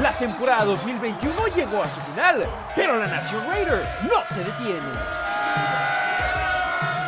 [0.00, 4.80] La temporada 2021 llegó a su final, pero la Nación Raider no se detiene.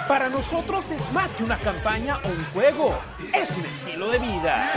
[0.09, 2.99] Para nosotros es más que una campaña o un juego,
[3.35, 4.73] es un estilo de vida.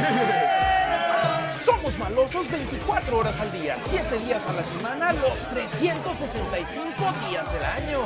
[1.63, 6.93] Somos malosos 24 horas al día, 7 días a la semana, los 365
[7.29, 8.01] días del año.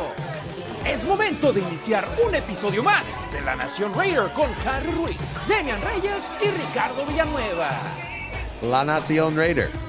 [0.85, 5.81] Es momento de iniciar un episodio más de La Nación Raider con Harry Ruiz, Demian
[5.81, 7.71] Reyes y Ricardo Villanueva.
[8.61, 9.84] La Nación Raider.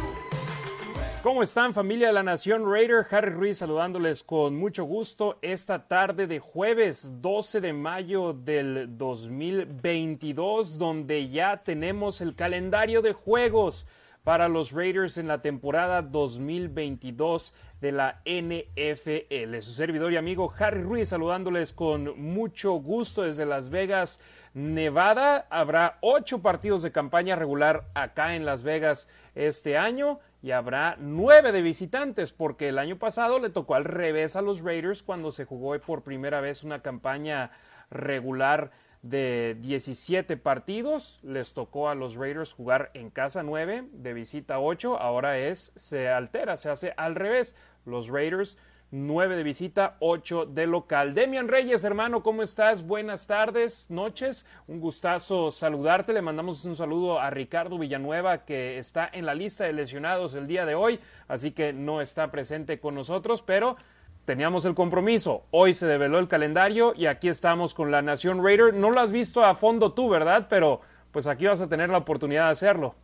[1.27, 3.05] ¿Cómo están familia de la Nación Raider?
[3.11, 10.79] Harry Ruiz saludándoles con mucho gusto esta tarde de jueves 12 de mayo del 2022
[10.79, 13.89] donde ya tenemos el calendario de juegos
[14.23, 19.61] para los Raiders en la temporada 2022 de la NFL.
[19.63, 24.21] Su servidor y amigo Harry Ruiz saludándoles con mucho gusto desde Las Vegas,
[24.55, 25.49] Nevada.
[25.51, 31.53] Habrá ocho partidos de campaña regular acá en Las Vegas este año y habrá nueve
[31.53, 35.45] de visitantes porque el año pasado le tocó al revés a los Raiders cuando se
[35.45, 37.51] jugó por primera vez una campaña
[37.91, 38.71] regular
[39.03, 44.99] de 17 partidos, les tocó a los Raiders jugar en casa 9, de visita 8,
[44.99, 48.59] ahora es, se altera, se hace al revés, los Raiders
[48.91, 51.13] 9 de visita, 8 de local.
[51.13, 52.87] Demian Reyes, hermano, ¿cómo estás?
[52.87, 59.09] Buenas tardes, noches, un gustazo saludarte, le mandamos un saludo a Ricardo Villanueva que está
[59.13, 62.95] en la lista de lesionados el día de hoy, así que no está presente con
[62.95, 63.77] nosotros, pero
[64.25, 65.45] teníamos el compromiso.
[65.51, 68.75] Hoy se develó el calendario y aquí estamos con la Nación Raider.
[68.75, 70.47] No lo has visto a fondo tú, ¿verdad?
[70.49, 70.81] Pero
[71.13, 72.95] pues aquí vas a tener la oportunidad de hacerlo.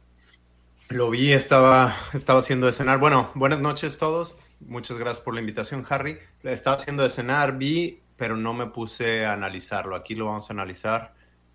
[0.89, 2.97] Lo vi, estaba, estaba haciendo de.
[2.99, 4.37] Bueno, buenas noches todos.
[4.67, 6.19] Muchas gracias por la invitación, Harry.
[6.43, 9.97] Estaba haciendo de cenar, vi, pero no me puse a analizarlo.
[9.97, 11.15] Aquí lo vamos a analizar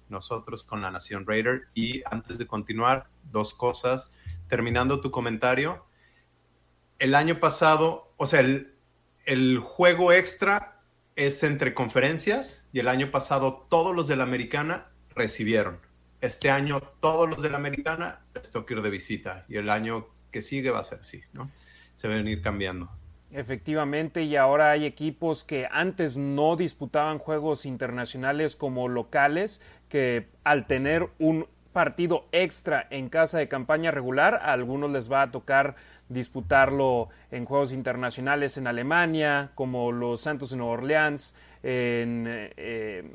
[0.09, 1.67] nosotros con la Nación Raider.
[1.73, 4.13] Y antes de continuar, dos cosas.
[4.47, 5.85] Terminando tu comentario,
[6.99, 10.81] el año pasado, o sea, el, juego extra
[11.15, 15.79] es entre conferencias y el año pasado todos los de la americana recibieron.
[16.21, 20.41] Este año todos los de la americana les toca de visita y el año que
[20.41, 21.51] sigue va a ser así, ¿no?
[21.97, 22.91] Se van a ir cambiando.
[23.31, 30.67] Efectivamente, y ahora hay equipos que antes no disputaban juegos internacionales como locales, que al
[30.67, 35.73] tener un partido extra en casa de campaña regular, a algunos les va a tocar
[36.07, 41.33] disputarlo en juegos internacionales en Alemania, como los Santos de Nueva Orleans,
[41.63, 43.11] en eh,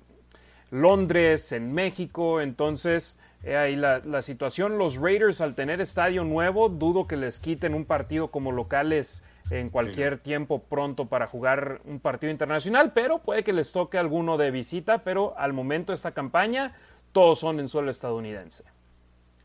[0.72, 2.40] Londres, en México.
[2.40, 4.78] Entonces, eh, ahí la, la, situación.
[4.78, 9.68] Los Raiders, al tener estadio nuevo, dudo que les quiten un partido como locales en
[9.68, 10.22] cualquier sí.
[10.22, 15.04] tiempo pronto para jugar un partido internacional, pero puede que les toque alguno de visita,
[15.04, 16.74] pero al momento esta campaña
[17.12, 18.64] todos son en suelo estadounidense.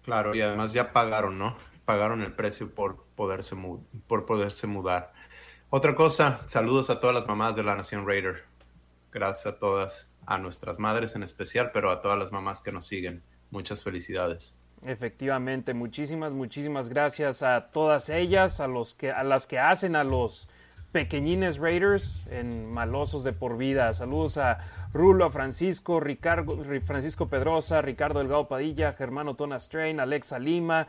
[0.04, 1.58] Claro, y además ya pagaron, ¿no?
[1.86, 3.56] Pagaron el precio por poderse,
[4.08, 5.14] por poderse mudar.
[5.70, 8.46] Otra cosa, saludos a todas las mamás de la Nación Raider.
[9.12, 12.86] Gracias a todas, a nuestras madres en especial, pero a todas las mamás que nos
[12.86, 13.22] siguen.
[13.52, 14.60] Muchas felicidades.
[14.84, 20.04] Efectivamente, muchísimas, muchísimas gracias a todas ellas, a, los que, a las que hacen a
[20.04, 20.48] los
[20.92, 23.92] pequeñines Raiders en Malosos de por vida.
[23.94, 24.60] Saludos a
[24.94, 30.88] Rulo, a Francisco, Ricardo, Francisco Pedrosa, Ricardo Delgado Padilla, Germano Tona Strain, Alexa Lima,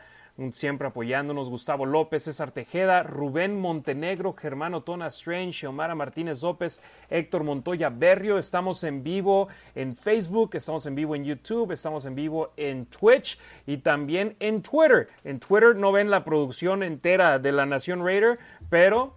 [0.51, 7.43] siempre apoyándonos, Gustavo López, César Tejeda, Rubén Montenegro, Germano Tona Strange, Xiomara Martínez López, Héctor
[7.43, 8.37] Montoya Berrio.
[8.37, 13.37] Estamos en vivo en Facebook, estamos en vivo en YouTube, estamos en vivo en Twitch
[13.65, 15.09] y también en Twitter.
[15.23, 18.39] En Twitter no ven la producción entera de la Nación Raider,
[18.69, 19.15] pero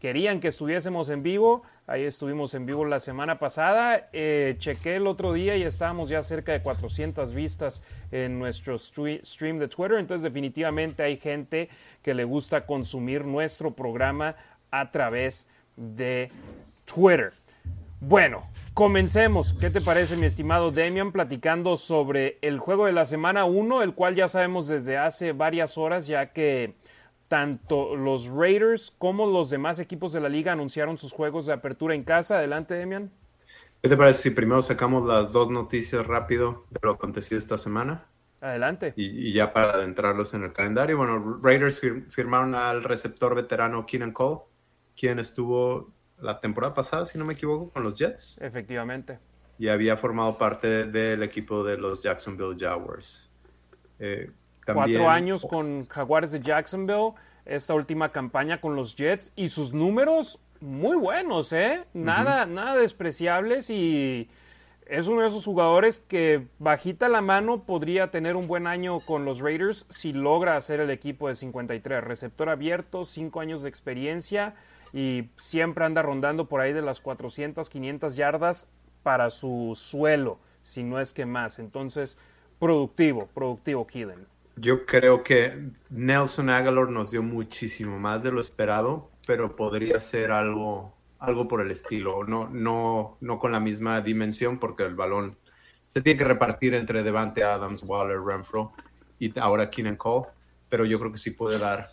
[0.00, 1.62] querían que estuviésemos en vivo.
[1.88, 4.10] Ahí estuvimos en vivo la semana pasada.
[4.12, 7.82] Eh, chequé el otro día y estábamos ya cerca de 400 vistas
[8.12, 9.96] en nuestro stream de Twitter.
[9.98, 11.70] Entonces definitivamente hay gente
[12.02, 14.36] que le gusta consumir nuestro programa
[14.70, 16.30] a través de
[16.84, 17.32] Twitter.
[18.00, 19.54] Bueno, comencemos.
[19.54, 23.94] ¿Qué te parece mi estimado Damian platicando sobre el juego de la semana 1, el
[23.94, 26.74] cual ya sabemos desde hace varias horas ya que
[27.28, 31.94] tanto los Raiders como los demás equipos de la liga anunciaron sus juegos de apertura
[31.94, 32.38] en casa.
[32.38, 33.10] Adelante, Demian.
[33.82, 38.06] ¿Qué te parece si primero sacamos las dos noticias rápido de lo acontecido esta semana?
[38.40, 38.92] Adelante.
[38.96, 40.96] Y, y ya para adentrarlos en el calendario.
[40.96, 44.40] Bueno, Raiders fir firmaron al receptor veterano Keenan Cole,
[44.96, 48.40] quien estuvo la temporada pasada, si no me equivoco, con los Jets.
[48.40, 49.18] Efectivamente.
[49.58, 53.30] Y había formado parte del equipo de los Jacksonville Jaguars.
[53.98, 54.30] Eh,
[54.74, 57.12] también, Cuatro años con Jaguares de Jacksonville,
[57.44, 61.84] esta última campaña con los Jets y sus números muy buenos, ¿eh?
[61.94, 62.52] Nada, uh -huh.
[62.52, 64.28] nada despreciables y
[64.86, 69.24] es uno de esos jugadores que bajita la mano podría tener un buen año con
[69.24, 72.02] los Raiders si logra hacer el equipo de 53.
[72.02, 74.54] Receptor abierto, 5 años de experiencia
[74.92, 78.68] y siempre anda rondando por ahí de las 400, 500 yardas
[79.02, 81.58] para su suelo, si no es que más.
[81.58, 82.18] Entonces,
[82.58, 84.26] productivo, productivo Keelan.
[84.60, 90.30] Yo creo que Nelson Aguilar nos dio muchísimo más de lo esperado, pero podría ser
[90.30, 95.36] algo algo por el estilo, no, no, no con la misma dimensión porque el balón
[95.86, 98.72] se tiene que repartir entre Devante Adams, Waller, Renfro
[99.18, 100.28] y ahora Keenan Cole,
[100.68, 101.90] pero yo creo que sí puede dar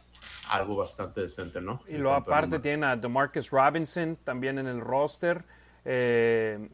[0.50, 1.82] algo bastante decente, ¿no?
[1.88, 5.44] Y lo aparte tiene a DeMarcus Robinson también en el roster.
[5.84, 6.70] Eh,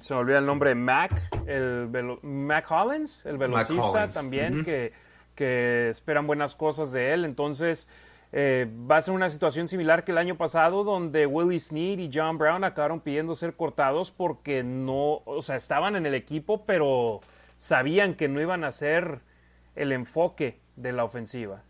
[0.00, 1.12] se me olvida el nombre, Mac,
[1.46, 1.88] el
[2.22, 4.92] Mac Hollins, el velocista también, que,
[5.40, 7.24] que esperan buenas cosas de él.
[7.24, 7.88] Entonces,
[8.30, 12.10] eh, va a ser una situación similar que el año pasado, donde Willie Snead y
[12.12, 17.22] John Brown acabaron pidiendo ser cortados porque no, o sea, estaban en el equipo, pero
[17.56, 19.20] sabían que no iban a ser
[19.76, 21.62] el enfoque de la ofensiva.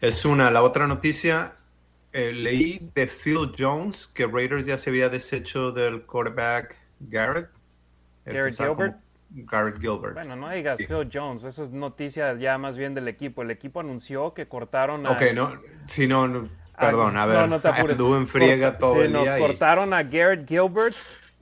[0.00, 0.52] Es una.
[0.52, 1.56] La otra noticia,
[2.12, 7.50] eh, leí de Phil Jones que Raiders ya se había deshecho del quarterback Garrett.
[8.24, 9.09] Garrett Gilbert.
[9.30, 10.14] Garrett Gilbert.
[10.14, 13.42] Bueno, no digas Phil Jones, eso es noticia ya más bien del equipo.
[13.42, 15.12] El equipo anunció que cortaron a.
[15.12, 15.52] Ok, no,
[15.86, 16.48] si no,
[16.78, 17.36] perdón, a ver.
[17.40, 17.98] No, no te apures.
[17.98, 19.38] en friega todo el día.
[19.38, 20.96] cortaron a Garrett Gilbert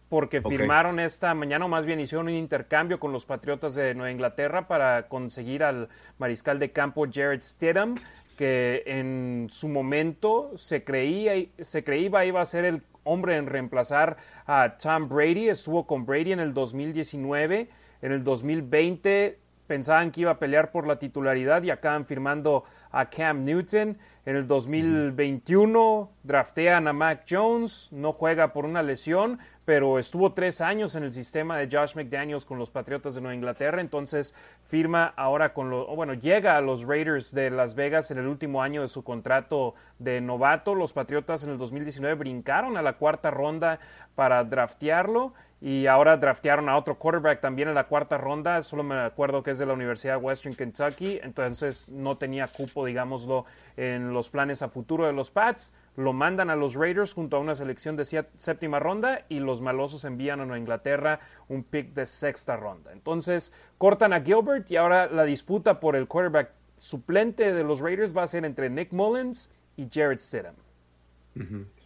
[0.08, 4.10] porque firmaron esta mañana, o más bien hicieron un intercambio con los Patriotas de Nueva
[4.10, 5.88] Inglaterra para conseguir al
[6.18, 7.96] mariscal de campo Jared Stidham,
[8.36, 14.16] que en su momento se creía, se creía iba a ser el hombre en reemplazar
[14.46, 15.48] a Tom Brady.
[15.48, 17.68] Estuvo con Brady en el 2019.
[18.02, 23.10] En el 2020 pensaban que iba a pelear por la titularidad y acaban firmando a
[23.10, 23.98] Cam Newton.
[24.24, 30.60] En el 2021 draftean a Mac Jones, no juega por una lesión, pero estuvo tres
[30.60, 34.34] años en el sistema de Josh McDaniels con los Patriotas de Nueva Inglaterra, entonces
[34.66, 38.62] firma ahora con los, bueno, llega a los Raiders de Las Vegas en el último
[38.62, 40.74] año de su contrato de novato.
[40.74, 43.78] Los Patriotas en el 2019 brincaron a la cuarta ronda
[44.14, 48.94] para draftearlo y ahora draftearon a otro quarterback también en la cuarta ronda, solo me
[48.96, 53.44] acuerdo que es de la Universidad de Western Kentucky, entonces no tenía cupo, digámoslo,
[53.76, 57.40] en los planes a futuro de los Pats, lo mandan a los Raiders junto a
[57.40, 58.04] una selección de
[58.36, 61.18] séptima ronda y los malosos envían a Inglaterra
[61.48, 62.92] un pick de sexta ronda.
[62.92, 68.16] Entonces cortan a Gilbert y ahora la disputa por el quarterback suplente de los Raiders
[68.16, 70.54] va a ser entre Nick Mullins y Jared Stidham.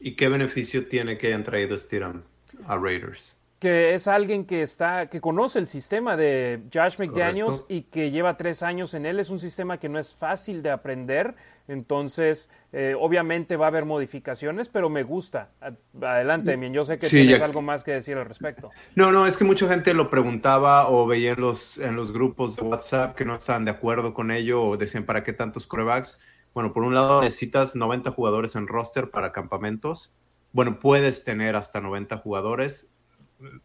[0.00, 2.22] ¿Y qué beneficio tiene que hayan traído Stidham
[2.66, 3.41] a Raiders?
[3.62, 8.36] Que es alguien que está, que conoce el sistema de Josh McDaniels y que lleva
[8.36, 9.20] tres años en él.
[9.20, 11.36] Es un sistema que no es fácil de aprender,
[11.68, 15.52] entonces eh, obviamente va a haber modificaciones, pero me gusta.
[16.02, 16.72] Adelante, Demian.
[16.72, 18.72] Yo sé que tienes algo más que decir al respecto.
[18.96, 22.56] No, no, es que mucha gente lo preguntaba o veía en los, en los grupos
[22.56, 26.18] de WhatsApp que no estaban de acuerdo con ello o decían, ¿para qué tantos corebacks?
[26.52, 30.12] Bueno, por un lado necesitas 90 jugadores en roster para campamentos.
[30.50, 32.88] Bueno, puedes tener hasta 90 jugadores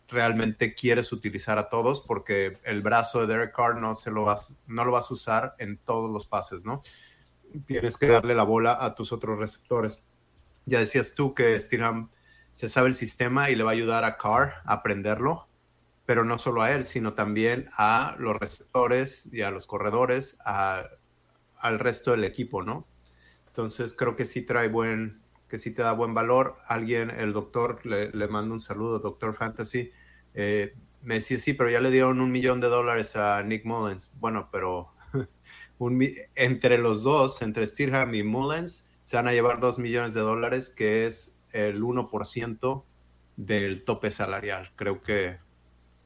[0.08, 4.56] realmente quieres utilizar a todos porque el brazo de Derek Carr no, se lo vas,
[4.68, 6.82] no lo vas a usar en todos los pases, ¿no?
[7.66, 10.04] Tienes que darle la bola a tus otros receptores.
[10.66, 12.10] Ya decías tú que Stingham
[12.52, 15.48] se sabe el sistema y le va a ayudar a Carr a aprenderlo,
[16.06, 21.80] pero no solo a él, sino también a los receptores y a los corredores, al
[21.80, 22.88] resto del equipo, ¿no?
[23.48, 26.58] Entonces creo que sí trae buen, que sí te da buen valor.
[26.68, 29.92] Alguien, el doctor, le, le mando un saludo, doctor Fantasy,
[30.34, 34.12] eh, me decía, sí, pero ya le dieron un millón de dólares a Nick Mullens.
[34.20, 34.90] Bueno, pero
[36.36, 40.70] entre los dos, entre Stirham y Mullens, se van a llevar dos millones de dólares,
[40.70, 42.84] que es el 1%
[43.38, 44.72] del tope salarial.
[44.76, 45.38] Creo que,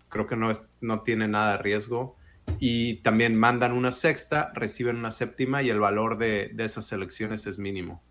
[0.07, 2.15] creo que no, es, no tiene nada de riesgo.
[2.59, 7.47] Y también mandan una sexta, reciben una séptima y el valor de, de esas elecciones
[7.47, 8.03] es mínimo.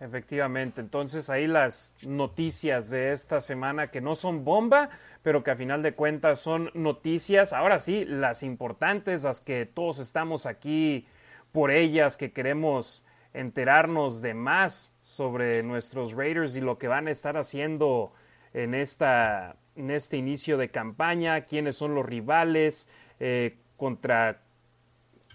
[0.00, 4.90] Efectivamente, entonces ahí las noticias de esta semana que no son bomba,
[5.24, 9.98] pero que a final de cuentas son noticias, ahora sí, las importantes, las que todos
[9.98, 11.08] estamos aquí
[11.50, 17.10] por ellas, que queremos enterarnos de más sobre nuestros Raiders y lo que van a
[17.10, 18.12] estar haciendo
[18.54, 22.88] en, esta, en este inicio de campaña, quiénes son los rivales,
[23.18, 24.42] eh, contra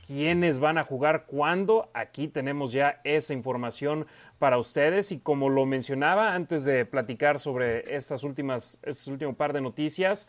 [0.06, 1.90] quiénes van a jugar cuándo.
[1.94, 4.06] Aquí tenemos ya esa información
[4.38, 9.54] para ustedes y como lo mencionaba antes de platicar sobre estas últimas, este último par
[9.54, 10.28] de noticias,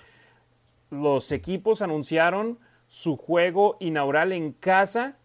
[0.91, 5.17] los equipos anunciaron su juego inaugural en casa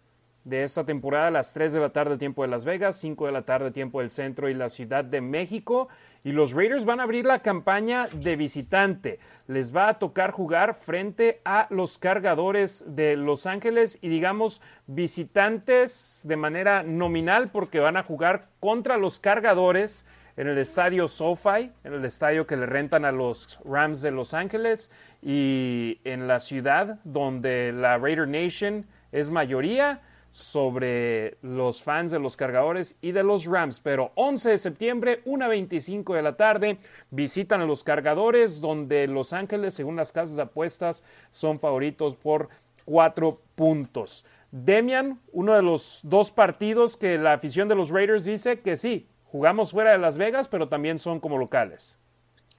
[0.43, 3.31] de esta temporada a las 3 de la tarde tiempo de Las Vegas, 5 de
[3.31, 5.89] la tarde tiempo del centro y la Ciudad de México.
[6.23, 9.19] Y los Raiders van a abrir la campaña de visitante.
[9.47, 16.21] Les va a tocar jugar frente a los cargadores de Los Ángeles y digamos visitantes
[16.25, 20.05] de manera nominal porque van a jugar contra los cargadores
[20.39, 24.33] en el estadio SoFi, en el estadio que le rentan a los Rams de Los
[24.33, 24.89] Ángeles
[25.21, 32.37] y en la ciudad donde la Raider Nation es mayoría sobre los fans de los
[32.37, 33.79] cargadores y de los Rams.
[33.79, 36.77] Pero 11 de septiembre, 1.25 de la tarde,
[37.09, 42.49] visitan a los cargadores, donde Los Ángeles, según las casas de apuestas, son favoritos por
[42.85, 44.25] cuatro puntos.
[44.51, 49.07] Demian, uno de los dos partidos que la afición de los Raiders dice que sí,
[49.25, 51.99] jugamos fuera de Las Vegas, pero también son como locales.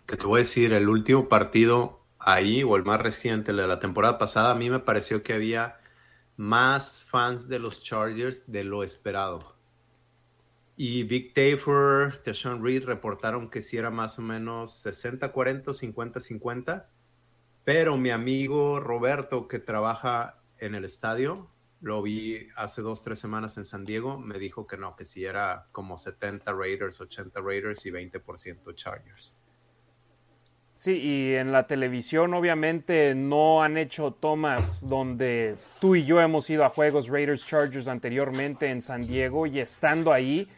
[0.06, 3.66] Que te voy a decir, el último partido ahí, o el más reciente, el de
[3.66, 5.79] la temporada pasada, a mí me pareció que había
[6.40, 9.56] más fans de los Chargers de lo esperado.
[10.74, 16.86] Y Big Tafer, Tashawn Reed reportaron que sí era más o menos 60-40, 50-50.
[17.62, 21.50] Pero mi amigo Roberto, que trabaja en el estadio,
[21.82, 25.26] lo vi hace dos, tres semanas en San Diego, me dijo que no, que sí
[25.26, 29.36] era como 70 Raiders, 80 Raiders y 20% Chargers.
[30.80, 36.48] Sí, y en la televisión obviamente no han hecho tomas donde tú y yo hemos
[36.48, 40.48] ido a juegos Raiders Chargers anteriormente en San Diego y estando ahí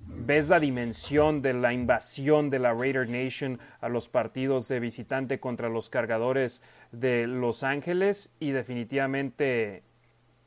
[0.00, 5.38] ves la dimensión de la invasión de la Raider Nation a los partidos de visitante
[5.38, 9.84] contra los cargadores de Los Ángeles y definitivamente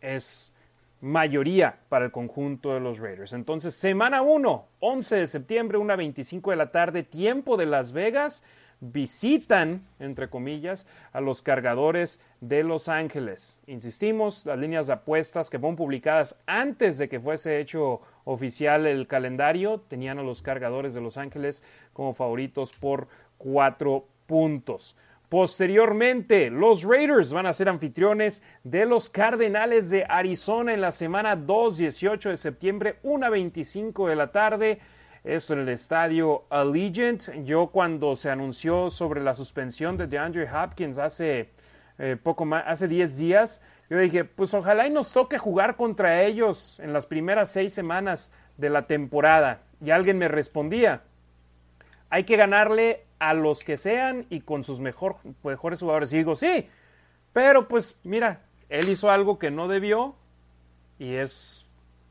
[0.02, 0.54] es
[1.00, 3.32] mayoría para el conjunto de los Raiders.
[3.32, 8.44] Entonces, semana 1, 11 de septiembre, una 25 de la tarde, tiempo de Las Vegas
[8.82, 13.62] visitan, entre comillas, a los cargadores de Los Ángeles.
[13.68, 19.08] Insistimos, las líneas de apuestas que fueron publicadas antes de que fuese hecho oficial el
[19.08, 23.08] calendario tenían a los cargadores de Los Ángeles como favoritos por
[23.38, 24.98] cuatro puntos.
[25.30, 31.38] Posteriormente, los Raiders van a ser anfitriones de los Cardenales de Arizona en la semana
[31.38, 34.80] 2, 18 de septiembre, 1.25 de la tarde
[35.24, 37.30] en el estadio Allegiant.
[37.44, 41.52] Yo cuando se anunció sobre la suspensión de DeAndre Hopkins hace
[42.00, 46.80] eh, poco hace 10 días, yo dije, pues ojalá y nos toque jugar contra ellos
[46.80, 49.62] en las primeras seis semanas de la temporada.
[49.84, 51.04] Y alguien me respondía,
[52.10, 56.14] hay que ganarle a los que sean y con sus mejor, mejores jugadores.
[56.14, 56.70] Y digo, sí,
[57.34, 60.16] pero pues mira, él hizo algo que no debió
[60.98, 61.68] y es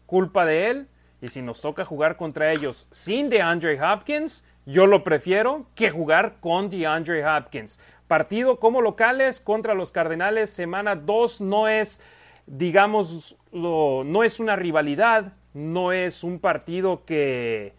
[0.06, 0.88] culpa de él
[1.20, 6.36] y si nos toca jugar contra ellos sin DeAndre Hopkins, yo lo prefiero que jugar
[6.40, 7.80] con DeAndre Hopkins.
[8.06, 12.02] Partido como locales contra los Cardenales, semana 2 no es,
[12.46, 17.74] digamos, no es una rivalidad, no es un partido que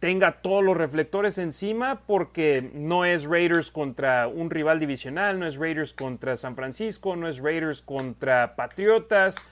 [0.00, 5.56] tenga todos los reflectores encima porque no es Raiders contra un rival divisional, no es
[5.56, 9.44] Raiders contra San Francisco, no es Raiders contra Patriotas,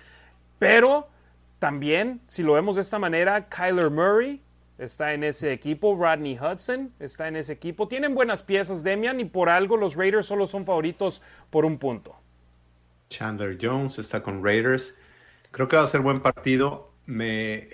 [0.59, 1.09] pero
[1.59, 4.43] también, si lo vemos de esta manera, Kyler Murray
[4.79, 7.89] está en ese equipo, Rodney Hudson está en ese equipo.
[7.89, 12.15] Tienen buenas piezas, Demian, y por algo los Raiders solo son favoritos por un punto.
[13.09, 14.99] Chandler Jones está con Raiders.
[15.51, 16.93] Creo que va a ser buen partido.
[17.07, 17.69] Me,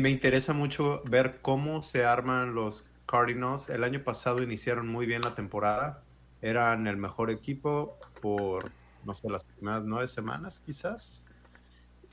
[0.00, 3.70] me interesa mucho ver cómo se arman los Cardinals.
[3.70, 6.02] El año pasado iniciaron muy bien la temporada.
[6.42, 8.70] Eran el mejor equipo por,
[9.04, 11.25] no sé, las primeras nueve semanas quizás.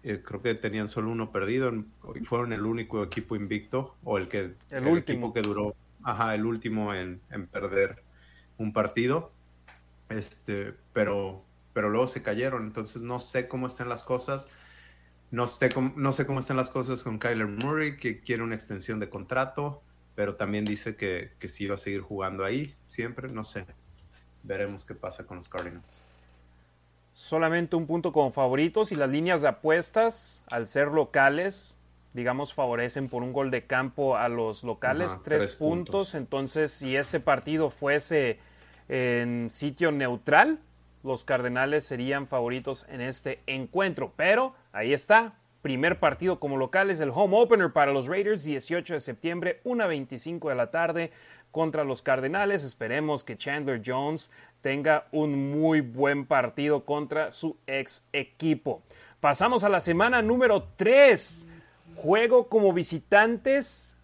[0.06, 1.72] Eh, creo que tenían solo uno perdido
[2.16, 6.46] y fueron el único equipo invicto o el que el, último que duró, ajá, el
[6.46, 8.04] último en, perder
[8.58, 9.32] un partido.
[10.10, 14.50] Este, pero, pero luego se cayeron, entonces no sé cómo están las cosas.
[15.32, 18.56] No sé, cómo, no sé cómo están las cosas con Kyler Murray, que quiere una
[18.56, 19.82] extensión de contrato,
[20.16, 23.30] pero también dice que, que sí va a seguir jugando ahí siempre.
[23.30, 23.66] No sé.
[24.44, 26.04] Veremos qué pasa con los Cardinals
[27.14, 31.78] solamente un punto como favoritos y las líneas de apuestas, al ser locales,
[32.14, 36.16] digamos, favorecen por un gol de campo a los locales, tres, puntos.
[36.16, 38.40] Entonces, si este partido fuese
[38.88, 40.60] en sitio neutral,
[41.04, 44.14] los Cardenales serían favoritos en este encuentro.
[44.16, 49.00] Pero ahí está, primer partido como locales, el home opener para los Raiders, 18 de
[49.00, 51.12] septiembre, 1.25 de la tarde
[51.52, 52.64] contra los Cardenales.
[52.64, 54.32] Esperemos que Chandler Jones
[54.64, 58.82] tenga un muy buen partido contra su ex equipo.
[59.20, 61.48] Pasamos a la semana número 3.
[61.96, 63.98] Juego como visitantes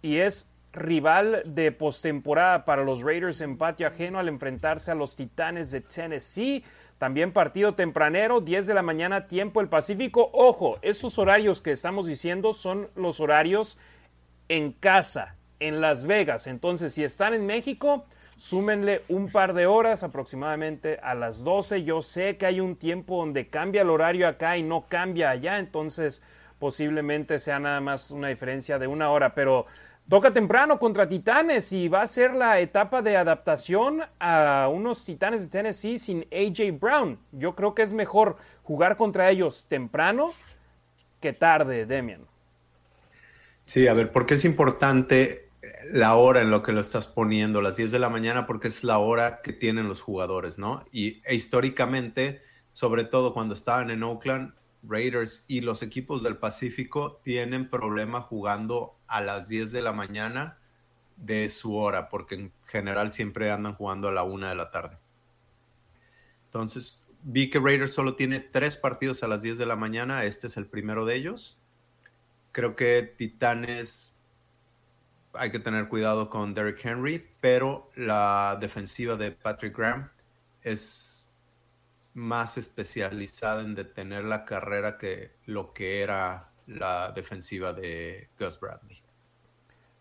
[0.00, 5.14] y es rival de postemporada para los Raiders en patio ajeno al enfrentarse a los
[5.14, 6.64] Titanes de Tennessee.
[6.96, 10.30] También partido tempranero, 10 de la mañana, tiempo el Pacífico.
[10.32, 13.78] Ojo, esos horarios que estamos diciendo son los horarios
[14.48, 16.46] en casa, en Las Vegas.
[16.46, 18.06] Entonces, si están en México,
[18.38, 21.82] súmenle un par de horas aproximadamente a las 12.
[21.82, 25.58] Yo sé que hay un tiempo donde cambia el horario acá y no cambia allá,
[25.58, 26.22] entonces
[26.60, 29.66] posiblemente sea nada más una diferencia de una hora, pero
[30.08, 35.42] toca temprano contra Titanes y va a ser la etapa de adaptación a unos Titanes
[35.42, 37.18] de Tennessee sin AJ Brown.
[37.32, 40.32] Yo creo que es mejor jugar contra ellos temprano
[41.20, 42.24] que tarde, Demian.
[43.66, 45.47] Sí, a ver, ¿por qué es importante
[45.90, 48.84] la hora en lo que lo estás poniendo, las 10 de la mañana, porque es
[48.84, 50.84] la hora que tienen los jugadores, ¿no?
[50.92, 57.20] Y e históricamente, sobre todo cuando estaban en Oakland, Raiders y los equipos del Pacífico
[57.24, 60.58] tienen problema jugando a las 10 de la mañana
[61.16, 64.98] de su hora, porque en general siempre andan jugando a la una de la tarde.
[66.44, 70.46] Entonces, vi que Raiders solo tiene tres partidos a las 10 de la mañana, este
[70.46, 71.60] es el primero de ellos.
[72.52, 74.17] Creo que Titanes
[75.32, 80.10] hay que tener cuidado con Derrick Henry, pero la defensiva de Patrick Graham
[80.62, 81.28] es
[82.14, 89.02] más especializada en detener la carrera que lo que era la defensiva de Gus Bradley.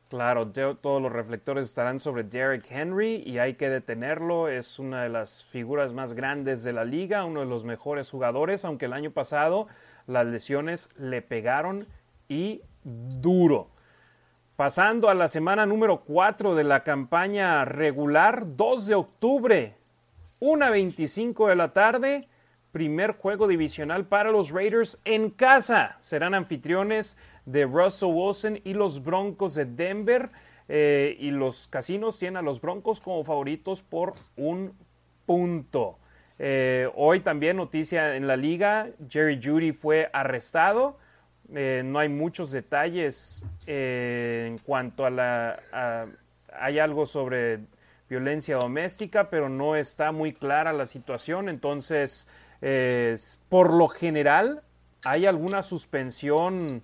[0.10, 4.48] Claro, todos los reflectores estarán sobre Derrick Henry y hay que detenerlo.
[4.48, 8.64] Es una de las figuras más grandes de la liga, uno de los mejores jugadores,
[8.64, 9.68] aunque el año pasado
[10.06, 11.88] las lesiones le pegaron
[12.30, 13.70] y duro.
[14.58, 19.76] Pasando a la semana número 4 de la campaña regular, 2 de octubre,
[20.40, 22.28] 1.25 de la tarde,
[22.72, 25.98] primer juego divisional para los Raiders en casa.
[26.00, 30.32] Serán anfitriones de Russell Wilson y los Broncos de Denver.
[30.68, 34.74] Eh, y los casinos tienen a los Broncos como favoritos por un
[35.28, 36.00] punto.
[36.40, 40.98] Eh, hoy también noticia en la liga, Jerry Judy fue arrestado.
[41.56, 46.08] Eh, no hay muchos detalles en cuanto a la...
[46.54, 47.60] hay algo sobre
[48.10, 51.50] violencia doméstica, pero no está muy clara la situación.
[51.50, 52.27] Entonces,
[53.50, 54.63] por lo general,
[55.04, 56.84] hay alguna suspensión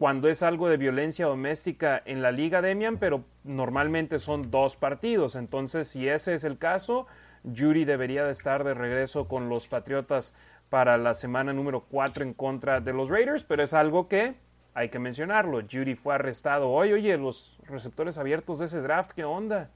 [0.00, 5.36] cuando es algo de violencia doméstica en la liga, Demian, pero normalmente son dos partidos.
[5.36, 7.06] Entonces, si ese es el caso,
[7.44, 10.32] Judy debería de estar de regreso con los Patriotas
[10.70, 14.36] para la semana número 4 en contra de los Raiders, pero es algo que
[14.72, 15.60] hay que mencionarlo.
[15.60, 16.92] Judy fue arrestado hoy.
[16.92, 19.68] Oye, los receptores abiertos de ese draft, ¿qué onda?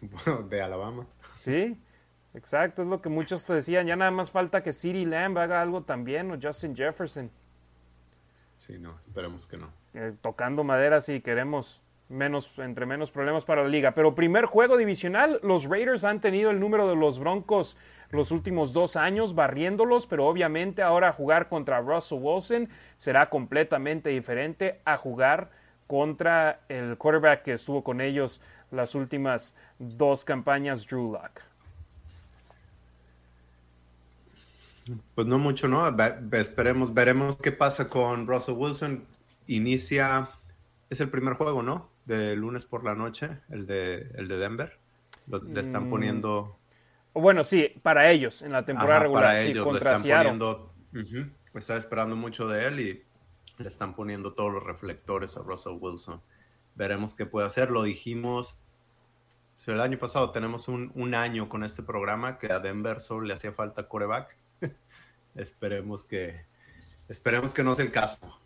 [0.48, 1.06] de Alabama.
[1.38, 1.80] Sí,
[2.34, 3.86] exacto, es lo que muchos decían.
[3.86, 7.30] Ya nada más falta que City Lamb haga algo también o Justin Jefferson.
[8.56, 9.70] Sí, no, esperemos que no.
[9.94, 13.92] Eh, tocando madera, sí, queremos menos, entre menos problemas para la liga.
[13.92, 17.76] Pero primer juego divisional, los Raiders han tenido el número de los Broncos
[18.10, 24.80] los últimos dos años barriéndolos, pero obviamente ahora jugar contra Russell Wilson será completamente diferente
[24.84, 25.50] a jugar
[25.86, 28.40] contra el quarterback que estuvo con ellos
[28.70, 31.40] las últimas dos campañas, Drew Lock.
[35.16, 35.88] Pues no mucho, ¿no?
[36.32, 39.04] esperemos, veremos qué pasa con Russell Wilson.
[39.48, 40.28] Inicia,
[40.90, 41.95] es el primer juego, ¿no?
[42.06, 44.78] De lunes por la noche, el de, el de Denver.
[45.26, 45.90] le están mm.
[45.90, 46.58] poniendo.
[47.12, 49.24] Bueno, sí, para ellos en la temporada regular.
[49.24, 50.72] Para sí, ellos contra le están poniendo.
[51.54, 53.04] Estaba esperando mucho de él y
[53.58, 56.20] le están poniendo todos los reflectores a Russell Wilson.
[56.74, 57.70] Veremos qué puede hacer.
[57.70, 58.58] Lo dijimos
[59.72, 63.32] el año pasado tenemos un, un, año con este programa que a Denver solo le
[63.32, 64.36] hacía falta coreback.
[65.34, 66.44] esperemos que
[67.08, 68.40] esperemos que no sea el caso.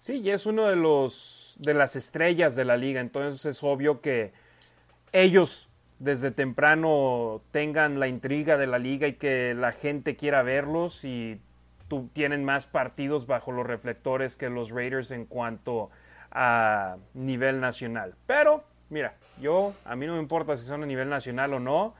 [0.00, 4.00] Sí, y es uno de los de las estrellas de la liga, entonces es obvio
[4.00, 4.32] que
[5.12, 11.04] ellos desde temprano tengan la intriga de la liga y que la gente quiera verlos
[11.04, 11.38] y
[11.86, 15.90] tú, tienen más partidos bajo los reflectores que los Raiders en cuanto
[16.30, 18.14] a nivel nacional.
[18.26, 21.94] Pero, mira, yo, a mí no me importa si son a nivel nacional o no,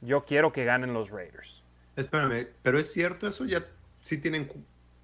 [0.00, 1.64] yo quiero que ganen los Raiders.
[1.96, 3.66] Espérame, pero es cierto eso, ya
[4.00, 4.48] sí tienen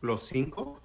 [0.01, 0.81] los cinco.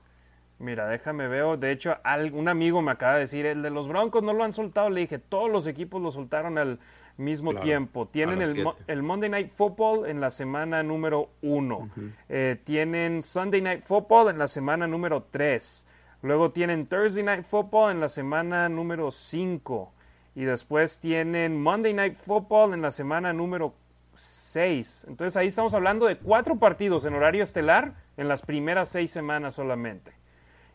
[0.61, 1.57] Mira, déjame veo.
[1.57, 1.97] De hecho,
[2.33, 4.89] un amigo me acaba de decir, el de los Broncos no lo han soltado.
[4.89, 6.79] Le dije, todos los equipos lo soltaron al
[7.17, 8.07] mismo tiempo.
[8.07, 8.41] Tienen
[8.87, 11.89] el, Monday Night Football en la semana número uno.
[12.29, 15.87] Eh, tienen Sunday Night Football en la semana número tres.
[16.21, 19.91] Luego tienen Thursday Night Football en la semana número cinco.
[20.35, 23.73] Y después tienen Monday Night Football en la semana número
[24.13, 25.07] 6.
[25.09, 29.55] Entonces ahí estamos hablando de cuatro partidos en horario estelar en las primeras seis semanas
[29.55, 30.20] solamente.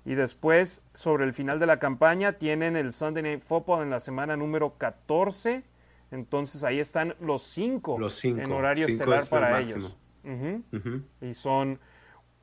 [0.07, 3.99] Y después, sobre el final de la campaña, tienen el Sunday Night Football en la
[3.99, 5.65] semana número 14.
[6.13, 8.41] Entonces ahí están los cinco, Los cinco.
[8.41, 9.97] en horario Cinco estelar es para ellos.
[11.21, 11.81] Y son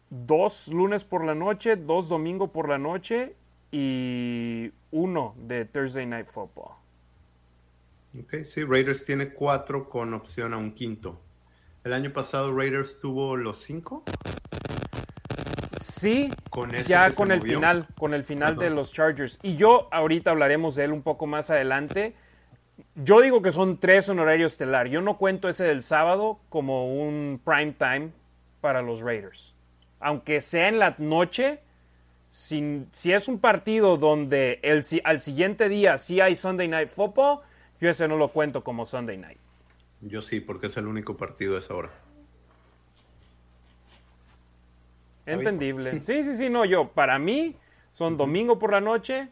[0.10, 3.36] dos lunes por la noche, dos domingo por la noche
[3.71, 6.73] y uno de Thursday Night Football.
[8.19, 11.19] Ok, sí, Raiders tiene cuatro con opción a un quinto.
[11.86, 14.04] El año pasado Raiders tuvo los cinco.
[15.84, 17.56] Sí, Con ya con el movió.
[17.56, 19.39] final, con el final de los Chargers.
[19.43, 22.13] Y yo ahorita hablaremos de él un poco más adelante.
[22.96, 24.88] Yo digo que son tres en horario estelar.
[24.88, 28.12] Yo no cuento ese del sábado como un prime time
[28.62, 29.54] para los Raiders.
[30.00, 31.60] Aunque sea en la noche,
[32.30, 36.89] si, si es un partido donde el, si- al siguiente día sí hay Sunday Night
[36.89, 37.39] Football,
[37.80, 39.38] yo ese no lo cuento como Sunday Night.
[40.02, 41.89] Yo sí, porque es el único partido a esa hora.
[41.89, 42.04] bien.
[45.25, 45.99] Entendible.
[46.03, 47.55] Sí, sí, sí, no, yo, para mí
[47.91, 49.29] son domingo por la noche,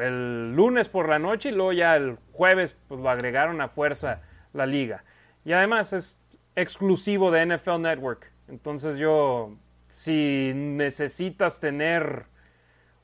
[0.00, 4.22] el lunes por la noche y luego ya el jueves pues, lo agregaron a fuerza
[4.52, 5.04] la liga.
[5.44, 6.18] Y además es
[6.56, 8.32] exclusivo de NFL Network.
[8.48, 9.56] Entonces yo,
[9.88, 12.26] si necesitas tener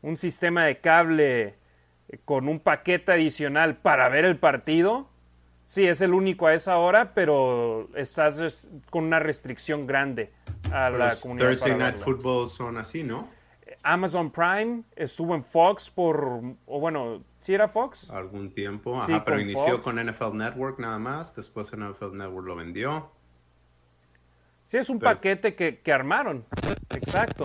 [0.02, 1.54] un sistema de cable
[2.08, 5.09] eh, con un paquete adicional para ver el partido,
[5.70, 10.33] sí, es el único a esa hora, pero estás con una restricción grande
[10.72, 11.46] a la Los comunidad.
[11.48, 11.98] Thursday Night.
[11.98, 13.28] Football son así, ¿no?
[13.85, 18.11] Amazon Prime estuvo en Fox por, o bueno, ¿sí era Fox?
[18.11, 18.96] Algún tiempo.
[18.96, 19.85] Ajá, Sí, pero con inició Fox.
[19.85, 21.37] con NFL Network nada más.
[21.37, 23.11] Después NFL Network lo vendió.
[24.66, 26.44] Sí, es un Pero- paquete que, que armaron,
[26.94, 27.44] exacto.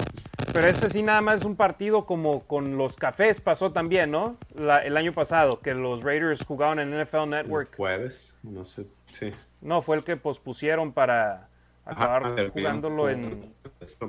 [0.55, 4.37] Pero ese sí nada más es un partido como con los cafés pasó también, ¿no?
[4.55, 7.75] La- el año pasado, que los Raiders jugaban en NFL Network.
[7.75, 8.85] Jueves, no sé.
[9.19, 9.31] Sí.
[9.61, 11.49] No, fue el que pospusieron para
[11.85, 13.53] acabar Ajá, jugándolo en...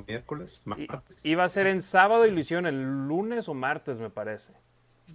[0.06, 1.24] miércoles martes.
[1.24, 4.52] Iba a ser en sábado y lo hicieron el lunes o martes, me parece.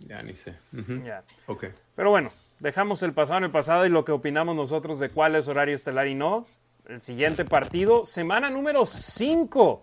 [0.08, 0.56] Ya ni sé.
[1.04, 1.24] Ya.
[1.48, 1.66] Ok.
[1.96, 5.36] Pero bueno, dejamos el pasado en el pasado y lo que opinamos nosotros de cuál
[5.36, 6.46] es horario estelar y no.
[6.88, 9.82] El siguiente partido, semana número 5.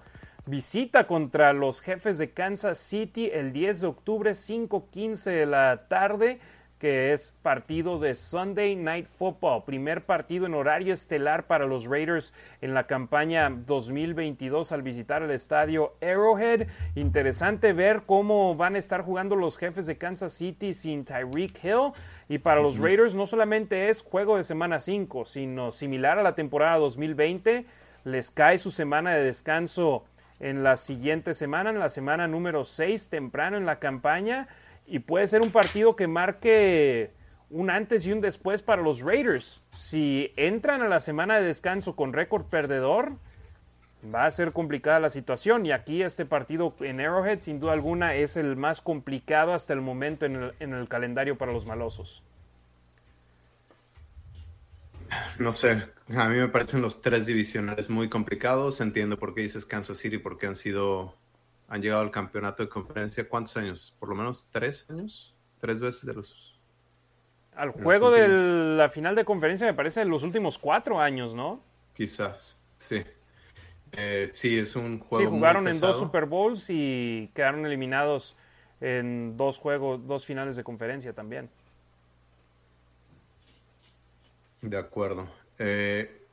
[0.48, 6.38] Visita contra los jefes de Kansas City el 10 de octubre, 5:15 de la tarde,
[6.78, 9.64] que es partido de Sunday Night Football.
[9.66, 12.32] Primer partido en horario estelar para los Raiders
[12.62, 16.66] en la campaña 2022 al visitar el estadio Arrowhead.
[16.94, 21.92] Interesante ver cómo van a estar jugando los jefes de Kansas City sin Tyreek Hill.
[22.30, 26.34] Y para los Raiders no solamente es juego de semana 5, sino similar a la
[26.34, 27.66] temporada 2020.
[28.04, 30.04] Les cae su semana de descanso
[30.40, 34.48] en la siguiente semana, en la semana número 6, temprano en la campaña.
[34.86, 37.12] Y puede ser un partido que marque
[37.50, 39.62] un antes y un después para los Raiders.
[39.70, 43.12] Si entran a la semana de descanso con récord perdedor,
[44.14, 45.66] va a ser complicada la situación.
[45.66, 49.80] Y aquí este partido en Arrowhead, sin duda alguna, es el más complicado hasta el
[49.80, 52.24] momento en el, en el calendario para los malosos.
[55.38, 58.80] No sé, a mí me parecen los tres divisionales muy complicados.
[58.80, 61.14] Entiendo por qué dices Kansas City, porque han sido,
[61.68, 63.28] han llegado al campeonato de conferencia.
[63.28, 63.96] ¿Cuántos años?
[63.98, 65.34] ¿Por lo menos tres años?
[65.60, 66.58] ¿Tres veces de los...?
[67.54, 68.28] Al juego de
[68.76, 71.60] la final de conferencia me parece en los últimos cuatro años, ¿no?
[71.92, 73.02] Quizás, sí.
[73.92, 75.98] Eh, sí, es un juego Sí, muy jugaron en dos.
[75.98, 78.36] Super Bowls y quedaron eliminados
[78.80, 81.50] en dos juegos, dos finales de conferencia también.
[84.60, 85.28] De acuerdo.
[85.58, 86.24] Eh,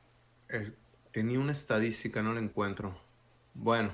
[0.48, 0.72] eh,
[1.12, 2.98] tenía una estadística, no la encuentro.
[3.54, 3.92] Bueno,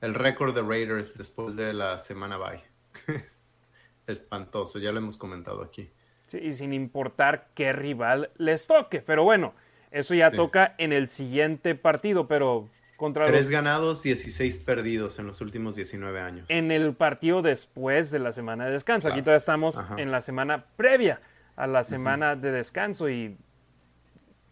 [0.00, 2.62] el récord de Raiders después de la semana bye.
[3.08, 3.54] Es
[4.06, 5.90] espantoso, ya lo hemos comentado aquí.
[6.26, 9.00] Sí, y sin importar qué rival les toque.
[9.00, 9.54] Pero bueno,
[9.90, 10.36] eso ya Sí.
[10.36, 15.76] toca en el siguiente partido, pero contra Tres los, ganados, 16 perdidos en los últimos
[15.76, 16.46] 19 años.
[16.48, 19.08] en el partido después de la semana de descanso.
[19.10, 19.94] Aquí todavía estamos Ajá.
[19.98, 21.20] en la semana previa
[21.56, 23.36] a la semana de descanso y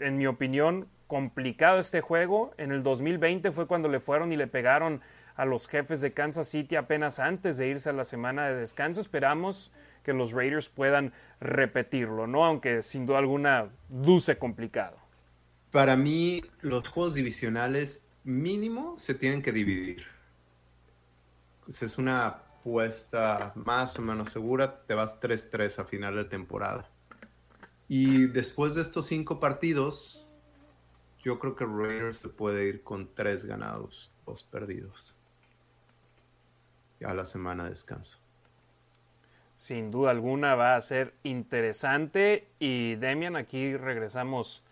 [0.00, 2.54] en mi opinión complicado este juego.
[2.56, 5.00] En el 2020 fue cuando le fueron y le pegaron
[5.36, 9.00] a los jefes de Kansas City apenas antes de irse a la semana de descanso.
[9.00, 12.44] Esperamos que los Raiders puedan repetirlo, ¿no?
[12.44, 14.96] Aunque sin duda alguna luce complicado.
[15.70, 20.06] Para mí, los juegos divisionales mínimo se tienen que dividir.
[21.64, 26.88] Pues es una apuesta más o menos segura, te vas 3-3 a final de temporada.
[27.88, 30.26] Y después de estos cinco partidos,
[31.22, 35.14] yo creo que Raiders se puede ir con tres ganados, dos perdidos.
[37.04, 38.18] A la semana de descanso.
[39.56, 42.48] Sin duda alguna va a ser interesante.
[42.58, 44.62] Y Demian, aquí regresamos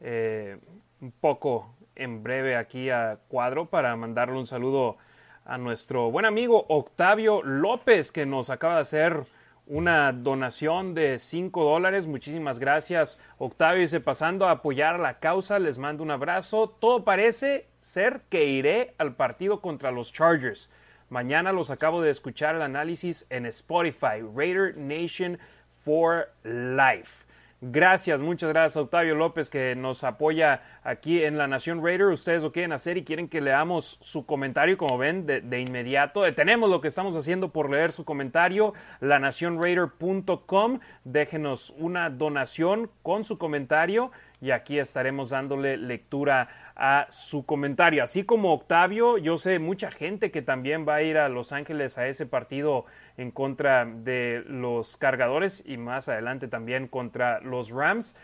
[0.00, 0.58] eh,
[1.00, 4.96] un poco en breve aquí a Cuadro para mandarle un saludo
[5.44, 9.24] a nuestro buen amigo Octavio López, que nos acaba de hacer
[9.68, 12.06] una donación de 5 dólares.
[12.06, 13.80] Muchísimas gracias, Octavio.
[13.80, 16.74] Dice, pasando a apoyar a la causa, les mando un abrazo.
[16.80, 20.70] Todo parece ser que iré al partido contra los Chargers.
[21.10, 25.38] Mañana los acabo de escuchar el análisis en Spotify, Raider Nation
[25.70, 27.27] for Life.
[27.60, 32.06] Gracias, muchas gracias Octavio López que nos apoya aquí en La Nación Raider.
[32.06, 36.22] Ustedes lo quieren hacer y quieren que leamos su comentario, como ven, de, inmediato.
[36.22, 38.74] Detenemos lo que estamos haciendo por leer su comentario.
[39.00, 40.78] LaNaciónRaider.com.
[41.02, 48.02] Déjenos una donación con su comentario y aquí estaremos dándole lectura a su comentario.
[48.02, 51.98] Así como Octavio, yo sé mucha gente que también va a ir a Los Ángeles
[51.98, 52.84] a ese partido
[53.16, 58.16] en contra de los cargadores y más adelante también contra los Rams.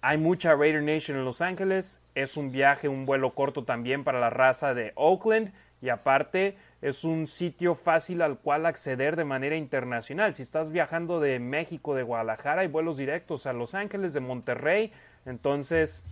[0.00, 2.00] Hay mucha Raider Nation en Los Ángeles.
[2.14, 5.52] Es un viaje, un vuelo corto también para la raza de Oakland.
[5.80, 10.34] Y aparte, es un sitio fácil al cual acceder de manera internacional.
[10.34, 14.92] Si estás viajando de México, de Guadalajara, hay vuelos directos a Los Ángeles, de Monterrey.
[15.26, 16.04] Entonces,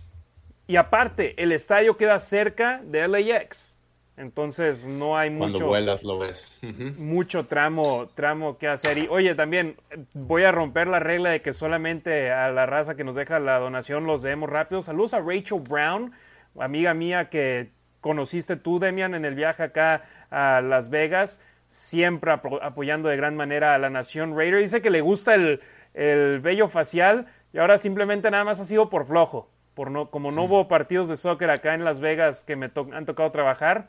[0.67, 3.75] y aparte, el estadio queda cerca de LAX.
[4.17, 5.51] Entonces no hay mucho.
[5.53, 6.59] Cuando vuelas lo ves.
[6.97, 8.97] Mucho tramo, tramo que hacer.
[8.97, 9.77] Y oye, también
[10.13, 13.57] voy a romper la regla de que solamente a la raza que nos deja la
[13.57, 14.81] donación los demos rápido.
[14.81, 16.11] Saludos a Rachel Brown,
[16.59, 21.41] amiga mía que conociste tú, Demian, en el viaje acá a Las Vegas.
[21.67, 24.59] Siempre apoyando de gran manera a la Nación Raider.
[24.59, 25.61] Dice que le gusta el,
[25.93, 29.49] el vello facial y ahora simplemente nada más ha sido por flojo.
[29.73, 33.05] Por no, como no hubo partidos de soccer acá en Las Vegas que me han
[33.05, 33.87] tocado trabajar,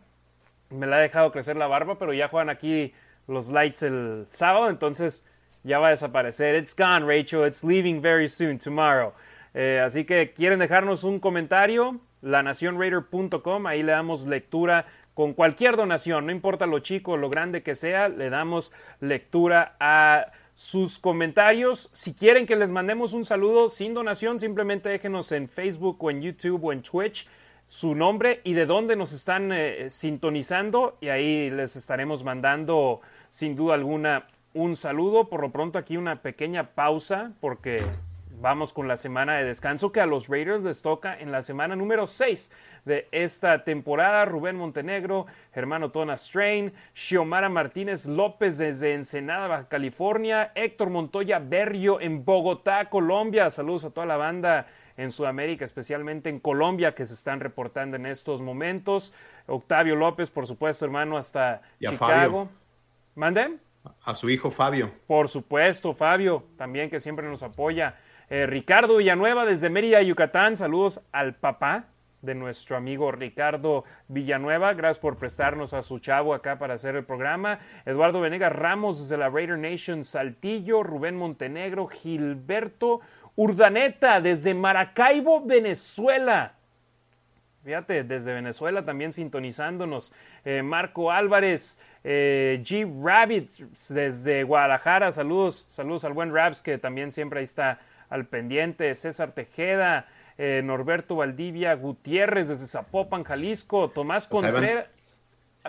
[0.70, 2.94] me la ha dejado crecer la barba, pero ya juegan aquí
[3.26, 5.24] los lights el sábado, entonces
[5.64, 6.54] ya va a desaparecer.
[6.54, 7.46] It's gone, Rachel.
[7.46, 9.12] It's leaving very soon, tomorrow.
[9.54, 16.24] Eh, así que quieren dejarnos un comentario, lanacionraider.com, ahí le damos lectura con cualquier donación,
[16.24, 21.90] no importa lo chico o lo grande que sea, le damos lectura a sus comentarios.
[21.92, 26.22] Si quieren que les mandemos un saludo sin donación, simplemente déjenos en Facebook o en
[26.22, 27.26] YouTube o en Twitch
[27.66, 33.56] su nombre y de dónde nos están eh, sintonizando y ahí les estaremos mandando sin
[33.56, 35.28] duda alguna un saludo.
[35.28, 37.82] Por lo pronto aquí una pequeña pausa porque
[38.40, 41.76] vamos con la semana de descanso que a los Raiders les toca en la semana
[41.76, 42.50] número 6
[42.84, 44.24] de esta temporada.
[44.24, 52.00] Rubén Montenegro, Germano Tona Strain, Xiomara Martínez López desde Ensenada, Baja California, Héctor Montoya Berrio
[52.00, 53.50] en Bogotá, Colombia.
[53.50, 54.66] Saludos a toda la banda
[54.96, 59.14] en Sudamérica, especialmente en Colombia, que se están reportando en estos momentos.
[59.46, 62.48] Octavio López, por supuesto, hermano, hasta Chicago.
[63.14, 63.60] ¿Manden?
[64.04, 64.92] A su hijo Fabio.
[65.06, 67.96] Por supuesto, Fabio, también que siempre nos apoya.
[68.32, 70.56] Eh, Ricardo Villanueva desde Mérida, Yucatán.
[70.56, 71.88] Saludos al papá
[72.22, 74.72] de nuestro amigo Ricardo Villanueva.
[74.72, 77.58] Gracias por prestarnos a su chavo acá para hacer el programa.
[77.84, 80.82] Eduardo Venegas Ramos desde la Raider Nation Saltillo.
[80.82, 81.88] Rubén Montenegro.
[81.88, 83.02] Gilberto
[83.36, 86.54] Urdaneta desde Maracaibo, Venezuela.
[87.62, 90.10] Fíjate, desde Venezuela también sintonizándonos.
[90.46, 92.90] Eh, Marco Álvarez, eh, G.
[93.04, 95.12] Rabbits desde Guadalajara.
[95.12, 97.78] Saludos, saludos al buen Raps que también siempre ahí está
[98.12, 100.06] al pendiente, César Tejeda,
[100.38, 104.86] eh, Norberto Valdivia Gutiérrez desde Zapopan, Jalisco, Tomás Contreras.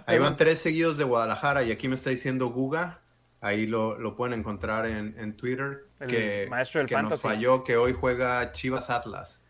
[0.05, 2.99] Ahí, van tres seguidos de Guadalajara y aquí me está diciendo Guga,
[3.41, 8.51] ahí lo, pueden encontrar en, Twitter, que, maestro del que nos falló, que hoy juega
[8.51, 9.41] Chivas Atlas.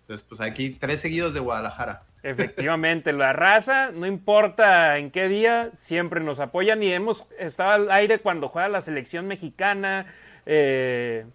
[0.00, 2.02] Entonces, pues aquí tres seguidos de Guadalajara.
[2.22, 7.90] Efectivamente, la raza, no importa en qué día, siempre nos apoyan y hemos estado al
[7.90, 10.06] aire cuando juega la selección mexicana.
[10.46, 11.26] Eh,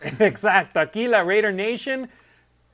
[0.20, 2.08] Exacto, aquí la Raider Nation.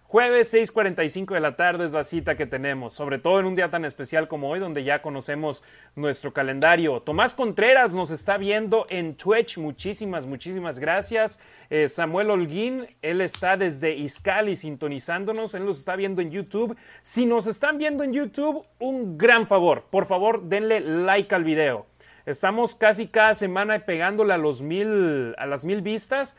[0.09, 3.71] Jueves 6:45 de la tarde es la cita que tenemos, sobre todo en un día
[3.71, 5.65] tan especial como hoy, donde ya conocemos
[5.97, 7.01] nuestro calendario.
[7.01, 11.41] Tomás Contreras nos está viendo en Twitch, muchísimas, muchísimas gracias.
[11.71, 16.77] Eh, Samuel Holguín, él está desde Iscali sintonizándonos, él nos está viendo en YouTube.
[17.03, 21.87] Si nos están viendo en YouTube, un gran favor, por favor denle like al video.
[22.27, 26.37] Estamos casi cada semana pegándole a, los mil, a las mil vistas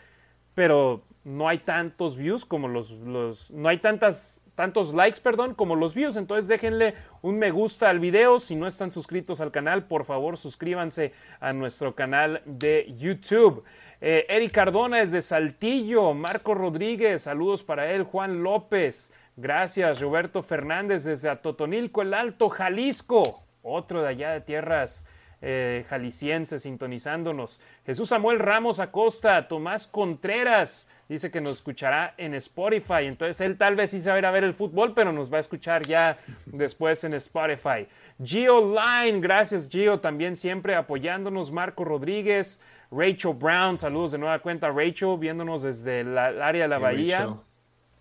[0.58, 5.76] pero no hay tantos views como los, los no hay tantas tantos likes, perdón, como
[5.76, 6.18] los views.
[6.18, 8.40] Entonces déjenle un me gusta al video.
[8.40, 13.64] Si no están suscritos al canal, por favor suscríbanse a nuestro canal de YouTube.
[14.02, 21.04] Eh, Eric Cardona desde Saltillo, Marco Rodríguez, saludos para él, Juan López, gracias, Roberto Fernández
[21.04, 25.06] desde Atotonilco, el Alto, Jalisco, otro de allá de tierras
[25.42, 27.62] eh, jalisciense sintonizándonos.
[27.86, 33.06] Jesús Samuel Ramos Acosta, Tomás Contreras, dice que nos escuchará en Spotify.
[33.06, 35.32] Entonces él tal vez sí se va a ir a ver el fútbol, pero nos
[35.32, 37.88] va a escuchar ya después en Spotify.
[38.24, 41.52] Gio Line, gracias Gio, también siempre apoyándonos.
[41.52, 42.60] Marco Rodríguez,
[42.92, 47.38] Rachel Brown, saludos de nueva cuenta Rachel, viéndonos desde el área de la Bahía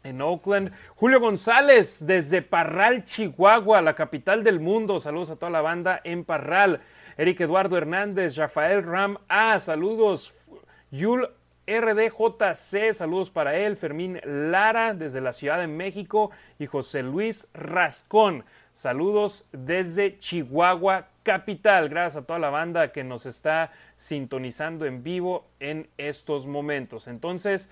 [0.07, 0.73] en Oakland.
[0.95, 4.99] Julio González desde Parral, Chihuahua, la capital del mundo.
[4.99, 6.81] Saludos a toda la banda en Parral.
[7.19, 10.51] Eric Eduardo Hernández, Rafael Ram A, saludos.
[10.91, 11.27] Yul
[11.67, 13.79] RDJC, saludos para él.
[13.79, 18.45] Fermín Lara desde la Ciudad de México y José Luis Rascón.
[18.75, 21.89] Saludos desde Chihuahua, capital.
[21.89, 27.09] Gracias a toda la banda que nos está sintonizando en vivo en estos momentos.
[27.09, 27.71] Entonces,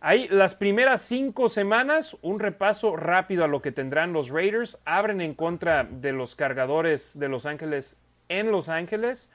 [0.00, 4.78] Ahí las primeras cinco semanas, un repaso rápido a lo que tendrán los Raiders.
[4.84, 9.30] Abren en contra de los cargadores de Los Ángeles en Los Ángeles.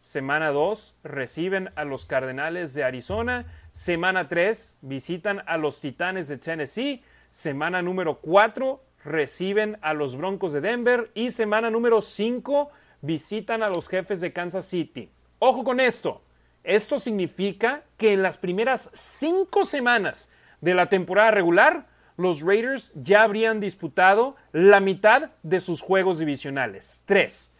[0.00, 3.46] Semana 2 reciben a los Cardenales de Arizona.
[3.70, 7.02] Semana 3 visitan a los Titanes de Tennessee.
[7.30, 11.10] Semana número 4 reciben a los Broncos de Denver.
[11.14, 12.70] Y semana número 5
[13.02, 15.10] visitan a los jefes de Kansas City.
[15.38, 16.22] Ojo con esto.
[16.64, 20.30] Esto significa que en las primeras cinco semanas
[20.60, 27.02] de la temporada regular, los Raiders ya habrían disputado la mitad de sus juegos divisionales.
[27.04, 27.54] Tres.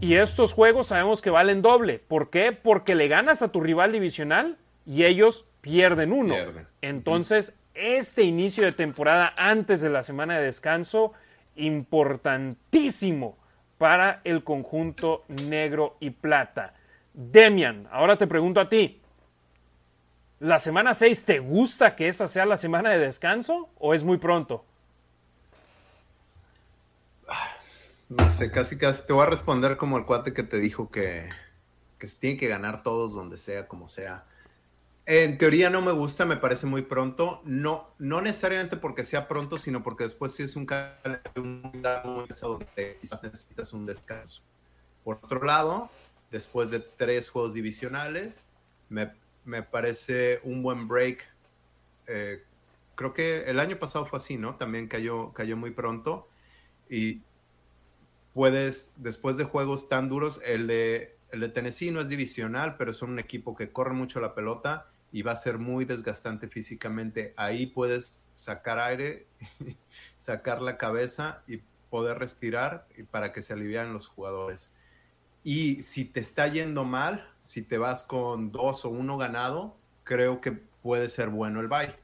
[0.00, 1.98] Y estos juegos sabemos que valen doble.
[1.98, 2.52] ¿Por qué?
[2.52, 6.34] Porque le ganas a tu rival divisional y ellos pierden uno.
[6.80, 11.12] Entonces, este inicio de temporada antes de la semana de descanso,
[11.56, 13.36] importantísimo
[13.78, 16.74] para el conjunto negro y plata.
[17.14, 19.00] Demian, ahora te pregunto a ti.
[20.40, 24.18] ¿La semana 6 te gusta que esa sea la semana de descanso o es muy
[24.18, 24.64] pronto?
[28.12, 31.30] No sé, casi casi te voy a responder como el cuate que te dijo que,
[31.98, 34.26] que se tiene que ganar todos donde sea, como sea.
[35.06, 37.40] En teoría no me gusta, me parece muy pronto.
[37.44, 40.66] No, no necesariamente porque sea pronto, sino porque después sí es un
[41.36, 44.42] un donde quizás necesitas un descanso.
[45.04, 45.88] Por otro lado,
[46.30, 48.50] después de tres juegos divisionales.
[48.90, 51.26] Me, parece un buen break.
[52.08, 52.44] Eh,
[52.94, 54.56] creo que el año pasado fue así, ¿no?
[54.56, 56.28] También cayó, cayó muy pronto.
[56.90, 57.22] Y
[58.34, 62.94] puedes, después de juegos tan duros, el de, el de Tennessee no es divisional, pero
[62.94, 67.34] son un equipo que corre mucho la pelota y va a ser muy desgastante físicamente.
[67.36, 69.26] Ahí puedes sacar aire,
[70.18, 74.74] sacar la cabeza y poder respirar para que se alivian los jugadores.
[75.44, 80.40] Y si te está yendo mal, si te vas con dos o uno ganado, creo
[80.40, 81.94] que puede ser bueno el bye.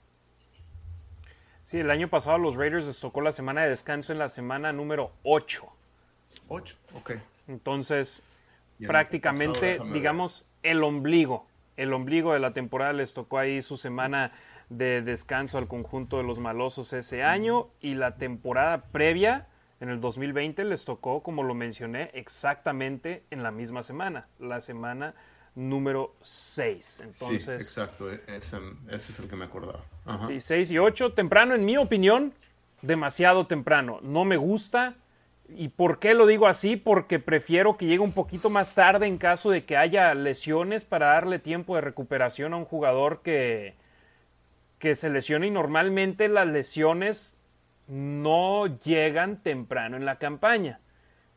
[1.64, 4.72] Sí, el año pasado los Raiders les tocó la semana de descanso en la semana
[4.72, 5.77] número 8.
[6.48, 7.12] 8, ok.
[7.46, 8.22] Entonces,
[8.86, 11.46] prácticamente, digamos, el ombligo.
[11.76, 14.32] El ombligo de la temporada les tocó ahí su semana
[14.68, 19.46] de descanso al conjunto de los malosos ese año y la temporada previa
[19.80, 25.14] en el 2020 les tocó, como lo mencioné, exactamente en la misma semana, la semana
[25.54, 27.00] número 6.
[27.00, 28.58] Entonces, sí, exacto, e-, ese,
[28.90, 29.84] es el que me acordaba.
[30.26, 32.34] Sí, 6 y 8, temprano, en mi opinión,
[32.82, 34.00] demasiado temprano.
[34.02, 34.96] No me gusta.
[35.48, 36.76] ¿Y por qué lo digo así?
[36.76, 41.06] Porque prefiero que llegue un poquito más tarde en caso de que haya lesiones para
[41.06, 43.74] darle tiempo de recuperación a un jugador que,
[44.78, 47.36] que se lesione y normalmente las lesiones
[47.86, 50.80] no llegan temprano en la campaña.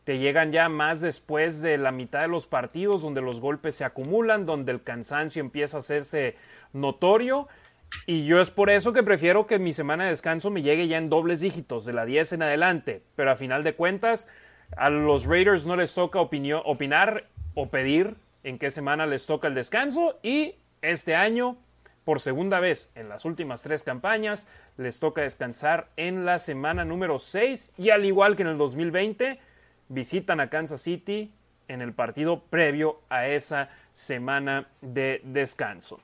[0.04, 3.86] Te llegan ya más después de la mitad de los partidos, donde los golpes se
[3.86, 6.36] acumulan, donde el cansancio empieza a hacerse
[6.74, 7.47] notorio.
[8.06, 10.97] Y yo es por eso que prefiero que mi semana de descanso me llegue ya
[10.97, 13.04] en dobles dígitos, de la 10 en adelante.
[13.15, 14.27] Pero a final de cuentas,
[14.75, 19.56] a los Raiders no les toca opinar o pedir en qué semana les toca el
[19.56, 20.19] descanso.
[20.23, 21.58] Y este año
[22.04, 27.19] por segunda vez en las últimas tres campañas, les toca descansar en la semana número
[27.19, 29.39] 6 y al igual que en el 2020,
[29.89, 31.32] visitan a Kansas City
[31.67, 35.99] en el partido previo a esa semana de descanso.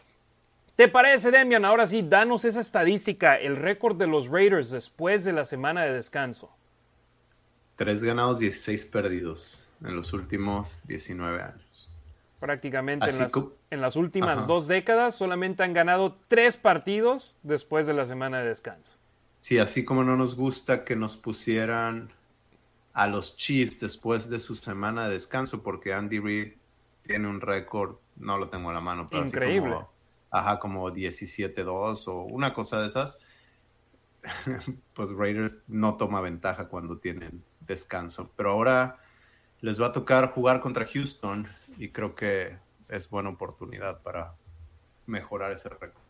[0.77, 1.65] ¿Te parece, Demian?
[1.65, 5.91] Ahora sí, danos esa estadística, el récord de los Raiders después de la semana de
[5.91, 6.51] descanso.
[7.77, 11.89] Tres ganados, 16 perdidos en los últimos 19 años.
[12.39, 13.07] Prácticamente
[13.71, 18.49] en las, últimas dos décadas solamente han ganado tres partidos después de la semana de
[18.49, 18.97] descanso.
[19.39, 22.09] Sí, así como no nos gusta que nos pusieran
[22.93, 26.53] a los Chiefs después de su semana de descanso, porque Andy Reid
[27.01, 29.73] tiene un récord, no lo tengo en la mano, pero Increíble.
[29.73, 29.96] como,
[30.39, 33.19] ajá, como 17-2 o una cosa de esas.
[34.93, 38.31] pues Raiders no toma ventaja cuando tienen descanso.
[38.35, 38.97] Pero ahora
[39.61, 41.47] les va a tocar jugar contra Houston
[41.77, 42.57] y creo que
[42.89, 44.33] es buena oportunidad para
[45.05, 46.07] mejorar ese récord.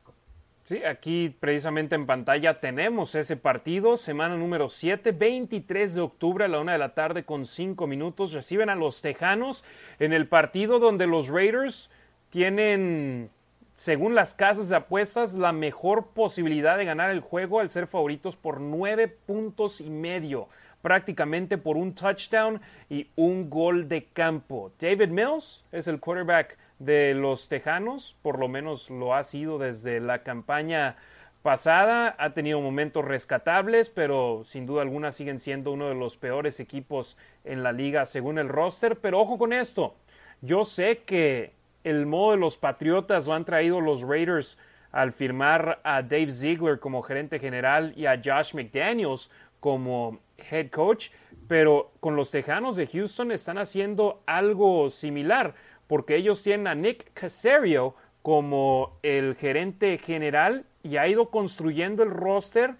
[0.68, 6.50] Sí, aquí precisamente en pantalla tenemos ese partido, semana número 7, 23 de octubre a
[6.50, 8.34] la una de la tarde con 5 minutos.
[8.34, 9.64] Reciben a los Tejanos
[9.98, 11.90] en el partido donde los Raiders
[12.32, 13.30] tienen,
[13.78, 18.36] según las casas de apuestas, la mejor posibilidad de ganar el juego al ser favoritos
[18.36, 20.50] por 9 puntos y medio,
[20.82, 22.60] prácticamente por un touchdown
[22.90, 24.72] y un gol de campo.
[24.80, 30.00] David Mills es el quarterback de los Tejanos, por lo menos lo ha sido desde
[30.00, 30.96] la campaña
[31.44, 36.60] pasada, ha tenido momentos rescatables, pero sin duda alguna siguen siendo uno de los peores
[36.60, 39.94] equipos en la liga según el roster, pero ojo con esto,
[40.42, 44.58] yo sé que el modo de los Patriotas lo han traído los Raiders
[44.92, 51.10] al firmar a Dave Ziegler como gerente general y a Josh McDaniels como head coach,
[51.48, 55.56] pero con los Tejanos de Houston están haciendo algo similar
[55.88, 62.12] porque ellos tienen a Nick Casario como el gerente general y ha ido construyendo el
[62.12, 62.76] roster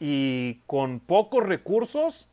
[0.00, 2.28] y con pocos recursos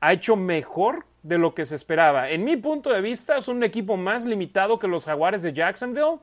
[0.00, 2.30] ha hecho mejor de lo que se esperaba.
[2.30, 6.18] En mi punto de vista es un equipo más limitado que los Jaguares de Jacksonville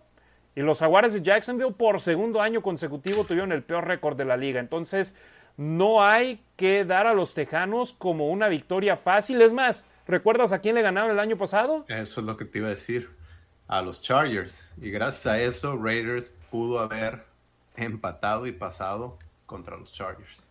[0.56, 4.38] y los Jaguares de Jacksonville por segundo año consecutivo tuvieron el peor récord de la
[4.38, 4.60] liga.
[4.60, 5.16] Entonces
[5.58, 9.42] no hay que dar a los Tejanos como una victoria fácil.
[9.42, 11.86] Es más, ¿recuerdas a quién le ganaron el año pasado?
[11.88, 13.10] Eso es lo que te iba a decir
[13.68, 14.70] a los Chargers.
[14.82, 17.26] Y gracias a eso, Raiders pudo haber
[17.76, 20.50] empatado y pasado contra los Chargers.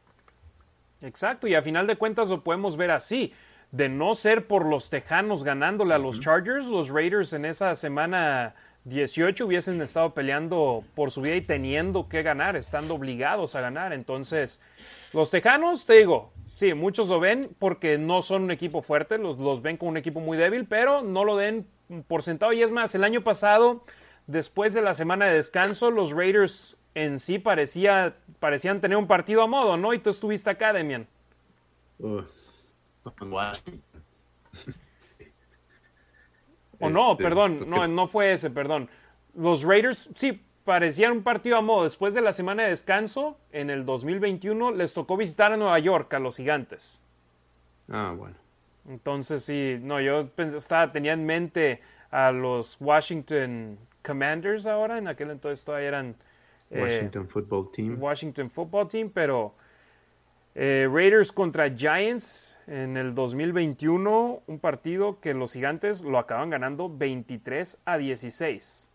[1.03, 3.33] Exacto, y a final de cuentas lo podemos ver así.
[3.75, 8.55] De no ser por los Tejanos ganándole a los Chargers, los Raiders en esa semana
[8.85, 13.93] 18 hubiesen estado peleando por su vida y teniendo que ganar, estando obligados a ganar.
[13.93, 14.61] Entonces,
[15.13, 19.39] los Tejanos, te digo, sí, muchos lo ven porque no son un equipo fuerte, los,
[19.39, 21.67] los ven como un equipo muy débil, pero no lo den
[22.07, 22.53] por sentado.
[22.53, 23.83] Y es más, el año pasado,
[24.29, 29.43] después de la semana de descanso, los Raiders en sí parecía, parecían tener un partido
[29.43, 29.95] a modo, ¿no?
[29.95, 31.09] Y tú estuviste acá, Demian.
[36.81, 38.89] o no, este, perdón, no, no fue ese, perdón.
[39.35, 41.85] Los Raiders, sí, parecían un partido a modo.
[41.85, 46.13] Después de la semana de descanso, en el 2021, les tocó visitar a Nueva York,
[46.15, 47.03] a los gigantes.
[47.91, 48.37] Ah, bueno.
[48.89, 51.81] Entonces, sí, no, yo estaba, tenía en mente
[52.11, 56.17] a los Washington Commanders ahora, en aquel entonces todavía eran...
[56.71, 57.97] Eh, Washington Football Team.
[58.01, 59.55] Washington Football Team, pero
[60.55, 66.89] eh, Raiders contra Giants en el 2021, un partido que los gigantes lo acaban ganando
[66.89, 68.91] 23 a 16.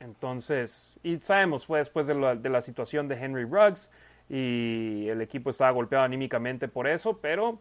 [0.00, 3.90] Entonces, y sabemos, fue después de la, de la situación de Henry Ruggs
[4.28, 7.58] y el equipo estaba golpeado anímicamente por eso, pero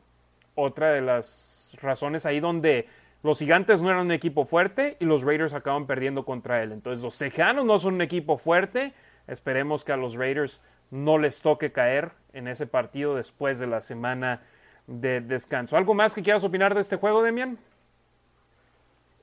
[0.56, 2.88] otra de las razones ahí donde
[3.24, 6.72] los gigantes no eran un equipo fuerte y los Raiders acaban perdiendo contra él.
[6.72, 8.94] Entonces los tejanos no son un equipo fuerte.
[9.28, 10.62] Esperemos que a los Raiders
[10.92, 14.44] no les toque caer en ese partido después de la semana
[14.88, 15.78] de descanso.
[15.78, 17.58] ¿Algo más que quieras opinar de este juego, Demian?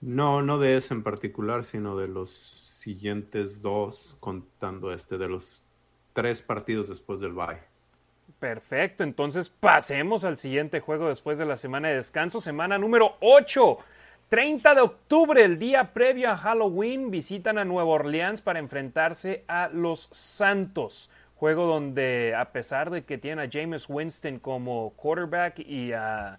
[0.00, 5.62] No, no de ese en particular, sino de los siguientes dos, contando este, de los
[6.12, 7.60] tres partidos después del bye.
[8.40, 13.78] Perfecto, entonces pasemos al siguiente juego después de la semana de descanso, semana número 8.
[14.28, 19.68] 30 de octubre, el día previo a Halloween, visitan a Nueva Orleans para enfrentarse a
[19.68, 21.10] los Santos.
[21.42, 26.38] Juego donde, a pesar de que tiene a James Winston como quarterback y a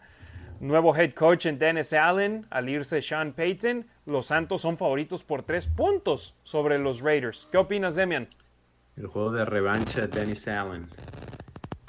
[0.62, 5.44] nuevo head coach en Dennis Allen, al irse Sean Payton, los Santos son favoritos por
[5.44, 7.50] tres puntos sobre los Raiders.
[7.52, 8.30] ¿Qué opinas, Demian?
[8.96, 10.88] El juego de revancha de Dennis Allen.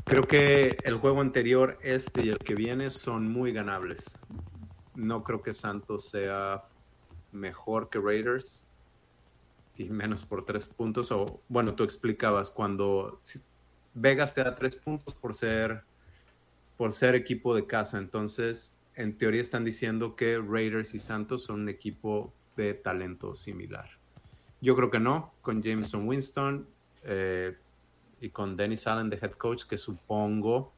[0.04, 4.18] Creo que el juego anterior, este y el que viene, son muy ganables.
[4.96, 6.64] No creo que Santos sea
[7.30, 8.63] mejor que Raiders
[9.76, 11.10] y menos por tres puntos.
[11.12, 13.18] O bueno, tú explicabas cuando
[13.94, 15.84] Vegas te da tres puntos por ser
[16.76, 17.98] por ser equipo de casa.
[17.98, 23.88] Entonces, en teoría están diciendo que Raiders y Santos son un equipo de talento similar.
[24.60, 25.34] Yo creo que no.
[25.40, 26.66] Con Jameson Winston,
[27.02, 27.56] eh,
[28.20, 30.72] y con Dennis Allen de head coach, que supongo,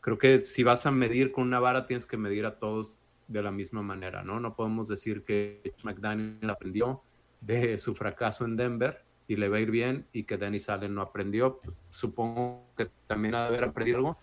[0.00, 3.42] creo que si vas a medir con una vara, tienes que medir a todos de
[3.42, 4.40] la misma manera, ¿no?
[4.40, 7.02] No podemos decir que McDaniel aprendió
[7.40, 10.94] de su fracaso en Denver y le va a ir bien y que Dennis Allen
[10.94, 11.60] no aprendió.
[11.90, 14.18] Supongo que también ha de haber aprendido algo,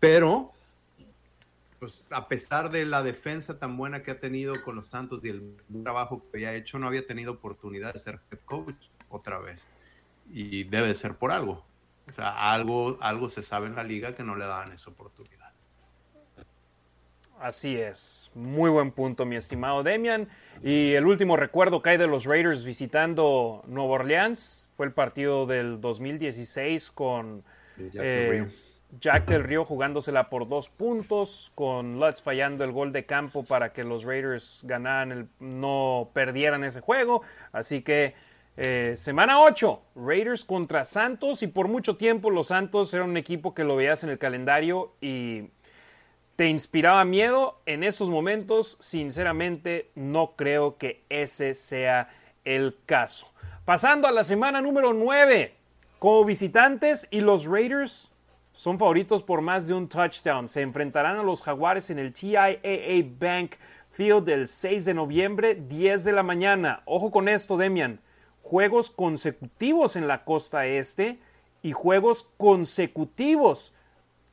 [0.00, 0.52] pero
[1.78, 5.28] pues a pesar de la defensa tan buena que ha tenido con los Santos y
[5.28, 9.68] el trabajo que había hecho, no había tenido oportunidad de ser head coach otra vez.
[10.30, 11.64] Y debe ser por algo.
[12.08, 15.37] O sea, algo, algo se sabe en la liga que no le dan esa oportunidad.
[17.40, 18.30] Así es.
[18.34, 20.28] Muy buen punto, mi estimado Demian.
[20.62, 25.46] Y el último recuerdo que hay de los Raiders visitando Nueva Orleans fue el partido
[25.46, 27.44] del 2016 con
[29.00, 33.72] Jack Del Río jugándosela por dos puntos, con Lutz fallando el gol de campo para
[33.72, 37.22] que los Raiders ganaran, no perdieran ese juego.
[37.52, 38.14] Así que
[38.56, 43.54] eh, semana 8, Raiders contra Santos y por mucho tiempo los Santos eran un equipo
[43.54, 45.50] que lo veías en el calendario y
[46.38, 47.58] te inspiraba miedo.
[47.66, 52.10] En esos momentos, sinceramente, no creo que ese sea
[52.44, 53.26] el caso.
[53.64, 55.52] Pasando a la semana número 9,
[55.98, 58.12] como visitantes y los Raiders
[58.52, 60.46] son favoritos por más de un touchdown.
[60.46, 62.60] Se enfrentarán a los Jaguares en el TIAA
[63.18, 63.56] Bank
[63.90, 66.82] Field el 6 de noviembre, 10 de la mañana.
[66.84, 67.98] Ojo con esto, Demian.
[68.42, 71.18] Juegos consecutivos en la costa este
[71.62, 73.74] y juegos consecutivos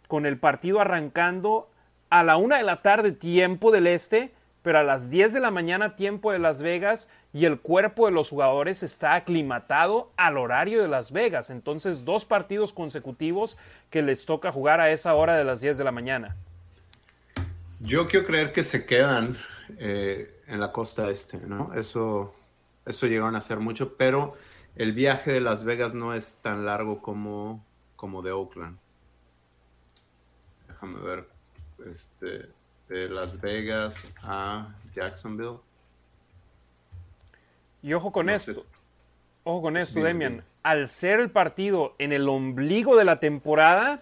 [0.08, 1.72] con el partido arrancando
[2.20, 4.34] a la una de la tarde tiempo del este
[4.66, 8.12] pero a las 10 de la mañana tiempo de Las Vegas y el cuerpo de
[8.12, 11.52] los jugadores está aclimatado al horario de Las Vegas.
[11.52, 13.60] Entonces, dos partidos consecutivos
[13.92, 16.36] que les toca jugar a esa hora de las 10 de la mañana.
[17.80, 19.38] Yo quiero creer que se quedan
[19.78, 21.76] eh, en la costa este, ¿no?
[21.76, 22.34] Eso,
[22.88, 24.34] eso llegaron a hacer mucho, pero
[24.76, 27.64] el viaje de Las Vegas no es tan largo como,
[27.96, 28.80] como de Oakland.
[30.68, 31.35] Déjame ver.
[31.92, 32.48] Este,
[32.90, 35.58] de Las Vegas a Jacksonville.
[37.82, 38.66] Y ojo con esto,
[39.44, 40.44] ojo con esto, Demian.
[40.64, 44.02] Al ser el partido en el ombligo de la temporada,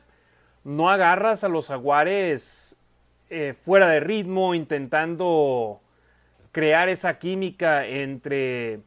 [0.63, 2.77] no agarras a los jaguares
[3.29, 5.81] eh, fuera de ritmo, intentando
[6.53, 8.79] crear esa química entre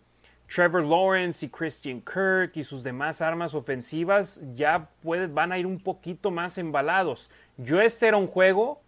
[0.46, 5.80] Trevor Lawrence y Christian Kirk y sus demás armas ofensivas, ya van a ir un
[5.80, 7.30] poquito más embalados.
[7.58, 8.80] Yo este era un juego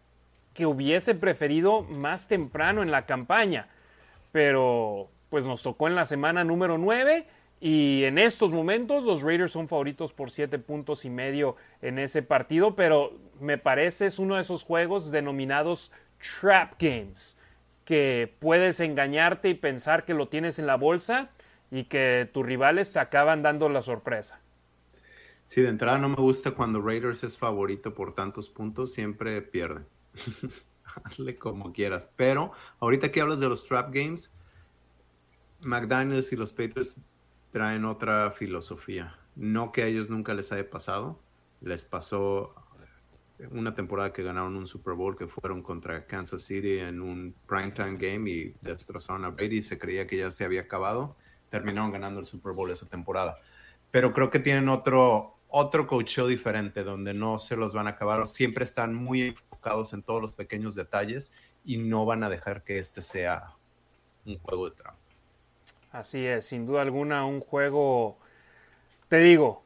[0.59, 3.69] que hubiese preferido más temprano en la campaña,
[4.33, 7.29] pero pues nos tocó en la semana número 9
[7.61, 12.25] y en estos momentos los Raiders son favoritos por 7 puntos y medio en ese
[12.25, 15.93] partido, pero me parece es uno de esos juegos denominados
[16.41, 17.39] trap games,
[17.85, 21.31] que puedes engañarte y pensar que lo tienes en la bolsa
[21.71, 24.41] y que tus rivales te acaban dando la sorpresa.
[25.47, 29.83] Sí, de entrada no me gusta cuando Raiders es favorito por tantos puntos, siempre pierde.
[31.05, 32.11] Hazle como quieras.
[32.17, 34.33] Pero ahorita que hablas de los trap games,
[35.61, 36.97] McDaniels y los Patriots
[37.53, 39.19] traen otra filosofía.
[39.37, 41.21] No que a ellos nunca les haya pasado.
[41.61, 42.55] Les pasó
[43.51, 47.97] una temporada que ganaron un Super Bowl que fueron contra Kansas City en un primetime
[47.97, 51.17] game y destrozaron a Brady se creía que ya se había acabado.
[51.51, 53.39] Terminaron ganando el Super Bowl esa temporada.
[53.91, 58.27] Pero creo que tienen otro, otro coach diferente donde no se los van a acabar.
[58.27, 59.35] Siempre están muy
[59.93, 61.33] en todos los pequeños detalles
[61.65, 63.55] y no van a dejar que este sea
[64.25, 64.99] un juego de trampa.
[65.93, 68.19] Así es, sin duda alguna un juego,
[69.09, 69.63] te digo,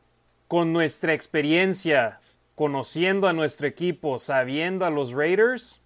[0.48, 2.20] con nuestra experiencia,
[2.54, 5.80] conociendo a nuestro equipo, sabiendo a los Raiders,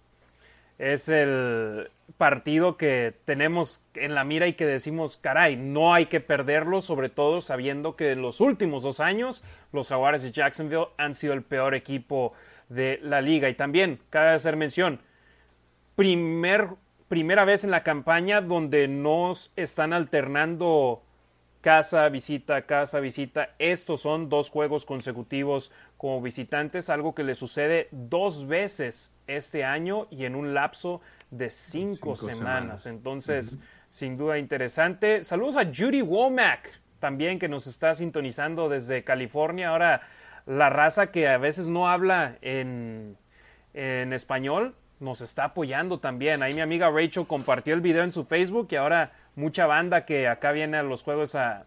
[0.77, 6.19] es el partido que tenemos en la mira y que decimos, caray, no hay que
[6.19, 11.13] perderlo, sobre todo sabiendo que en los últimos dos años los Jaguares de Jacksonville han
[11.13, 12.33] sido el peor equipo
[12.69, 13.49] de la liga.
[13.49, 15.01] Y también, cabe hacer mención,
[15.95, 16.69] primer,
[17.07, 21.01] primera vez en la campaña donde nos están alternando
[21.61, 23.49] casa, visita, casa, visita.
[23.59, 30.07] Estos son dos juegos consecutivos como visitantes, algo que le sucede dos veces este año
[30.09, 31.01] y en un lapso
[31.31, 32.85] de cinco, semanas.
[32.85, 33.59] Entonces,
[33.89, 35.23] sin duda interesante.
[35.23, 39.69] Saludos a Judy Womack, también que nos está sintonizando desde California.
[39.69, 40.01] Ahora
[40.47, 43.17] la raza que a veces no habla en,
[43.73, 46.41] español nos está apoyando también.
[46.41, 50.27] Ahí mi amiga Rachel compartió el video en su Facebook y ahora mucha banda que
[50.27, 51.65] acá viene a los juegos a,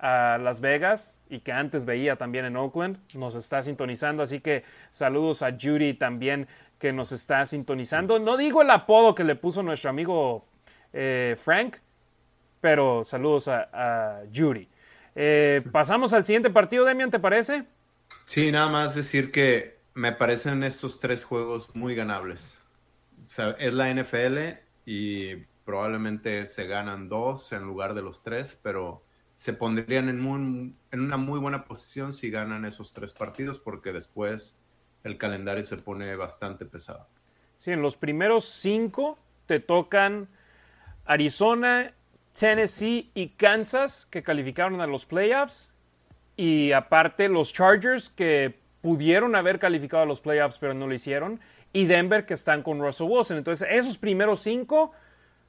[0.00, 4.22] Las Vegas y que antes veía también en Oakland nos está sintonizando.
[4.22, 8.18] Así que saludos a Judy también que nos está sintonizando.
[8.18, 10.42] No digo el apodo que le puso nuestro amigo
[10.94, 11.76] eh, Frank,
[12.62, 14.66] pero saludos a, Judy.
[15.14, 17.66] Eh, pasamos al siguiente partido, Demian, ¿te parece?
[18.30, 22.60] Sí, nada más decir que me parecen estos tres juegos muy ganables.
[23.58, 29.02] es la NFL y probablemente se ganan dos en lugar de los tres, pero
[29.34, 34.60] se pondrían en, en una muy buena posición si ganan esos tres partidos porque después
[35.02, 37.08] el calendario se pone bastante pesado.
[37.56, 40.28] Sí, en los primeros cinco te tocan
[41.04, 41.94] Arizona,
[42.38, 45.69] Tennessee y Kansas que calificaron a los playoffs
[46.40, 51.38] y aparte los Chargers que pudieron haber calificado a los playoffs, pero no lo hicieron.
[51.70, 53.36] Y Denver, que están con Russell Wilson.
[53.36, 54.92] Entonces, esos primeros cinco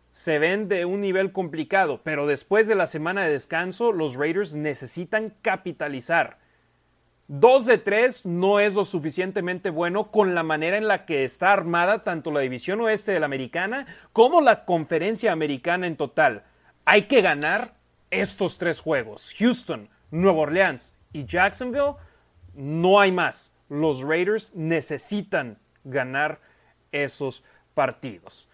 [0.09, 4.57] se ven de un nivel complicado, pero después de la semana de descanso, los Raiders
[4.57, 6.39] necesitan capitalizar.
[7.29, 11.53] Dos de tres no es lo suficientemente bueno con la manera en la que está
[11.53, 16.43] armada tanto la división oeste de la americana como la conferencia americana en total.
[16.83, 17.75] Hay que ganar
[18.09, 19.33] estos tres juegos.
[19.39, 21.95] Houston, Nueva Orleans y Jacksonville,
[22.53, 23.51] no hay más.
[23.69, 26.39] Los Raiders necesitan ganar
[26.91, 27.43] esos
[27.73, 28.49] partidos.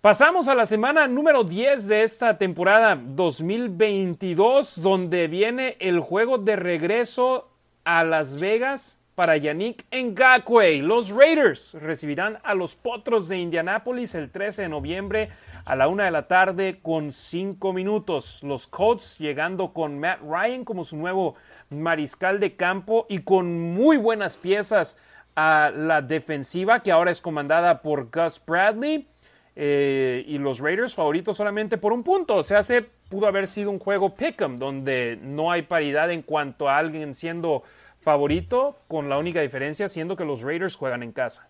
[0.00, 6.56] Pasamos a la semana número 10 de esta temporada 2022, donde viene el juego de
[6.56, 7.50] regreso
[7.84, 10.78] a Las Vegas para Yannick Ngakwe.
[10.78, 15.28] Los Raiders recibirán a los Potros de Indianápolis el 13 de noviembre
[15.66, 18.42] a la una de la tarde con cinco minutos.
[18.42, 21.34] Los Colts llegando con Matt Ryan como su nuevo
[21.68, 24.96] mariscal de campo y con muy buenas piezas
[25.36, 29.06] a la defensiva que ahora es comandada por Gus Bradley.
[29.54, 32.36] Eh, y los Raiders favoritos solamente por un punto.
[32.36, 36.70] O sea, se pudo haber sido un juego pick'em donde no hay paridad en cuanto
[36.70, 37.64] a alguien siendo
[38.00, 41.48] favorito, con la única diferencia siendo que los Raiders juegan en casa.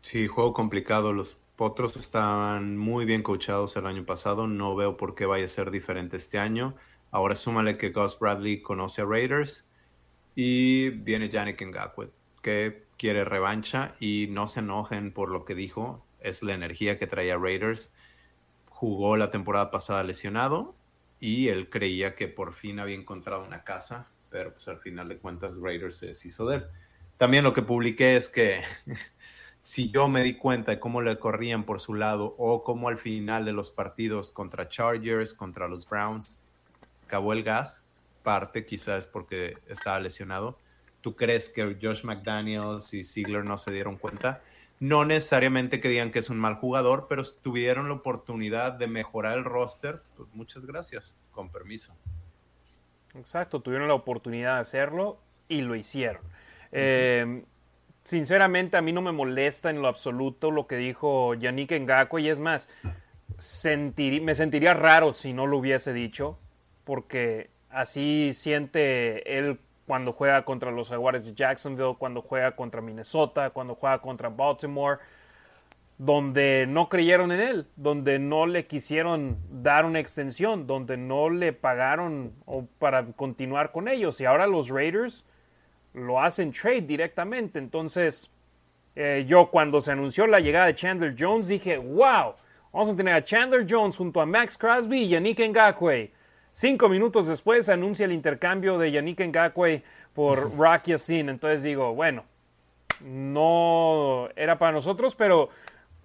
[0.00, 1.12] Sí, juego complicado.
[1.12, 4.46] Los Potros estaban muy bien coachados el año pasado.
[4.46, 6.74] No veo por qué vaya a ser diferente este año.
[7.10, 9.66] Ahora súmale que Gus Bradley conoce a Raiders
[10.34, 12.10] y viene Yannick Ngakwe,
[12.40, 16.04] que quiere revancha y no se enojen por lo que dijo.
[16.20, 17.92] Es la energía que traía Raiders.
[18.70, 20.74] Jugó la temporada pasada lesionado
[21.20, 25.18] y él creía que por fin había encontrado una casa pero pues al final de
[25.18, 26.66] cuentas Raiders se deshizo de él.
[27.18, 28.62] También lo que publiqué es que
[29.60, 32.98] si yo me di cuenta de cómo le corrían por su lado o cómo al
[32.98, 36.40] final de los partidos contra Chargers, contra los Browns,
[37.06, 37.84] acabó el gas,
[38.22, 40.58] parte quizás porque estaba lesionado.
[41.02, 44.42] ¿Tú crees que Josh McDaniels y Ziegler no se dieron cuenta?
[44.80, 49.38] No necesariamente que digan que es un mal jugador, pero tuvieron la oportunidad de mejorar
[49.38, 50.02] el roster.
[50.16, 51.94] Pues muchas gracias, con permiso.
[53.14, 56.22] Exacto, tuvieron la oportunidad de hacerlo y lo hicieron.
[56.72, 57.44] Eh,
[58.02, 62.28] sinceramente, a mí no me molesta en lo absoluto lo que dijo Yannick Ngakwe y
[62.28, 62.70] es más,
[63.36, 66.38] me sentiría raro si no lo hubiese dicho,
[66.84, 73.50] porque así siente él cuando juega contra los Jaguares de Jacksonville, cuando juega contra Minnesota,
[73.50, 74.98] cuando juega contra Baltimore
[75.98, 81.52] donde no creyeron en él, donde no le quisieron dar una extensión, donde no le
[81.52, 82.32] pagaron
[82.78, 84.20] para continuar con ellos.
[84.20, 85.24] Y ahora los Raiders
[85.94, 87.58] lo hacen trade directamente.
[87.58, 88.30] Entonces,
[88.96, 92.34] eh, yo cuando se anunció la llegada de Chandler Jones dije, wow,
[92.72, 96.10] vamos a tener a Chandler Jones junto a Max Crosby y Yannick Ngakwe.
[96.54, 99.82] Cinco minutos después se anuncia el intercambio de Yannick Ngakwe
[100.12, 101.28] por Rock Yassin.
[101.30, 102.24] Entonces digo, bueno,
[103.02, 105.48] no era para nosotros, pero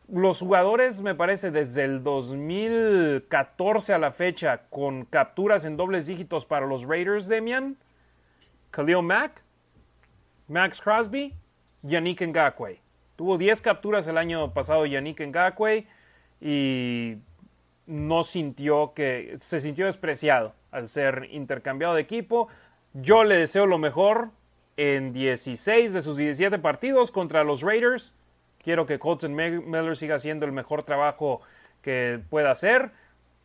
[0.08, 6.46] los jugadores, me parece, desde el 2014 a la fecha, con capturas en dobles dígitos
[6.46, 7.78] para los Raiders, Demian,
[8.72, 9.44] Khalil Mack,
[10.48, 11.36] Max Crosby,
[11.84, 12.80] Yannick Ngakwe.
[13.16, 15.88] Tuvo 10 capturas el año pasado Yannick Ngakwe
[16.40, 17.18] y
[17.86, 22.48] no sintió que se sintió despreciado al ser intercambiado de equipo.
[22.94, 24.30] Yo le deseo lo mejor
[24.78, 28.14] en 16 de sus 17 partidos contra los Raiders.
[28.68, 31.40] Quiero que Colton Miller siga haciendo el mejor trabajo
[31.82, 32.92] que pueda hacer.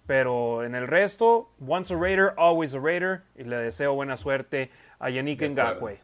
[0.05, 3.23] Pero en el resto, once a Raider, always a Raider.
[3.37, 6.01] Y le deseo buena suerte a Yannick Ngakwe.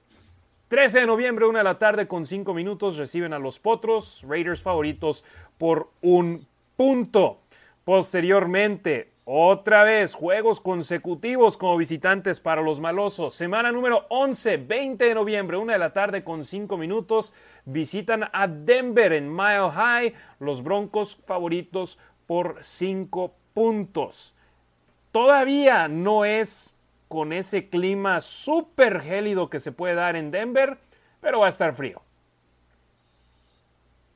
[0.68, 4.62] 13 de noviembre, una de la tarde con 5 minutos, reciben a los Potros, Raiders
[4.62, 5.24] favoritos
[5.58, 6.46] por un
[6.76, 7.40] punto.
[7.82, 13.34] Posteriormente, otra vez, juegos consecutivos como visitantes para los malosos.
[13.34, 17.34] Semana número 11, 20 de noviembre, una de la tarde con 5 minutos.
[17.66, 20.14] Visitan a Denver en Mile High.
[20.40, 24.34] Los Broncos favoritos por 5 puntos.
[25.12, 26.74] Todavía no es
[27.08, 30.78] con ese clima súper gélido que se puede dar en Denver,
[31.20, 32.00] pero va a estar frío.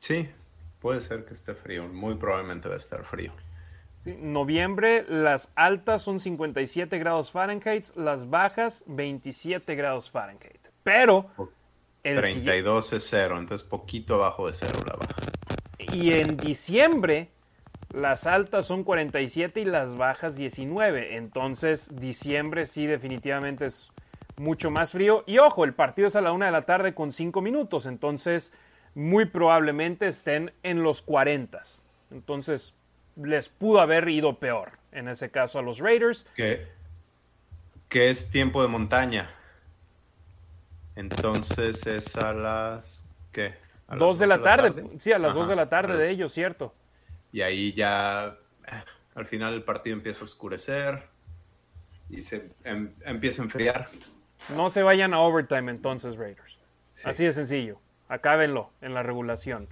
[0.00, 0.30] Sí,
[0.80, 1.86] puede ser que esté frío.
[1.86, 3.34] Muy probablemente va a estar frío.
[4.04, 10.68] Noviembre, las altas son 57 grados Fahrenheit, las bajas 27 grados Fahrenheit.
[10.82, 11.30] Pero...
[12.02, 15.14] El 32 es cero, entonces poquito abajo de cero la baja.
[15.94, 17.28] Y en diciembre,
[17.92, 21.16] las altas son 47 y las bajas 19.
[21.16, 23.92] Entonces, diciembre sí definitivamente es
[24.36, 25.22] mucho más frío.
[25.26, 27.86] Y ojo, el partido es a la una de la tarde con 5 minutos.
[27.86, 28.52] Entonces,
[28.94, 31.62] muy probablemente estén en los 40.
[32.10, 32.74] Entonces,
[33.16, 36.26] les pudo haber ido peor, en ese caso a los Raiders.
[36.34, 36.68] Que,
[37.88, 39.30] que es tiempo de montaña.
[40.96, 43.08] Entonces es a las.
[43.32, 43.54] ¿Qué?
[43.88, 44.84] ¿A dos de, la, tarde?
[44.98, 46.74] Sí, a las dos de la tarde de ellos, cierto.
[47.32, 48.36] Y ahí ya.
[48.66, 48.84] Eh,
[49.14, 51.02] al final el partido empieza a oscurecer
[52.08, 53.88] y se em, empieza a enfriar.
[54.56, 56.58] No se vayan a overtime entonces, Raiders.
[57.04, 57.80] Así de sencillo.
[58.08, 59.68] Acábenlo en la regulación.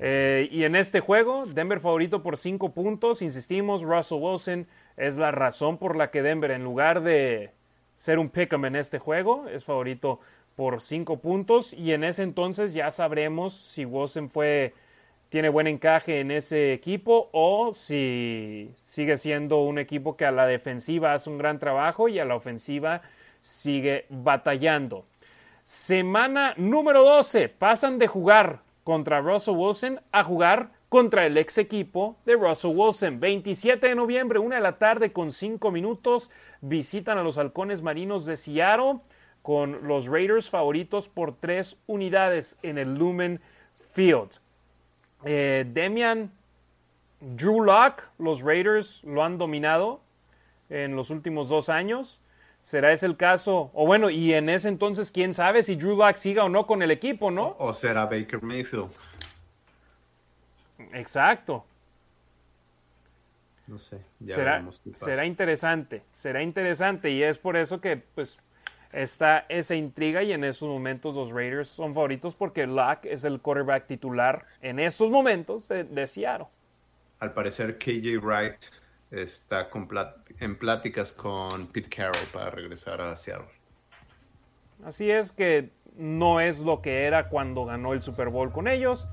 [0.00, 3.22] Eh, y en este juego, Denver favorito por cinco puntos.
[3.22, 7.50] Insistimos, Russell Wilson es la razón por la que Denver, en lugar de
[7.96, 10.20] ser un pick'em en este juego, es favorito
[10.54, 11.72] por cinco puntos.
[11.72, 14.74] Y en ese entonces ya sabremos si Wilson fue,
[15.28, 20.46] tiene buen encaje en ese equipo o si sigue siendo un equipo que a la
[20.46, 23.02] defensiva hace un gran trabajo y a la ofensiva
[23.42, 25.04] sigue batallando.
[25.64, 27.48] Semana número 12.
[27.50, 33.20] Pasan de jugar contra Russell Wilson a jugar contra el ex equipo de Russell Wilson.
[33.20, 36.30] 27 de noviembre, una de la tarde con 5 minutos,
[36.62, 39.00] visitan a los halcones marinos de Seattle
[39.42, 43.42] con los Raiders favoritos por 3 unidades en el Lumen
[43.76, 44.38] Field.
[45.22, 46.32] Eh, Demian,
[47.20, 50.00] Drew Locke, los Raiders lo han dominado
[50.70, 52.22] en los últimos dos años.
[52.68, 53.70] ¿Será ese el caso?
[53.72, 56.82] O bueno, y en ese entonces, quién sabe si Drew Lock siga o no con
[56.82, 57.56] el equipo, ¿no?
[57.58, 58.90] O, será Baker Mayfield.
[60.92, 61.64] Exacto.
[63.66, 64.00] No sé.
[64.22, 64.62] será,
[64.92, 68.36] será interesante, será interesante y es por eso que pues
[68.92, 73.40] está esa intriga y en esos momentos los Raiders son favoritos porque Locke es el
[73.40, 76.48] quarterback titular en estos momentos de, de Seattle.
[77.18, 78.56] Al parecer KJ Wright
[79.10, 79.68] está
[80.40, 83.48] en pláticas con Pete Carroll para regresar a Seattle.
[84.84, 89.08] Así es que no es lo que era cuando ganó el Super Bowl con ellos,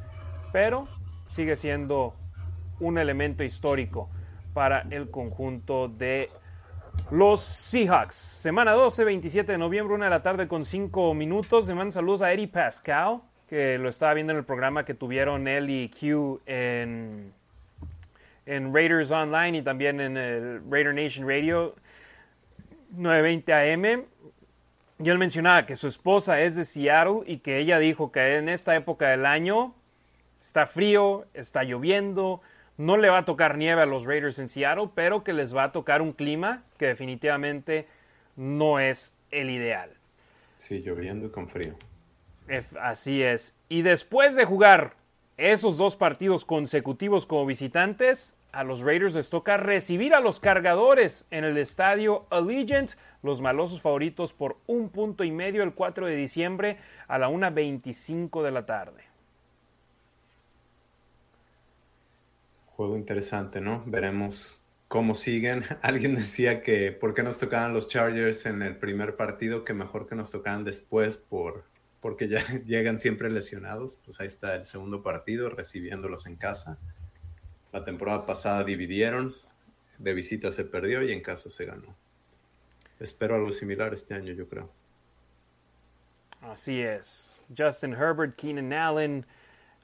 [0.51, 0.87] pero
[1.27, 2.15] sigue siendo
[2.79, 4.09] un elemento histórico
[4.53, 6.29] para el conjunto de
[7.11, 8.15] los Seahawks.
[8.15, 11.67] Semana 12, 27 de noviembre, una de la tarde con 5 minutos.
[11.67, 15.69] Le saludos a Eddie Pascal, que lo estaba viendo en el programa que tuvieron él
[15.69, 17.33] y Q en
[18.45, 21.75] en Raiders Online y también en el Raider Nation Radio
[22.91, 24.05] 920 AM.
[25.03, 28.47] Y él mencionaba que su esposa es de Seattle y que ella dijo que en
[28.47, 29.75] esta época del año
[30.39, 32.41] está frío, está lloviendo,
[32.77, 35.65] no le va a tocar nieve a los Raiders en Seattle, pero que les va
[35.65, 37.87] a tocar un clima que definitivamente
[38.35, 39.91] no es el ideal.
[40.55, 41.75] Sí, lloviendo y con frío.
[42.79, 43.55] Así es.
[43.69, 44.95] Y después de jugar
[45.37, 51.27] esos dos partidos consecutivos como visitantes, a los Raiders les toca recibir a los cargadores
[51.29, 56.15] en el estadio Allegiant, los malosos favoritos por un punto y medio el 4 de
[56.15, 56.77] diciembre
[57.09, 59.03] a la 1.25 de la tarde.
[62.77, 63.83] Juego interesante, ¿no?
[63.85, 64.57] Veremos
[64.87, 65.65] cómo siguen.
[65.81, 70.07] Alguien decía que por qué nos tocaban los Chargers en el primer partido, que mejor
[70.07, 71.65] que nos tocaban después por
[72.05, 73.97] porque ya llegan siempre lesionados.
[74.05, 76.77] Pues ahí está el segundo partido, recibiéndolos en casa.
[77.73, 79.33] La temporada pasada dividieron,
[79.97, 81.95] de visita se perdió y en casa se ganó.
[82.99, 84.69] Espero algo similar este año, yo creo.
[86.41, 87.41] Así es.
[87.57, 89.25] Justin Herbert, Keenan Allen,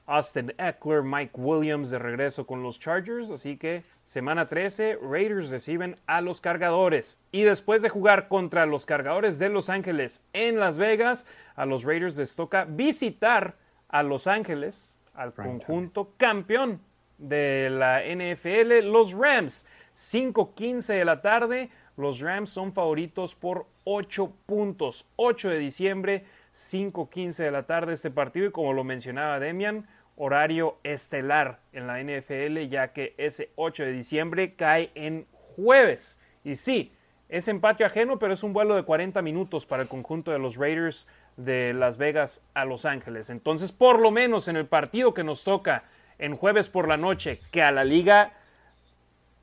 [0.06, 3.30] Austin Eckler, Mike Williams de regreso con los Chargers.
[3.30, 7.20] Así que semana 13, Raiders reciben a los cargadores.
[7.30, 11.84] Y después de jugar contra los cargadores de Los Ángeles en Las Vegas, a los
[11.84, 13.56] Raiders les toca visitar
[13.88, 16.80] a Los Ángeles, al conjunto campeón
[17.18, 19.66] de la NFL, los Rams.
[19.94, 21.70] 5:15 de la tarde.
[21.96, 25.06] Los Rams son favoritos por 8 puntos.
[25.16, 29.86] 8 de diciembre 5.15 de la tarde este partido y como lo mencionaba Demian,
[30.16, 36.20] horario estelar en la NFL ya que ese 8 de diciembre cae en jueves.
[36.44, 36.92] Y sí,
[37.28, 40.56] es empate ajeno, pero es un vuelo de 40 minutos para el conjunto de los
[40.56, 43.30] Raiders de Las Vegas a Los Ángeles.
[43.30, 45.84] Entonces, por lo menos en el partido que nos toca
[46.18, 48.34] en jueves por la noche, que a la liga,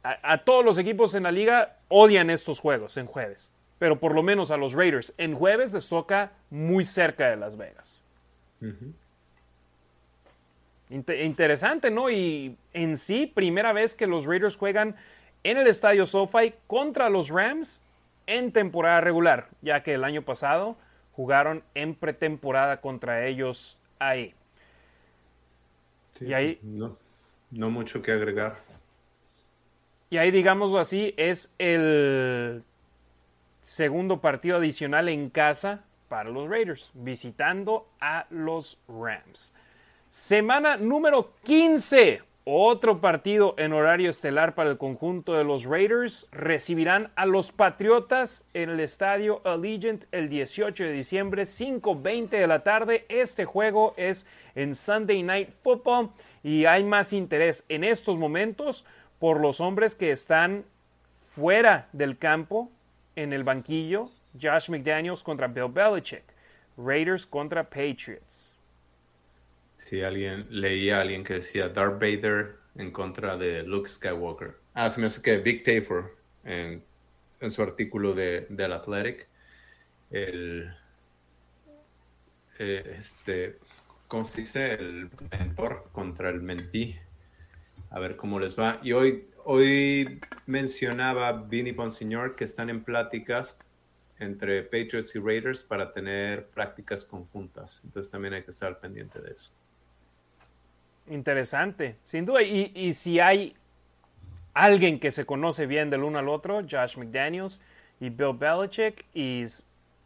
[0.04, 4.14] a, a todos los equipos en la liga odian estos juegos en jueves pero por
[4.14, 8.04] lo menos a los Raiders en jueves les toca muy cerca de Las Vegas.
[10.90, 12.10] interesante, ¿no?
[12.10, 14.96] Y en sí, primera vez que los Raiders juegan
[15.44, 17.82] en el estadio SoFi contra los Rams
[18.28, 20.78] en temporada regular, ya que el año pasado
[21.14, 24.34] jugaron en pretemporada contra ellos ahí.
[26.20, 26.98] y ahí no,
[27.50, 28.58] no mucho que agregar.
[30.10, 32.64] Y ahí, digámoslo así, es el
[33.70, 39.54] segundo partido adicional en casa para los Raiders, visitando a los Rams.
[40.10, 46.28] Semana número 15, Otro partido en horario estelar para el conjunto de los Raiders.
[46.32, 52.64] Recibirán a los Patriotas en el estadio Allegiant el 18 de diciembre, 5.20 de la
[52.64, 53.06] tarde.
[53.08, 56.10] Este juego es en Sunday Night Football
[56.42, 58.84] y hay más interés en estos momentos
[59.20, 60.66] por los hombres que están
[61.36, 62.72] fuera del campo
[63.22, 64.10] en el banquillo.
[64.40, 66.24] Josh McDaniels contra Bill Belichick.
[66.78, 68.54] Raiders contra Patriots.
[69.76, 74.56] Sí, alguien, leía a alguien que decía Darth Vader en contra de Luke Skywalker.
[74.74, 76.06] Ah, se me hace que Big Tafer
[76.44, 76.84] en,
[77.50, 79.28] su artículo de, del Athletic,
[80.12, 80.74] el,
[82.60, 83.58] eh, este,
[84.08, 84.74] ¿cómo se dice?
[84.74, 86.98] El mentor contra el mentí.
[87.90, 88.80] A ver cómo les va.
[88.84, 93.58] Y hoy, hoy mencionaba Vinny Bonsignor que están en pláticas
[94.20, 97.82] entre Patriots y Raiders para tener prácticas conjuntas.
[97.84, 99.52] Entonces también hay que estar pendiente de eso.
[101.10, 102.44] Interesante, sin duda.
[102.44, 103.56] Y, si hay
[104.54, 107.62] alguien que se conoce bien del uno al otro, Josh McDaniels
[108.00, 109.44] y Bill Belichick y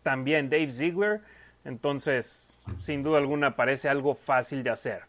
[0.02, 1.22] también Dave Ziegler,
[1.66, 5.02] entonces sin duda alguna parece algo fácil de hacer.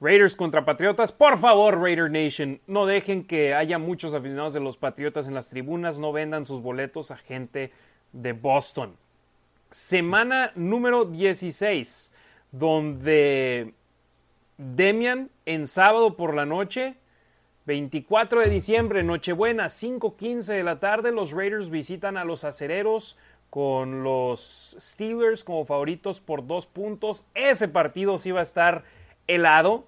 [0.00, 4.78] Raiders contra Patriotas, por favor Raider Nation, no dejen que haya muchos aficionados de los
[4.78, 7.70] Patriotas en las tribunas, no vendan sus boletos a gente
[8.12, 8.96] de Boston.
[9.70, 12.12] Semana número 16,
[12.50, 13.74] donde
[14.56, 16.94] Demian en sábado por la noche,
[17.66, 23.18] 24 de diciembre, Nochebuena, 5.15 de la tarde, los Raiders visitan a los acereros
[23.50, 27.26] con los Steelers como favoritos por dos puntos.
[27.34, 28.84] Ese partido sí va a estar
[29.34, 29.86] helado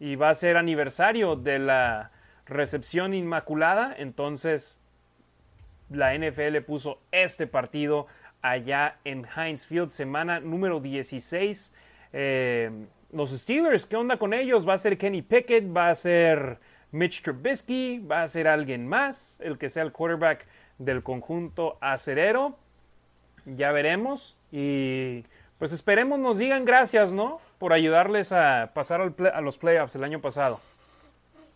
[0.00, 2.10] y va a ser aniversario de la
[2.46, 3.94] recepción inmaculada.
[3.96, 4.80] Entonces,
[5.90, 8.06] la NFL puso este partido
[8.42, 11.74] allá en Heinz Field, semana número 16
[13.10, 14.68] los Steelers, ¿qué onda con ellos?
[14.68, 15.64] ¿Va a ser Kenny Pickett?
[15.74, 16.58] ¿Va a ser
[16.90, 18.00] Mitch Trubisky?
[18.00, 19.38] ¿Va a ser alguien más?
[19.42, 20.46] El que sea el quarterback
[20.78, 22.58] del conjunto acerero.
[23.46, 24.36] Ya veremos.
[24.52, 25.24] Y
[25.58, 27.40] pues esperemos nos digan gracias, ¿no?
[27.58, 30.60] Por ayudarles a pasar a los playoffs el año pasado.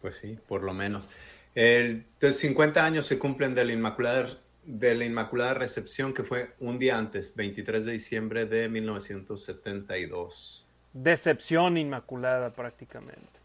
[0.01, 1.11] Pues sí, por lo menos.
[1.55, 6.79] El, 50 años se cumplen de la Inmaculada de la Inmaculada Recepción, que fue un
[6.79, 13.41] día antes, 23 de diciembre de 1972 decepción inmaculada prácticamente.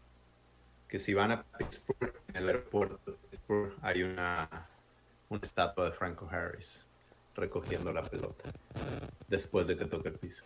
[0.86, 4.48] Que si van a Pittsburgh, en el aeropuerto de Pittsburgh hay una,
[5.28, 6.86] una estatua de Franco Harris
[7.34, 8.50] recogiendo la pelota
[9.28, 10.44] después de que toque el piso.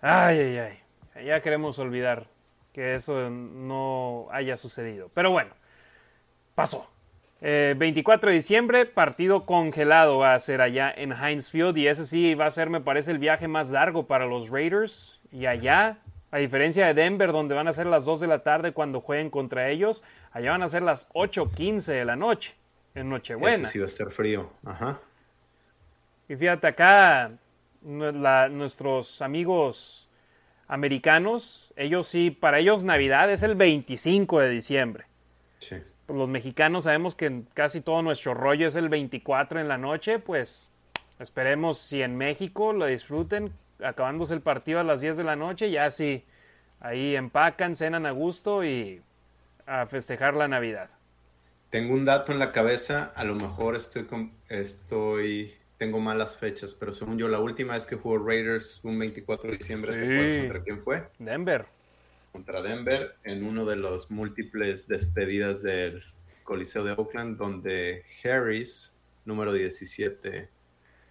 [0.00, 1.24] Ay, ay, ay.
[1.24, 2.28] Ya queremos olvidar
[2.72, 5.10] que eso no haya sucedido.
[5.14, 5.50] Pero bueno,
[6.54, 6.88] pasó.
[7.40, 12.04] 24 eh, de diciembre, partido congelado va a ser allá en Heinz Field y ese
[12.04, 15.20] sí va a ser, me parece, el viaje más largo para los Raiders.
[15.30, 15.98] Y allá,
[16.30, 19.30] a diferencia de Denver, donde van a ser las 2 de la tarde cuando jueguen
[19.30, 22.54] contra ellos, allá van a ser las 8.15 de la noche,
[22.94, 23.68] en Nochebuena.
[23.68, 24.50] sí va a estar frío.
[24.64, 24.98] Ajá.
[26.28, 27.32] Y fíjate acá,
[27.82, 30.08] nuestros amigos
[30.66, 35.06] americanos, ellos sí, para ellos Navidad es el 25 de diciembre.
[35.58, 35.76] Sí.
[36.08, 40.70] Los mexicanos sabemos que casi todo nuestro rollo es el 24 en la noche, pues
[41.18, 43.52] esperemos si en México lo disfruten
[43.82, 46.24] acabándose el partido a las 10 de la noche, ya sí,
[46.80, 49.02] ahí empacan, cenan a gusto y
[49.66, 50.90] a festejar la Navidad.
[51.70, 54.06] Tengo un dato en la cabeza, a lo mejor estoy,
[54.48, 59.50] estoy tengo malas fechas, pero según yo, la última vez que jugó Raiders, un 24
[59.50, 61.08] de diciembre, ¿contra quién fue?
[61.18, 61.66] Denver.
[62.32, 66.02] Contra Denver, en uno de los múltiples despedidas del
[66.42, 70.48] Coliseo de Oakland, donde Harris, número 17,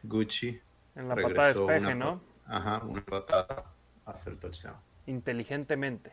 [0.03, 0.59] Gucci.
[0.95, 2.22] En la patada de despeje, ¿no?
[2.45, 3.74] Ajá, una patada
[4.05, 4.76] hasta el touchdown.
[5.05, 6.11] Inteligentemente.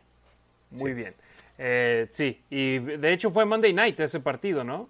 [0.71, 1.13] Muy bien.
[1.57, 4.89] Eh, sí, y de hecho fue Monday Night ese partido, ¿no?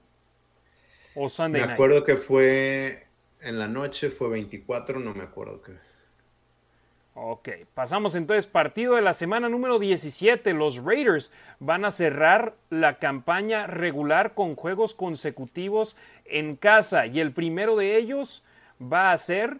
[1.15, 1.69] O Sunday Night.
[1.69, 3.04] Me acuerdo que fue
[3.45, 5.73] en la noche, fue 24, no me acuerdo qué.
[7.17, 10.51] Ok, pasamos entonces partido de la semana número 17.
[10.53, 17.31] Los Raiders van a cerrar la campaña regular con juegos consecutivos en casa y el
[17.31, 18.43] primero de ellos
[18.81, 19.59] va a ser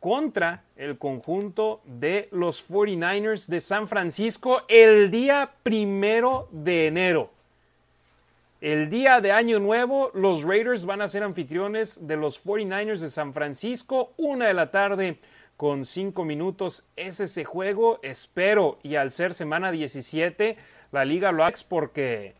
[0.00, 7.33] contra el conjunto de los 49ers de San Francisco el día primero de enero.
[8.64, 13.10] El día de Año Nuevo, los Raiders van a ser anfitriones de los 49ers de
[13.10, 15.18] San Francisco, una de la tarde
[15.58, 16.82] con cinco minutos.
[16.96, 20.56] Es ese juego, espero, y al ser semana 17,
[20.92, 22.36] la liga lo hace porque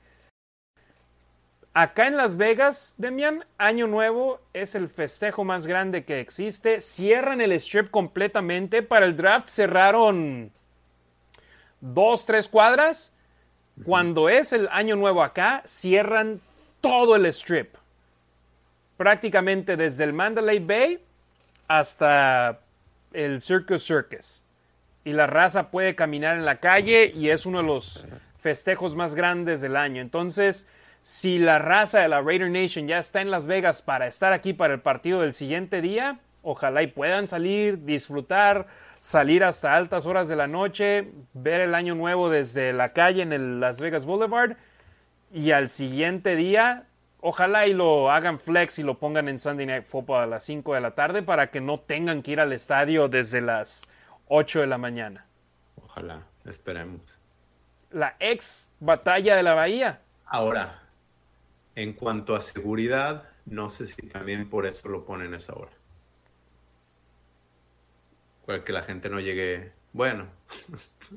[1.74, 6.80] Acá en Las Vegas, Demian, Año Nuevo es el festejo más grande que existe.
[6.80, 8.82] Cierran el strip completamente.
[8.82, 10.52] Para el draft cerraron
[11.82, 13.13] dos, tres cuadras.
[13.82, 16.40] Cuando es el año nuevo acá, cierran
[16.80, 17.74] todo el strip.
[18.96, 21.02] Prácticamente desde el Mandalay Bay
[21.66, 22.60] hasta
[23.12, 24.42] el Circus Circus.
[25.04, 28.06] Y la raza puede caminar en la calle y es uno de los
[28.38, 30.00] festejos más grandes del año.
[30.00, 30.68] Entonces,
[31.02, 34.52] si la raza de la Raider Nation ya está en Las Vegas para estar aquí
[34.52, 38.66] para el partido del siguiente día, ojalá y puedan salir, disfrutar,
[39.04, 43.34] salir hasta altas horas de la noche, ver el año nuevo desde la calle en
[43.34, 44.56] el Las Vegas Boulevard
[45.30, 46.86] y al siguiente día,
[47.20, 50.72] ojalá y lo hagan flex y lo pongan en Sunday Night Football a las 5
[50.72, 53.86] de la tarde para que no tengan que ir al estadio desde las
[54.28, 55.26] 8 de la mañana.
[55.84, 57.02] Ojalá, esperemos.
[57.90, 60.00] La ex batalla de la Bahía.
[60.24, 60.80] Ahora,
[61.74, 65.72] en cuanto a seguridad, no sé si también por eso lo ponen a esa hora.
[68.46, 69.72] Que la gente no llegue.
[69.92, 70.28] Bueno.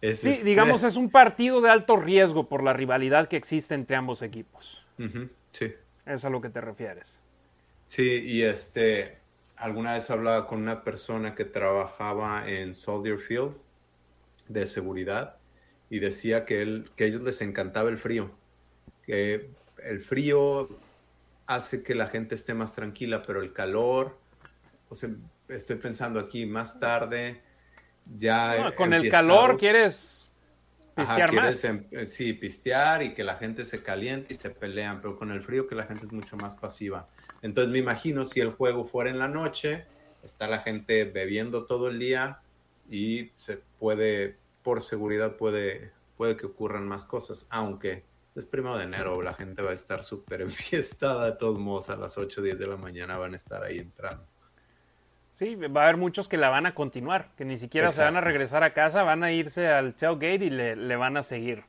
[0.00, 3.74] es sí, este digamos, es un partido de alto riesgo por la rivalidad que existe
[3.74, 4.84] entre ambos equipos.
[5.52, 5.74] sí.
[6.06, 7.20] Es a lo que te refieres.
[7.86, 9.18] Sí, y este.
[9.56, 13.52] Alguna vez hablaba con una persona que trabajaba en Soldier Field
[14.48, 15.36] de seguridad
[15.90, 18.30] y decía que, él, que a ellos les encantaba el frío.
[19.02, 19.50] Que
[19.82, 20.68] el frío
[21.46, 24.16] hace que la gente esté más tranquila, pero el calor,
[24.88, 25.10] o sea,
[25.50, 27.42] estoy pensando aquí, más tarde,
[28.18, 28.74] ya...
[28.74, 30.30] con el calor quieres
[30.94, 31.64] pistear más.
[31.64, 35.30] Em, eh, sí, pistear y que la gente se caliente y se pelean, pero con
[35.30, 37.08] el frío que la gente es mucho más pasiva.
[37.42, 39.86] Entonces me imagino si el juego fuera en la noche,
[40.22, 42.40] está la gente bebiendo todo el día
[42.90, 48.84] y se puede, por seguridad puede, puede que ocurran más cosas, aunque es primero de
[48.84, 52.44] enero, la gente va a estar súper enfiestada de todos modos, a las 8 o
[52.44, 54.26] 10 de la mañana van a estar ahí entrando.
[55.30, 58.16] Sí, va a haber muchos que la van a continuar, que ni siquiera se van
[58.16, 61.62] a regresar a casa, van a irse al tailgate y le, van a seguir.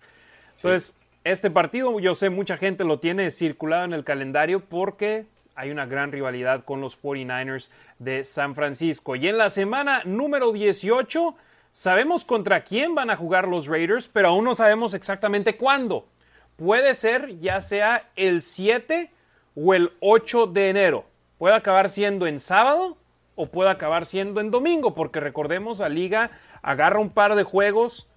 [0.55, 5.70] Entonces, este partido, yo sé, mucha gente lo tiene circulado en el calendario porque hay
[5.70, 9.16] una gran rivalidad con los 49ers de San Francisco.
[9.16, 11.36] Y en la semana número 18,
[11.72, 16.07] sabemos contra quién van a jugar los Raiders, pero aún no sabemos exactamente cuándo.
[16.55, 19.12] Puede ser ya sea el 7
[19.55, 21.05] o el 8 de enero.
[21.38, 22.97] Puede acabar siendo en sábado
[23.42, 26.30] o puede acabar siendo en domingo, porque recordemos, la liga
[26.62, 28.08] agarra un par de juegos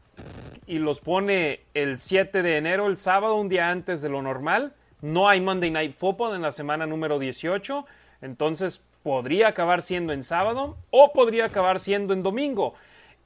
[0.67, 4.75] y los pone el 7 de enero, el sábado, un día antes de lo normal.
[5.01, 7.87] No hay Monday Night Football en la semana número 18,
[8.21, 12.75] entonces podría acabar siendo en sábado o podría acabar siendo en domingo.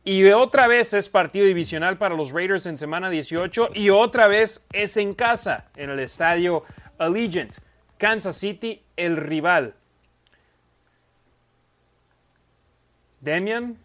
[0.04, 4.64] Y otra vez es partido divisional para los Raiders en semana 18 y otra vez
[4.72, 6.62] es en casa, en el estadio
[6.98, 7.56] Allegiant.
[7.98, 9.74] Kansas City, el rival.
[13.20, 13.76] Demian,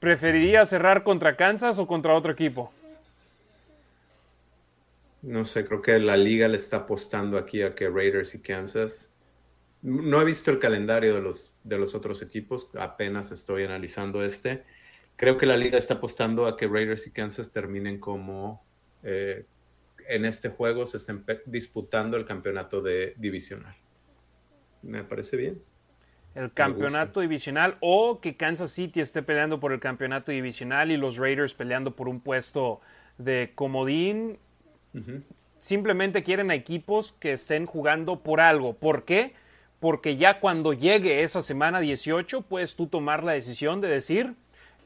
[0.00, 2.72] ¿preferiría cerrar contra Kansas o contra otro equipo?
[5.22, 9.10] No sé, creo que la liga le está apostando aquí a que Raiders y Kansas.
[9.82, 14.64] No he visto el calendario de los, de los otros equipos, apenas estoy analizando este.
[15.16, 18.64] Creo que la liga está apostando a que Raiders y Kansas terminen como
[19.02, 19.46] eh,
[20.08, 23.76] en este juego se estén disputando el campeonato de divisional.
[24.82, 25.62] Me parece bien
[26.34, 31.16] el campeonato divisional o que Kansas City esté peleando por el campeonato divisional y los
[31.16, 32.80] Raiders peleando por un puesto
[33.18, 34.38] de comodín.
[35.58, 38.74] Simplemente quieren a equipos que estén jugando por algo.
[38.74, 39.34] ¿Por qué?
[39.80, 44.34] Porque ya cuando llegue esa semana 18 puedes tú tomar la decisión de decir,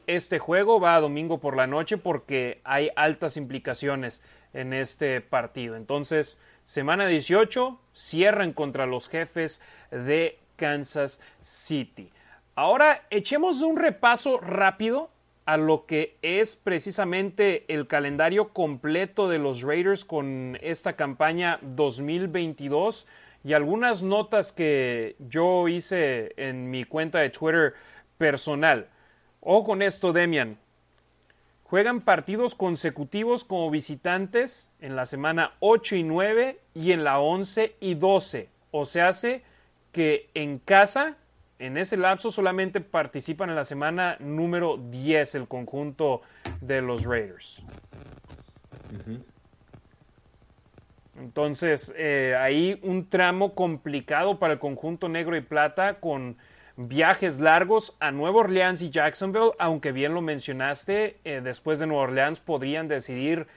[0.07, 4.21] este juego va a domingo por la noche porque hay altas implicaciones
[4.53, 5.75] en este partido.
[5.75, 12.11] Entonces, semana 18 cierran contra los jefes de Kansas City.
[12.53, 15.09] Ahora echemos un repaso rápido
[15.45, 23.07] a lo que es precisamente el calendario completo de los Raiders con esta campaña 2022
[23.43, 27.73] y algunas notas que yo hice en mi cuenta de Twitter
[28.17, 28.89] personal.
[29.41, 30.57] O con esto, Demian.
[31.63, 37.75] Juegan partidos consecutivos como visitantes en la semana 8 y 9 y en la 11
[37.79, 38.49] y 12.
[38.71, 39.43] O se hace
[39.91, 41.17] que en casa,
[41.57, 46.21] en ese lapso, solamente participan en la semana número 10 el conjunto
[46.61, 47.63] de los Raiders.
[51.17, 56.37] Entonces, eh, ahí un tramo complicado para el conjunto negro y plata con
[56.77, 62.03] viajes largos a Nueva Orleans y Jacksonville, aunque bien lo mencionaste, eh, después de Nueva
[62.03, 63.47] Orleans podrían decidir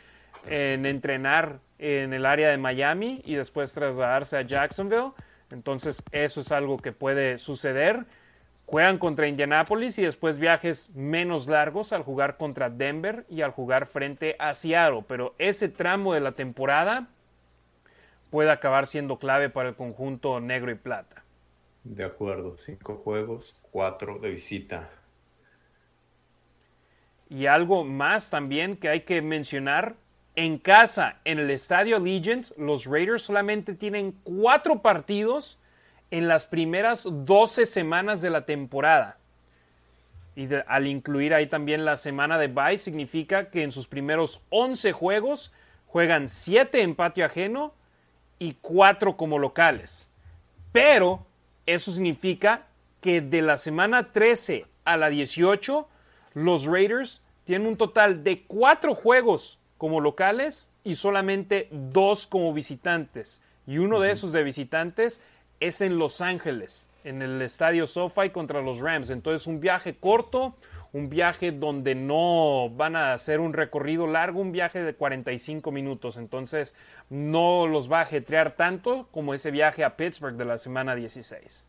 [0.48, 5.12] en entrenar en el área de Miami y después trasladarse a Jacksonville.
[5.52, 8.06] Entonces eso es algo que puede suceder,
[8.72, 13.86] Juegan contra Indianapolis y después viajes menos largos al jugar contra Denver y al jugar
[13.86, 15.04] frente a Seattle.
[15.06, 17.08] Pero ese tramo de la temporada
[18.30, 21.22] puede acabar siendo clave para el conjunto negro y plata.
[21.84, 24.88] De acuerdo, cinco juegos, cuatro de visita.
[27.28, 29.96] Y algo más también que hay que mencionar,
[30.34, 35.58] en casa, en el estadio Allegiant, los Raiders solamente tienen cuatro partidos
[36.10, 39.18] en las primeras 12 semanas de la temporada.
[40.34, 44.92] Y al incluir ahí también la semana de bye, significa que en sus primeros 11
[44.92, 45.52] juegos
[45.86, 47.74] juegan 7 en patio ajeno
[48.38, 50.08] y 4 como locales.
[50.72, 51.26] Pero
[51.66, 52.66] eso significa
[53.02, 55.86] que de la semana 13 a la 18,
[56.32, 63.40] los Raiders tienen un total de 4 juegos como locales y solamente 2 como visitantes.
[63.66, 65.20] Y uno de esos de visitantes
[65.58, 69.10] es en Los Ángeles, en el estadio SoFi contra los Rams.
[69.10, 70.54] Entonces, un viaje corto,
[70.92, 76.16] un viaje donde no van a hacer un recorrido largo, un viaje de 45 minutos.
[76.16, 76.76] Entonces,
[77.10, 81.66] no los va a ajetrear tanto como ese viaje a Pittsburgh de la semana 16.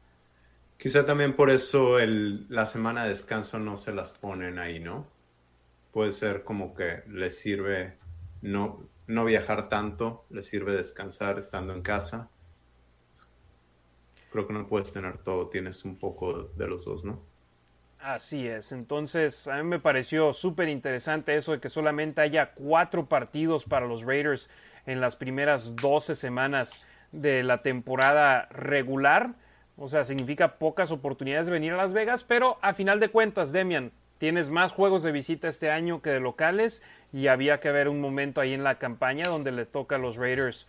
[0.78, 5.07] Quizá también por eso la semana de descanso no se las ponen ahí, ¿no?
[5.91, 8.03] Puede ser como que les sirve
[8.43, 12.29] no, no viajar tanto, les sirve descansar estando en casa
[14.33, 17.21] creo que no puedes tener todo, tienes un poco de los dos, ¿no?
[17.99, 23.07] Así es, entonces a mí me pareció súper interesante eso de que solamente haya cuatro
[23.07, 24.49] partidos para los Raiders
[24.85, 26.81] en las primeras 12 semanas
[27.13, 29.35] de la temporada regular.
[29.77, 33.53] O sea, significa pocas oportunidades de venir a Las Vegas, pero a final de cuentas,
[33.53, 37.89] Demian, tienes más juegos de visita este año que de locales y había que haber
[37.89, 40.68] un momento ahí en la campaña donde le toca a los Raiders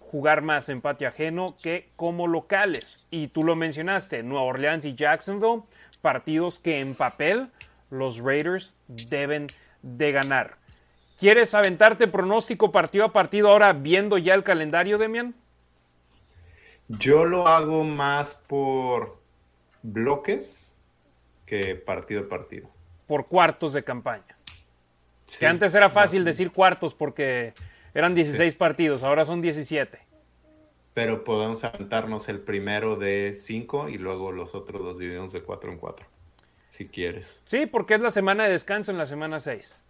[0.00, 3.04] jugar más en patio ajeno que como locales.
[3.10, 5.62] Y tú lo mencionaste, Nueva Orleans y Jacksonville,
[6.02, 7.48] partidos que en papel
[7.90, 9.46] los Raiders deben
[9.82, 10.56] de ganar.
[11.18, 15.34] ¿Quieres aventarte pronóstico partido a partido ahora viendo ya el calendario, Demian?
[16.88, 19.18] Yo lo hago más por
[19.82, 20.69] bloques
[21.50, 22.70] que partido a partido.
[23.08, 24.36] Por cuartos de campaña.
[25.36, 27.54] que antes era fácil decir cuartos porque
[27.92, 29.98] eran 16 partidos, ahora son 17.
[30.94, 35.72] Pero podemos aventarnos el primero de 5 y luego los otros dos dividimos de 4
[35.72, 36.06] en 4,
[36.68, 37.42] si quieres.
[37.46, 39.80] Sí, porque es la semana de descanso en la semana 6.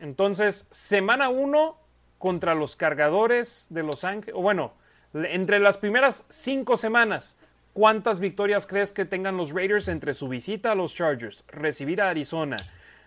[0.00, 1.78] Entonces, semana 1
[2.18, 4.72] contra los cargadores de Los Ángeles, o bueno,
[5.14, 7.36] entre las primeras 5 semanas,
[7.80, 12.10] ¿cuántas victorias crees que tengan los Raiders entre su visita a los Chargers, recibir a
[12.10, 12.58] Arizona,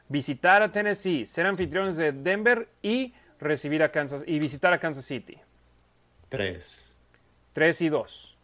[0.09, 5.05] visitar a Tennessee, ser anfitriones de Denver y recibir a Kansas y visitar a Kansas
[5.05, 5.38] City.
[6.28, 6.97] Tres.
[7.51, 8.36] Tres y dos.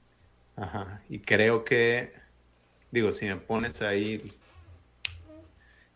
[0.56, 1.02] Ajá.
[1.10, 2.14] Y creo que,
[2.92, 4.32] digo, si me pones ahí,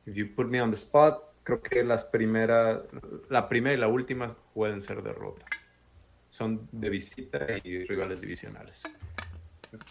[0.08, 2.82] if you put me on the spot, creo que las primeras,
[3.30, 5.48] la primera y la última pueden ser derrotas.
[6.28, 8.82] Son de visita y rivales divisionales.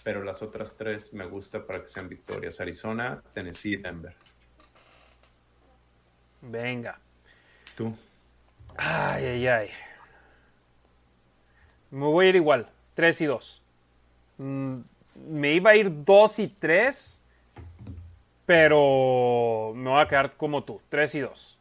[0.02, 2.60] Pero las otras tres me gusta para que sean victorias.
[2.60, 4.14] Arizona, Tennessee y Denver.
[6.40, 6.98] Venga.
[7.76, 7.96] Tú.
[8.76, 9.70] Ay, ay, ay.
[11.90, 13.62] Me voy a ir igual, 3 y 2.
[14.38, 14.76] Mm,
[15.28, 17.20] me iba a ir 2 y 3,
[18.46, 21.58] pero me voy a quedar como tú, 3 y 2.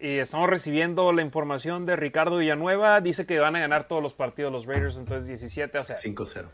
[0.00, 3.00] Y estamos recibiendo la información de Ricardo Villanueva.
[3.00, 5.98] Dice que van a ganar todos los partidos los Raiders, entonces 17 a 0.
[6.02, 6.46] 5-0.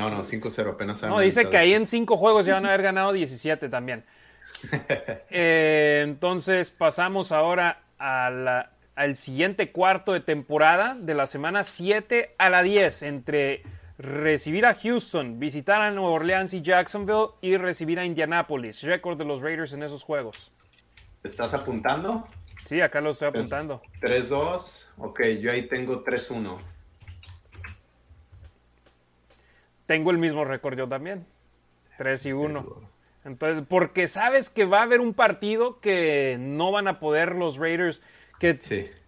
[0.00, 1.02] No, no, 5-0 apenas.
[1.02, 4.04] No, dice que ahí en 5 juegos ya van a haber ganado 17 también.
[5.30, 12.34] eh, entonces pasamos ahora a la al siguiente cuarto de temporada de la semana 7
[12.36, 13.62] a la 10 entre
[13.96, 18.82] recibir a Houston, visitar a Nueva Orleans y Jacksonville y recibir a Indianapolis.
[18.82, 20.52] Récord de los Raiders en esos juegos.
[21.22, 22.28] ¿Estás apuntando?
[22.64, 23.80] Sí, acá lo estoy apuntando.
[24.02, 24.88] 3-2.
[24.98, 26.58] Ok, yo ahí tengo 3-1.
[29.90, 31.26] Tengo el mismo récord yo también.
[31.98, 32.64] 3 y 1.
[33.24, 37.56] Entonces, porque sabes que va a haber un partido que no van a poder los
[37.56, 38.00] Raiders
[38.38, 38.56] que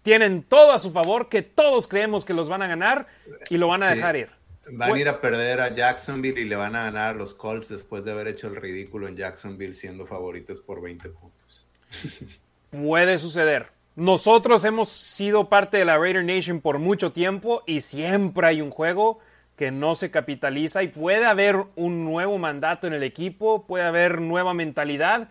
[0.01, 3.07] tienen todo a su favor, que todos creemos que los van a ganar
[3.49, 4.29] y lo van a dejar ir.
[4.73, 7.69] Van a ir a perder a Jacksonville y le van a ganar a los Colts
[7.69, 11.65] después de haber hecho el ridículo en Jacksonville siendo favoritos por 20 puntos.
[12.71, 13.67] Puede suceder.
[13.95, 18.69] Nosotros hemos sido parte de la Raider Nation por mucho tiempo y siempre hay un
[18.69, 19.21] juego
[19.55, 24.21] que no se capitaliza y puede haber un nuevo mandato en el equipo, puede haber
[24.21, 25.29] nueva mentalidad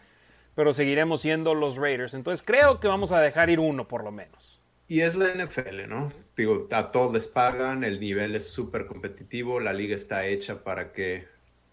[0.54, 2.14] pero seguiremos siendo los Raiders.
[2.14, 4.60] Entonces creo que vamos a dejar ir uno por lo menos.
[4.88, 6.12] Y es la NFL, ¿no?
[6.36, 10.92] Digo, a todos les pagan, el nivel es súper competitivo, la liga está hecha para
[10.92, 11.28] que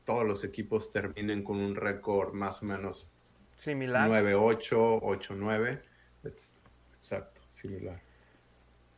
[0.06, 3.12] todos los equipos terminen con un récord más o menos
[3.56, 4.10] similar.
[4.10, 5.82] 9-8, 8-9.
[6.96, 8.02] Exacto, similar.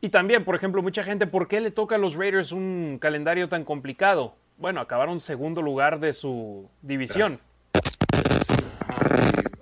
[0.04, 3.48] Y también, por ejemplo, mucha gente, ¿por qué le toca a los Raiders un calendario
[3.48, 4.34] tan complicado?
[4.58, 7.38] Bueno, acabaron segundo lugar de su división.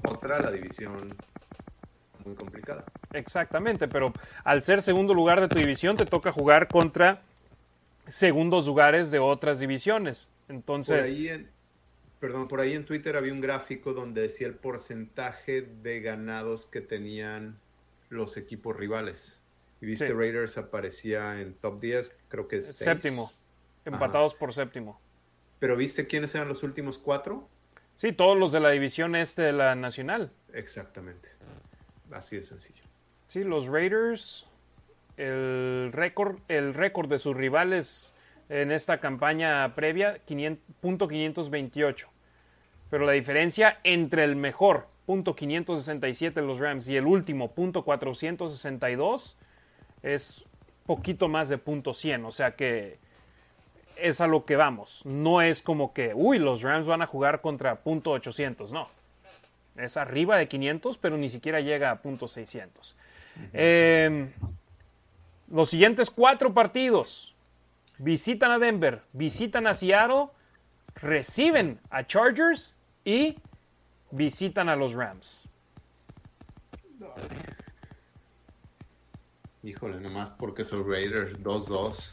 [0.09, 1.15] otra, la división
[2.25, 2.87] muy complicada.
[3.13, 7.21] Exactamente, pero al ser segundo lugar de tu división te toca jugar contra
[8.09, 10.31] segundos lugares de otras divisiones.
[10.49, 11.07] Entonces...
[11.07, 11.51] Por ahí en,
[12.19, 16.81] perdón, por ahí en Twitter había un gráfico donde decía el porcentaje de ganados que
[16.81, 17.59] tenían
[18.09, 19.40] los equipos rivales.
[19.81, 23.33] Y viste Raiders aparecía en top 10, creo que es séptimo,
[23.85, 25.01] empatados por séptimo.
[25.59, 27.49] Pero viste quiénes eran los últimos cuatro?
[27.97, 30.33] Sí, todos los de la división este de la nacional.
[30.53, 31.29] Exactamente.
[32.11, 32.83] Así de sencillo.
[33.27, 34.47] Sí, los Raiders,
[35.17, 38.15] el récord, el récord de sus rivales
[38.49, 42.07] en esta campaña previa, 500.528.
[42.91, 47.85] Pero la diferencia entre el mejor, punto .567 de los Rams, y el último, punto
[47.85, 49.37] .462,
[50.03, 50.45] es
[50.87, 52.27] poquito más de punto .100.
[52.27, 52.99] O sea que
[53.97, 55.05] es a lo que vamos.
[55.05, 58.71] No es como que, uy, los Rams van a jugar contra punto .800.
[58.71, 58.89] No.
[59.77, 62.95] Es arriba de 500, pero ni siquiera llega a punto .600.
[63.53, 64.33] Em,
[65.51, 67.35] los siguientes cuatro partidos
[67.99, 70.27] visitan a Denver, visitan a Seattle,
[70.97, 72.75] reciben a Chargers
[73.05, 73.39] y
[74.11, 75.45] visitan a los Rams.
[79.63, 82.13] Híjole, nomás porque son Raiders 2-2.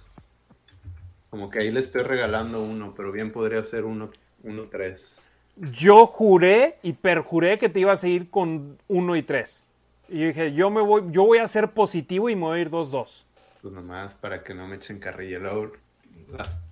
[1.29, 5.19] Como que ahí le estoy regalando uno, pero bien podría ser 1-3.
[5.57, 9.69] Yo juré y perjuré que te ibas a ir con 1 y 3.
[10.09, 12.69] Y dije, yo, me voy, yo voy a ser positivo y me voy a ir
[12.69, 13.25] 2-2.
[13.61, 15.39] Pues nomás para que no me echen carrilla.
[15.39, 15.67] la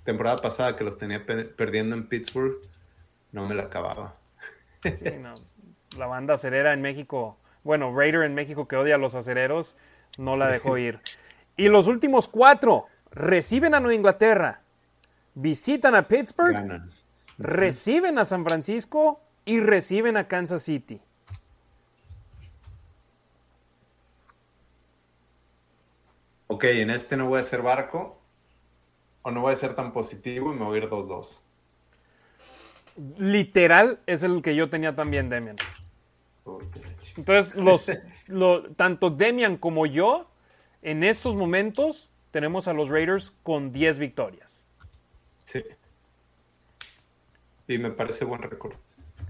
[0.03, 2.57] temporada pasada que los tenía perdiendo en Pittsburgh,
[3.31, 4.15] no me la acababa.
[4.83, 5.35] Sí, no.
[5.97, 9.77] La banda acerera en México, bueno, Raider en México que odia a los acereros,
[10.17, 10.99] no la dejó ir.
[11.57, 14.61] Y los últimos cuatro reciben a Nueva Inglaterra,
[15.33, 16.81] visitan a Pittsburgh,
[17.37, 21.01] reciben a San Francisco y reciben a Kansas City.
[26.55, 28.17] ok, en este no voy a hacer barco,
[29.21, 31.39] o no voy a ser tan positivo y me voy a ir 2-2.
[33.17, 35.57] Literal es el que yo tenía también, Demian.
[37.17, 37.91] Entonces, los,
[38.75, 40.29] tanto Demian como yo,
[40.81, 44.65] en estos momentos, tenemos a los Raiders con 10 victorias.
[45.43, 45.63] Sí.
[47.67, 48.75] Y me parece buen récord.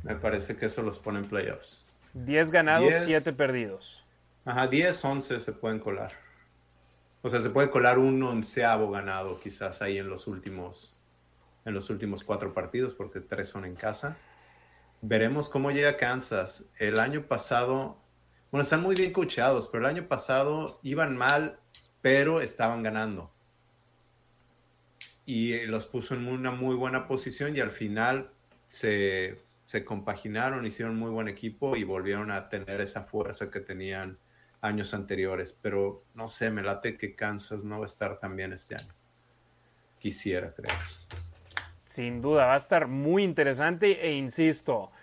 [0.04, 1.86] Me parece que eso los pone en playoffs.
[2.14, 4.06] 10 ganados, 7 perdidos.
[4.46, 6.14] Ajá, 10, 11 se pueden colar.
[7.22, 11.00] O sea, se puede colar un onceavo ganado quizás ahí en los últimos,
[11.66, 14.16] en los últimos cuatro partidos, porque tres son en casa.
[15.02, 16.66] Veremos cómo llega Kansas.
[16.78, 17.98] El año pasado,
[18.56, 21.60] bueno, están muy bien coachados, pero el año pasado iban mal,
[22.00, 23.30] pero estaban ganando.
[25.26, 28.32] Y los puso en una muy buena posición y al final
[28.68, 34.18] se, se compaginaron, hicieron muy buen equipo y volvieron a tener esa fuerza que tenían
[34.62, 38.54] años anteriores, pero no sé, me late que Kansas no va a estar tan bien
[38.54, 38.94] este año.
[40.00, 40.80] Quisiera creer.
[41.78, 44.94] Sin duda, va a estar muy interesante e insisto,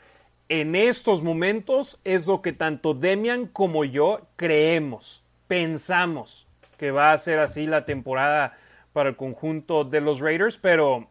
[0.60, 6.46] en estos momentos es lo que tanto Demian como yo creemos, pensamos
[6.76, 8.52] que va a ser así la temporada
[8.92, 11.08] para el conjunto de los Raiders, pero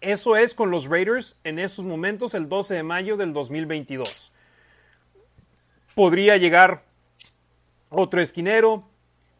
[0.00, 4.32] eso es con los Raiders en estos momentos el 12 de mayo del 2022.
[5.94, 6.84] Podría llegar
[7.90, 8.84] otro esquinero.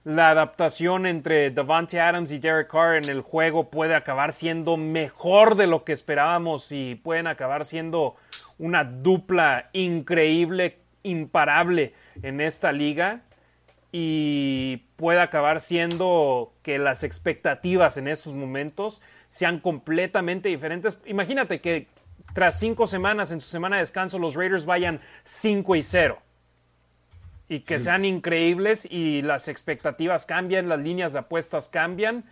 [0.04, 5.54] La adaptación entre Davante Adams y Derek Carr en el juego puede acabar siendo mejor
[5.54, 8.16] de lo que esperábamos y pueden acabar siendo
[8.58, 13.22] una dupla increíble, imparable en esta liga
[13.92, 20.98] y puede acabar siendo que las expectativas en estos momentos sean completamente diferentes.
[21.06, 21.86] Imagínate que
[22.34, 26.18] tras cinco semanas en su semana de descanso los Raiders vayan 5 y 0
[27.48, 32.24] y que sean increíbles y las expectativas cambian, las líneas de apuestas cambian,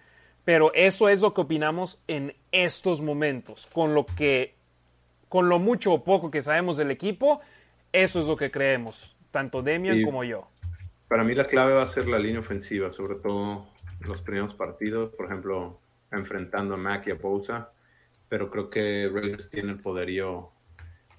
[0.45, 4.56] pero eso es lo que opinamos en estos momentos, con lo que
[5.29, 7.41] con lo mucho o poco que sabemos del equipo,
[7.93, 10.49] eso es lo que creemos, tanto Demian como yo.
[11.09, 13.67] Para mí la clave va a ser la línea ofensiva, sobre todo
[14.01, 15.79] los primeros partidos, por ejemplo,
[16.11, 17.71] enfrentando a Mac y a Bosa,
[18.29, 20.51] pero creo que Raiders tiene el poderío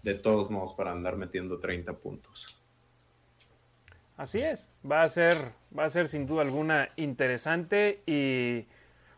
[0.03, 2.61] de todos modos para andar metiendo 30 puntos.
[4.17, 5.35] Así es, va a ser,
[5.77, 8.01] va a ser sin duda alguna interesante.
[8.05, 8.65] Y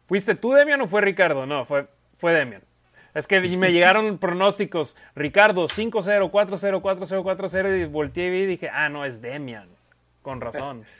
[0.05, 1.45] ¿fuiste tú, Demian, o fue Ricardo?
[1.45, 2.61] No, fue, fue Demian.
[3.19, 4.95] Es que me llegaron pronósticos.
[5.13, 7.81] Ricardo, 5-0, 4-0, 4-0, 4-0.
[7.81, 9.67] Y volteé y dije, ah, no, es Demian.
[10.21, 10.85] Con razón.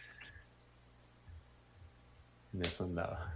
[2.52, 3.32] Me andaba.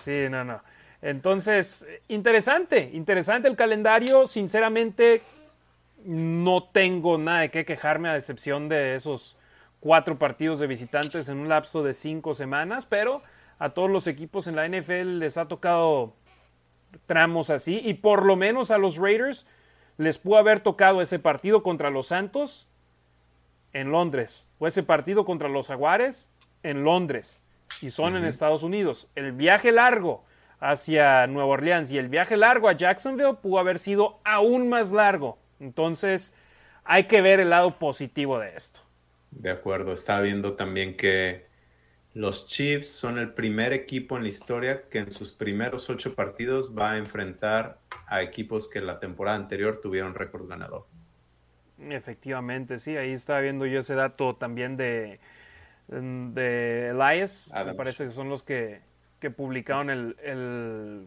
[0.00, 0.60] Sí, no, no.
[1.00, 4.26] Entonces, interesante, interesante el calendario.
[4.26, 5.22] Sinceramente,
[6.04, 9.36] no tengo nada de qué quejarme a excepción de esos
[9.78, 13.22] cuatro partidos de visitantes en un lapso de cinco semanas, pero
[13.60, 16.14] a todos los equipos en la NFL les ha tocado
[17.06, 19.46] tramos así y por lo menos a los Raiders
[19.96, 22.66] les pudo haber tocado ese partido contra los Santos
[23.72, 26.30] en Londres o ese partido contra los Jaguares
[26.62, 27.42] en Londres
[27.80, 29.08] y son en Estados Unidos.
[29.14, 30.24] El viaje largo
[30.60, 35.38] hacia Nueva Orleans y el viaje largo a Jacksonville pudo haber sido aún más largo.
[35.60, 36.34] Entonces
[36.84, 38.80] hay que ver el lado positivo de esto.
[39.30, 41.46] De acuerdo, estaba viendo también que
[42.14, 46.72] los Chiefs son el primer equipo en la historia que en sus primeros ocho partidos
[46.76, 50.86] va a enfrentar a equipos que la temporada anterior tuvieron récord ganador.
[51.78, 55.18] Efectivamente, sí, ahí estaba viendo yo ese dato también de,
[55.88, 57.52] de Elias.
[57.66, 58.80] Me parece que son los que,
[59.36, 61.06] publicaron el, el,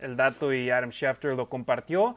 [0.00, 2.16] el dato y Adam Schefter lo compartió.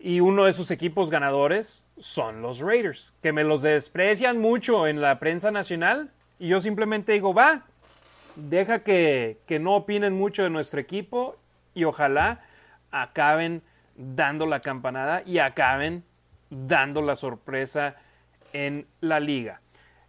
[0.00, 5.00] Y uno de sus equipos ganadores son los Raiders, que me los desprecian mucho en
[5.00, 6.10] la prensa nacional.
[6.44, 7.62] Y yo simplemente digo, va,
[8.36, 11.36] deja que, que no opinen mucho de nuestro equipo
[11.72, 12.42] y ojalá
[12.90, 13.62] acaben
[13.96, 16.04] dando la campanada y acaben
[16.50, 17.96] dando la sorpresa
[18.52, 19.62] en la liga.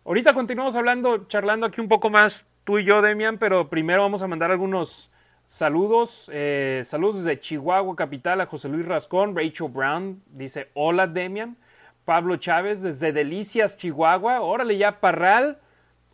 [0.04, 4.22] Ahorita continuamos hablando, charlando aquí un poco más tú y yo, Demian, pero primero vamos
[4.22, 5.12] a mandar algunos
[5.48, 11.56] Saludos, eh, saludos desde Chihuahua Capital a José Luis Rascón, Rachel Brown dice hola Demian,
[12.04, 15.60] Pablo Chávez desde Delicias, Chihuahua, órale ya Parral,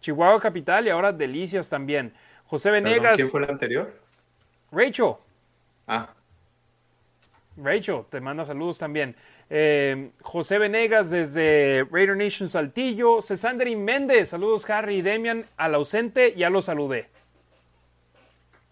[0.02, 2.14] Chihuahua Capital y ahora Delicias también.
[2.46, 3.16] José Venegas.
[3.16, 3.94] ¿Quién fue el anterior?
[4.72, 5.14] Rachel.
[5.88, 6.14] Ah.
[7.56, 9.16] Rachel, te manda saludos también.
[9.50, 13.22] Eh, José Venegas desde Raider Nation Saltillo.
[13.22, 17.08] Cesandri Méndez, saludos Harry y Demian al ausente, ya lo saludé.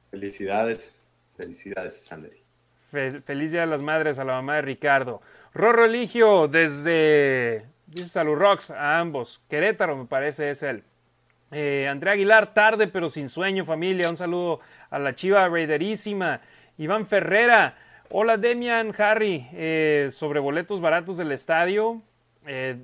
[0.10, 0.96] Felicidades,
[1.38, 2.42] felicidades, Sandri.
[2.90, 5.22] feliz Día de las Madres a la mamá de Ricardo.
[5.54, 9.42] Rorro Eligio desde, dice Salud Rocks, a ambos.
[9.50, 10.84] Querétaro, me parece, es él.
[11.52, 14.10] Eh, Andrea Aguilar, tarde pero sin sueño, familia.
[14.10, 14.60] Un saludo
[14.90, 16.42] a la chiva raiderísima.
[16.78, 17.76] Iván Ferrera.
[18.10, 19.48] Hola, Demian, Harry.
[19.54, 22.02] Eh, sobre boletos baratos del estadio.
[22.46, 22.78] Eh,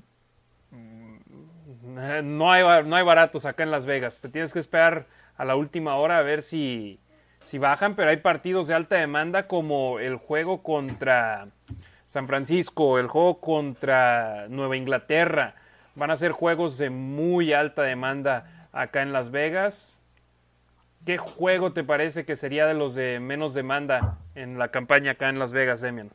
[2.24, 4.22] no, hay, no hay baratos acá en Las Vegas.
[4.22, 5.06] Te tienes que esperar
[5.38, 7.00] a la última hora a ver si,
[7.44, 11.48] si bajan, pero hay partidos de alta demanda como el juego contra
[12.06, 15.56] San Francisco, el juego contra Nueva Inglaterra.
[15.96, 20.00] Van a ser juegos de muy alta demanda acá en Las Vegas.
[21.06, 25.30] ¿Qué juego te parece que sería de los de menos demanda en la campaña acá
[25.30, 26.12] en Las Vegas, Demian?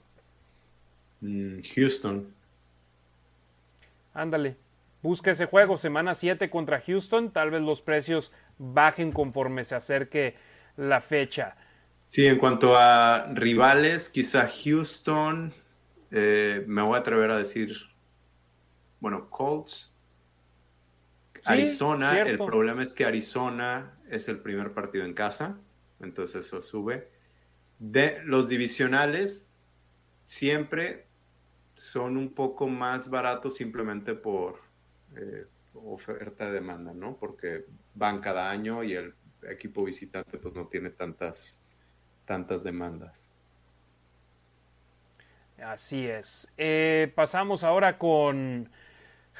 [1.20, 2.32] Mm, Houston.
[4.14, 4.56] Ándale.
[5.02, 7.30] Busca ese juego, semana 7 contra Houston.
[7.30, 10.36] Tal vez los precios bajen conforme se acerque
[10.76, 11.56] la fecha.
[12.02, 15.52] Sí, en cuanto a rivales, quizá Houston,
[16.10, 17.74] eh, me voy a atrever a decir,
[18.98, 19.89] bueno, Colts.
[21.46, 25.58] Arizona, el problema es que Arizona es el primer partido en casa,
[26.00, 27.08] entonces eso sube.
[27.78, 29.48] De los divisionales,
[30.24, 31.06] siempre
[31.74, 34.60] son un poco más baratos simplemente por
[35.16, 37.16] eh, oferta de demanda, ¿no?
[37.16, 37.64] Porque
[37.94, 39.14] van cada año y el
[39.48, 41.62] equipo visitante pues no tiene tantas,
[42.26, 43.30] tantas demandas.
[45.62, 46.48] Así es.
[46.56, 48.70] Eh, pasamos ahora con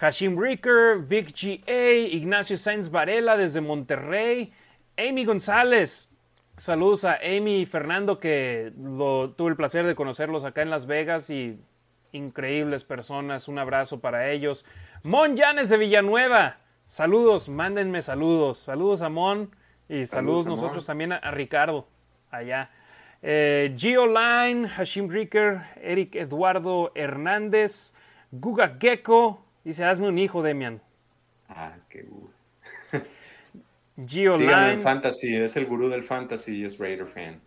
[0.01, 4.51] Hashim Ricker, Vic G.A., Ignacio Sainz Varela desde Monterrey,
[4.97, 6.09] Amy González.
[6.57, 10.87] Saludos a Amy y Fernando que lo, tuve el placer de conocerlos acá en Las
[10.87, 11.61] Vegas y
[12.13, 13.47] increíbles personas.
[13.47, 14.65] Un abrazo para ellos.
[15.03, 16.61] Mon Llanes de Villanueva.
[16.87, 18.57] Saludos, mándenme saludos.
[18.57, 19.55] Saludos a Mon.
[19.87, 21.87] Y saludos, nosotros también a, Ricardo,
[22.31, 22.71] allá.
[23.21, 27.93] Eh, Gio Line, Hashim Ricker, Eric Eduardo Hernández,
[28.31, 29.50] Guga Gecko.
[29.65, 30.81] Dice, hazme un hijo, Demian.
[31.49, 32.07] Ah, qué.
[34.07, 34.73] Gio Line.
[34.73, 37.41] en Fantasy, es el gurú del Fantasy y es Raider fan.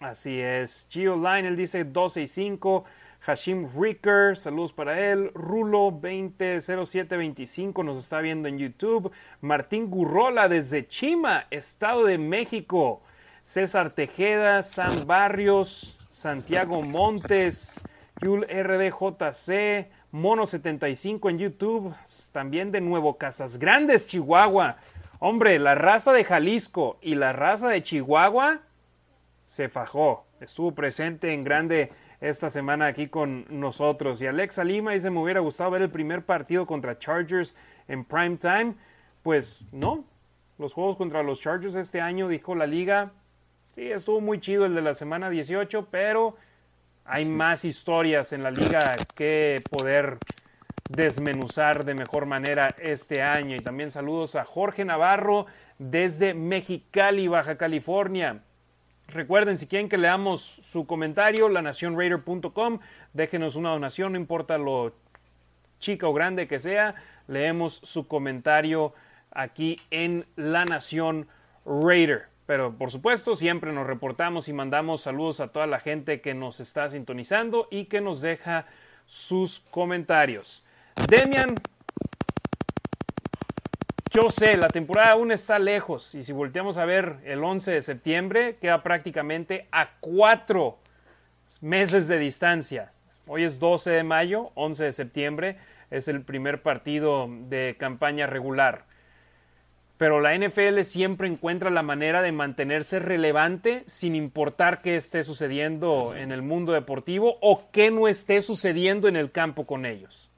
[0.00, 0.86] Así es.
[0.90, 2.84] Gio Line, él dice 12 y 5.
[3.20, 5.30] Hashim Ricker, saludos para él.
[5.34, 9.10] Rulo 200725 nos está viendo en YouTube.
[9.40, 13.02] Martín Gurrola desde Chima, Estado de México.
[13.42, 17.80] César Tejeda, Sam Barrios, Santiago Montes,
[18.20, 21.94] Yul RDJC, Mono75 en YouTube,
[22.32, 24.76] también de Nuevo Casas Grandes, Chihuahua.
[25.18, 28.60] Hombre, la raza de Jalisco y la raza de Chihuahua
[29.44, 34.20] se fajó, estuvo presente en grande esta semana aquí con nosotros.
[34.20, 37.56] Y Alexa Lima dice, me hubiera gustado ver el primer partido contra Chargers
[37.88, 38.74] en prime time.
[39.22, 40.04] Pues no,
[40.58, 43.12] los juegos contra los Chargers este año, dijo la liga,
[43.74, 46.36] sí, estuvo muy chido el de la semana 18, pero
[47.06, 50.18] hay más historias en la liga que poder
[50.88, 53.56] desmenuzar de mejor manera este año.
[53.56, 55.46] Y también saludos a Jorge Navarro
[55.78, 58.42] desde Mexicali, Baja California.
[59.08, 62.80] Recuerden, si quieren que leamos su comentario, lanacionraider.com,
[63.12, 64.94] déjenos una donación, no importa lo
[65.78, 66.94] chica o grande que sea,
[67.28, 68.94] leemos su comentario
[69.30, 71.28] aquí en La Nación
[71.64, 72.35] Raider.
[72.46, 76.60] Pero por supuesto, siempre nos reportamos y mandamos saludos a toda la gente que nos
[76.60, 78.66] está sintonizando y que nos deja
[79.04, 80.64] sus comentarios.
[81.08, 81.54] Demian,
[84.10, 87.80] yo sé, la temporada aún está lejos y si volteamos a ver el 11 de
[87.82, 90.78] septiembre, queda prácticamente a cuatro
[91.60, 92.92] meses de distancia.
[93.26, 95.56] Hoy es 12 de mayo, 11 de septiembre
[95.90, 98.84] es el primer partido de campaña regular.
[99.98, 106.14] Pero la NFL siempre encuentra la manera de mantenerse relevante sin importar qué esté sucediendo
[106.14, 110.30] en el mundo deportivo o qué no esté sucediendo en el campo con ellos.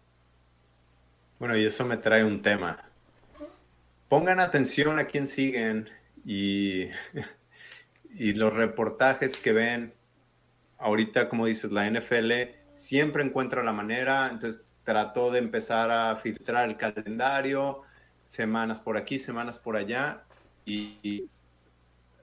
[1.39, 2.89] Bueno, y eso me trae un tema
[4.09, 5.89] pongan atención a quién siguen
[6.25, 6.89] y,
[8.15, 9.95] y los reportajes que ven.
[10.79, 12.33] Ahorita, como dices, la NFL
[12.73, 17.83] siempre encuentra la manera, entonces trató de empezar a filtrar el calendario,
[18.29, 20.23] semanas por aquí, semanas por allá,
[20.65, 21.29] y,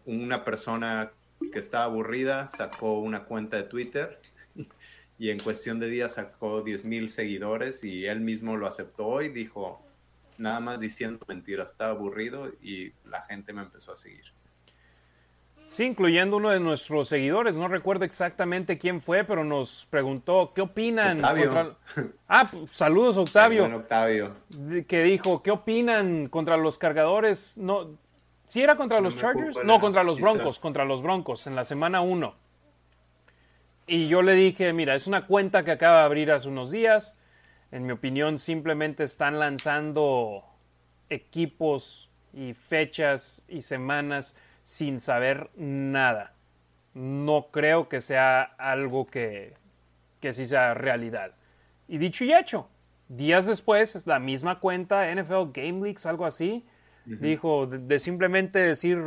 [0.06, 1.11] una persona
[1.52, 4.19] que estaba aburrida sacó una cuenta de Twitter
[5.18, 9.30] y en cuestión de días sacó 10 mil seguidores y él mismo lo aceptó y
[9.30, 9.84] dijo,
[10.38, 14.35] nada más diciendo mentiras, estaba aburrido y la gente me empezó a seguir.
[15.76, 20.61] Sí, incluyendo uno de nuestros seguidores, no recuerdo exactamente quién fue, pero nos preguntó qué
[20.61, 21.18] opinan.
[21.18, 21.76] Octavio.
[22.30, 23.65] Ah, saludos Octavio.
[23.65, 24.38] Octavio.
[24.88, 27.57] Que dijo, ¿qué opinan contra los cargadores?
[27.57, 27.97] No,
[28.45, 29.65] ¿Sí era contra los Chargers?
[29.65, 32.34] No, contra los Broncos, contra los Broncos, en la semana 1.
[33.88, 37.18] Y yo le dije, mira, es una cuenta que acaba de abrir hace unos días
[37.72, 40.45] en mi opinión, simplemente están lanzando
[41.10, 46.33] equipos y fechas y semanas sin saber nada.
[46.95, 49.53] No creo que sea algo que,
[50.19, 51.33] que sí sea realidad.
[51.87, 52.67] Y dicho y hecho,
[53.07, 56.65] días después, la misma cuenta, NFL Game Leaks, algo así,
[57.05, 58.99] dijo de, simplemente decir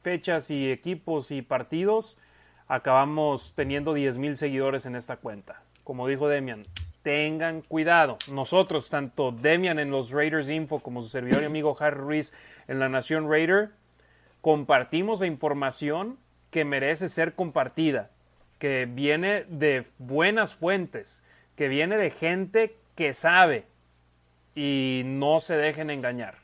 [0.00, 2.16] fechas y equipos y partidos,
[2.66, 5.60] acabamos teniendo 10 mil seguidores en esta cuenta.
[5.84, 6.64] Como dijo Demian,
[7.02, 8.16] tengan cuidado.
[8.32, 12.32] Nosotros, tanto Demian en los Raiders Info como su servidor y amigo Harry Ruiz
[12.68, 13.72] en la Nación Raider,
[14.40, 16.18] compartimos la información
[16.50, 18.10] que merece ser compartida,
[18.58, 21.22] que viene de buenas fuentes,
[21.56, 23.66] que viene de gente que sabe
[24.54, 26.36] y no se dejen engañar.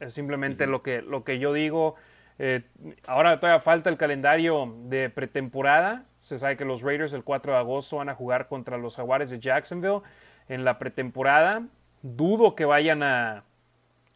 [0.00, 1.96] Es simplemente lo, que, lo que yo digo.
[2.38, 2.62] Eh,
[3.06, 6.04] ahora todavía falta el calendario de pretemporada.
[6.20, 9.30] Se sabe que los Raiders el 4 de agosto van a jugar contra los Jaguares
[9.30, 10.02] de Jacksonville
[10.48, 11.62] en la pretemporada.
[12.02, 13.42] Dudo que vayan a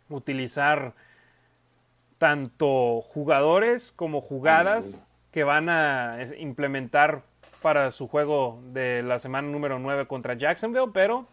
[0.09, 0.95] utilizar
[2.23, 7.25] tanto jugadores como jugadas que van a implementar
[7.61, 11.27] para su juego de la semana número 9 contra Jacksonville, pero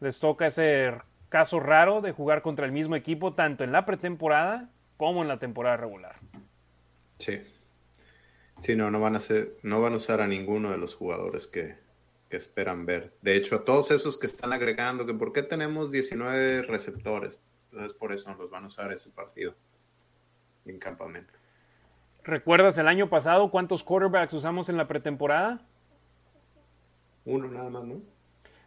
[0.00, 0.94] les toca ese
[1.28, 5.38] caso raro de jugar contra el mismo equipo tanto en la pretemporada como en la
[5.38, 6.16] temporada regular.
[7.18, 7.42] Sí.
[8.60, 11.48] Sí, no, no van a ser, no van a usar a ninguno de los jugadores
[11.48, 11.76] que,
[12.30, 13.12] esperan ver.
[13.20, 17.92] De hecho, a todos esos que están agregando, que por qué tenemos 19 receptores, entonces
[17.92, 19.54] por eso los van a usar ese partido
[20.66, 21.32] en campamento.
[22.22, 25.60] ¿Recuerdas el año pasado cuántos quarterbacks usamos en la pretemporada?
[27.24, 28.00] Uno nada más, ¿no?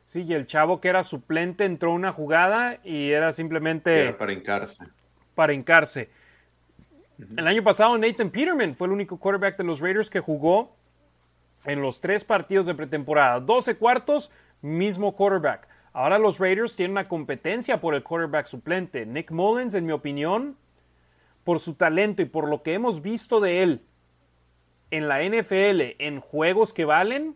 [0.05, 4.13] Sí, y el chavo que era suplente entró una jugada y era simplemente...
[4.13, 4.85] para hincarse.
[5.33, 6.09] Para hincarse.
[7.37, 10.75] El año pasado Nathan Peterman fue el único quarterback de los Raiders que jugó
[11.65, 13.39] en los tres partidos de pretemporada.
[13.39, 15.67] 12 cuartos, mismo quarterback.
[15.93, 19.05] Ahora los Raiders tienen una competencia por el quarterback suplente.
[19.05, 20.57] Nick Mullins, en mi opinión,
[21.43, 23.81] por su talento y por lo que hemos visto de él
[24.91, 27.35] en la NFL, en juegos que valen,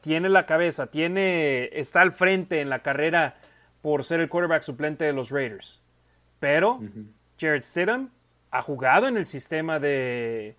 [0.00, 3.36] tiene la cabeza, tiene, está al frente en la carrera
[3.82, 5.82] por ser el quarterback suplente de los Raiders.
[6.40, 6.80] Pero
[7.38, 8.10] Jared Stidham
[8.50, 10.56] ha jugado en el sistema de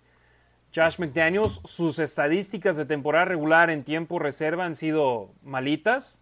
[0.74, 1.60] Josh McDaniels.
[1.64, 6.20] Sus estadísticas de temporada regular en tiempo reserva han sido malitas,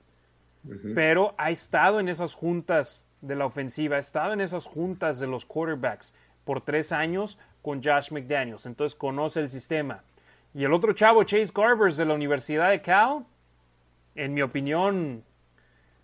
[0.95, 5.27] pero ha estado en esas juntas de la ofensiva, ha estado en esas juntas de
[5.27, 6.15] los quarterbacks.
[6.45, 8.67] por tres años con Josh McDaniels.
[8.67, 10.03] Entonces conoce el sistema.
[10.53, 13.25] Y el otro chavo, Chase Garbers de la Universidad de Cal,
[14.17, 15.25] en mi opinión,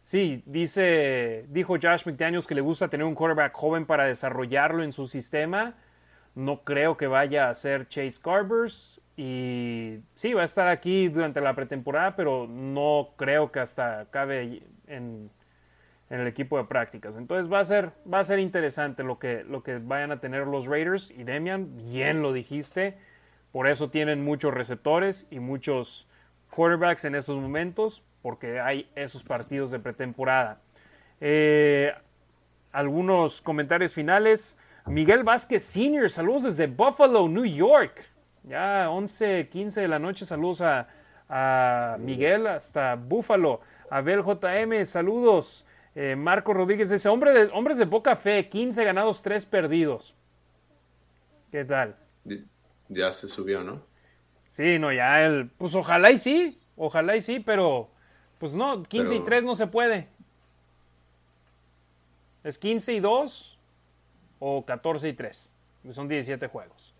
[0.03, 4.93] sí, dice, dijo Josh McDaniels que le gusta tener un quarterback joven para desarrollarlo en
[4.93, 5.75] su sistema.
[6.35, 9.01] No creo que vaya a ser Chase Garbers.
[9.17, 14.63] Y sí, va a estar aquí durante la pretemporada, pero no creo que hasta acabe
[14.87, 15.31] en,
[16.11, 17.17] en, el equipo de prácticas.
[17.17, 20.47] Entonces va a ser, va a ser interesante lo que, lo que vayan a tener
[20.47, 21.11] los Raiders.
[21.11, 22.97] Y Demian, bien lo dijiste
[23.53, 26.07] por eso tienen muchos receptores y muchos
[26.51, 30.61] quarterbacks en esos momentos, porque hay esos partidos de pretemporada.
[31.21, 31.93] Eh,
[32.73, 34.57] algunos comentarios finales.
[34.87, 38.05] Miguel Vázquez Sr., saludos desde Buffalo, New York.
[38.45, 43.61] Ya 11, 15 de la noche, saludos a, Miguel hasta Buffalo.
[43.91, 45.67] Abel JM, saludos.
[46.01, 50.15] Eh, Marco Rodríguez dice, Hombre de, hombres de poca fe, 15 ganados, 3 perdidos.
[51.51, 51.97] ¿Qué tal?
[52.89, 53.83] ya se subió, ¿no?
[54.49, 55.49] Sí, no, ya el.
[55.49, 57.91] Pues ojalá y sí, ojalá y sí, pero.
[58.39, 60.07] Pues no, 15 y 3 no se puede.
[62.45, 63.59] Es 15 y 2
[64.39, 65.53] o 14 y 3.
[65.91, 66.95] Son 17 juegos.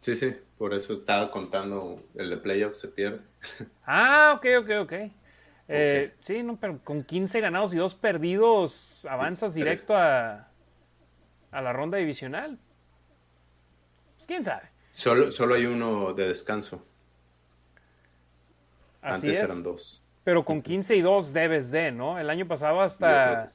[0.00, 3.20] Sí, sí, por eso estaba contando el de playoffs se pierde.
[3.86, 4.92] Ah, ok, ok, ok.
[5.68, 10.48] Eh, sí, no, pero con 15 ganados y 2 perdidos avanzas directo a,
[11.50, 12.58] a la ronda divisional.
[14.14, 14.70] Pues quién sabe.
[14.90, 16.84] Solo, solo hay uno de descanso.
[19.02, 20.02] Así Antes eran dos.
[20.24, 22.18] Pero con 15 y 2 debes de, ¿no?
[22.18, 23.46] El año pasado hasta...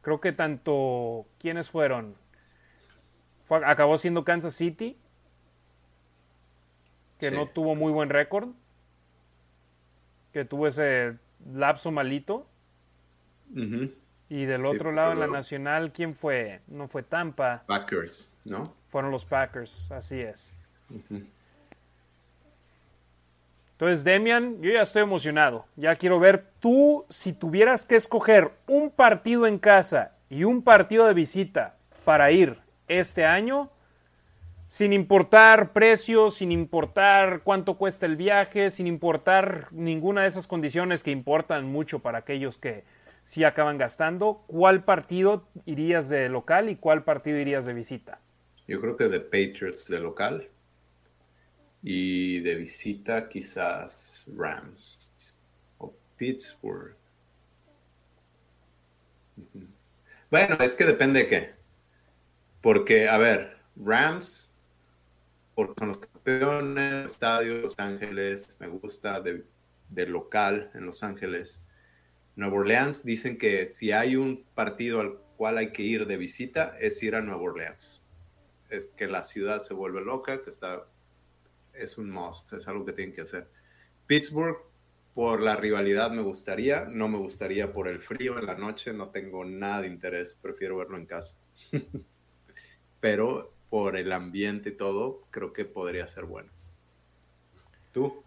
[0.00, 1.26] Creo que, tanto...
[1.38, 2.16] ¿Quiénes fueron?
[3.64, 4.96] acabó siendo Kansas City,
[7.18, 8.50] que no tuvo muy buen récord,
[10.32, 11.18] que tuvo ese
[11.52, 12.46] lapso malito.
[14.28, 16.60] Y del otro lado, en la nacional, ¿quién fue?
[16.68, 17.64] No fue Tampa.
[17.66, 18.74] Packers, ¿no?
[18.88, 20.56] Fueron los Packers, así es.
[23.72, 25.64] Entonces, Demian, yo ya estoy emocionado.
[25.74, 31.06] Ya quiero ver tú, si tuvieras que escoger un partido en casa y un partido
[31.06, 32.58] de visita para ir
[32.88, 33.70] este año,
[34.70, 41.02] sin importar precios, sin importar cuánto cuesta el viaje, sin importar ninguna de esas condiciones
[41.02, 42.84] que importan mucho para aquellos que
[43.24, 48.20] sí acaban gastando, ¿cuál partido irías de local y cuál partido irías de visita?
[48.68, 50.48] Yo creo que de Patriots de local
[51.82, 55.36] y de visita quizás Rams
[55.78, 56.94] o Pittsburgh.
[60.30, 61.50] Bueno, es que depende de qué.
[62.62, 64.49] Porque, a ver, Rams,
[65.54, 69.44] porque son los campeones, estadio Los Ángeles, me gusta de,
[69.88, 71.66] de, local en Los Ángeles.
[72.36, 76.76] Nueva Orleans dicen que si hay un partido al cual hay que ir de visita,
[76.80, 78.04] es ir a Nueva Orleans.
[78.68, 80.86] Es que la ciudad se vuelve loca, que está
[81.74, 83.48] es un must, es algo que tienen que hacer.
[84.06, 84.58] Pittsburgh,
[85.14, 89.10] por la rivalidad me gustaría, no me gustaría por el frío en la noche, no
[89.10, 91.36] tengo nada de interés, prefiero verlo en casa.
[93.00, 96.50] Pero por el ambiente y todo, creo que podría ser bueno.
[97.92, 98.22] ¿Tú?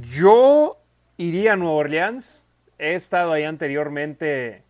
[0.00, 0.78] Yo
[1.16, 2.46] iría a Nueva Orleans.
[2.78, 4.64] He estado ahí anteriormente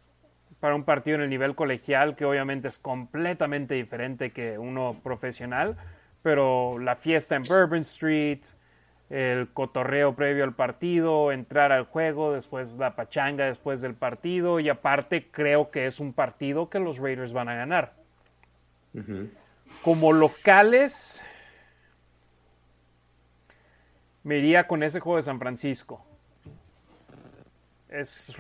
[0.61, 5.77] para un partido en el nivel colegial, que obviamente es completamente diferente que uno profesional
[6.23, 8.41] pero la fiesta en Bourbon Street,
[9.11, 14.69] el cotorreo previo al partido, entrar al juego, después la pachanga después del partido y
[14.69, 17.95] aparte creo que es un partido que los Raiders van a ganar.
[19.83, 21.23] Como locales,
[24.23, 26.05] me iría con ese juego de San Francisco.
[27.89, 28.37] Es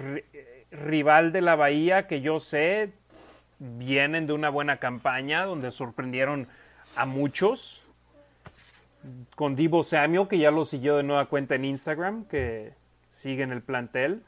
[0.70, 2.92] rival de la Bahía que yo sé
[3.58, 6.48] vienen de una buena campaña donde sorprendieron
[6.96, 7.84] a muchos.
[9.36, 12.74] Con Divo Samuel, que ya lo siguió de nueva cuenta en Instagram, que
[13.08, 14.22] sigue en el plantel.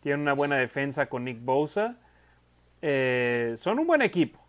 [0.00, 1.96] Tiene una buena defensa con Nick Bosa.
[2.82, 4.39] Eh, son un buen equipo.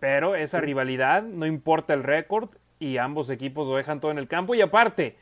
[0.00, 4.28] Pero esa rivalidad, no importa el récord, y ambos equipos lo dejan todo en el
[4.28, 4.54] campo.
[4.54, 5.16] Y aparte,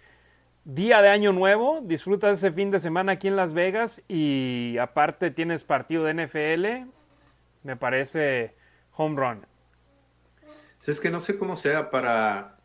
[0.65, 5.31] día de año nuevo, disfrutas ese fin de semana aquí en Las Vegas y aparte
[5.31, 6.91] tienes partido de NFL,
[7.63, 8.55] me parece
[8.93, 9.47] home run
[10.91, 12.59] es que no sé cómo sea para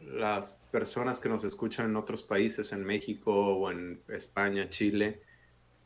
[0.00, 5.20] las personas que nos escuchan en otros países, en México o en España, Chile,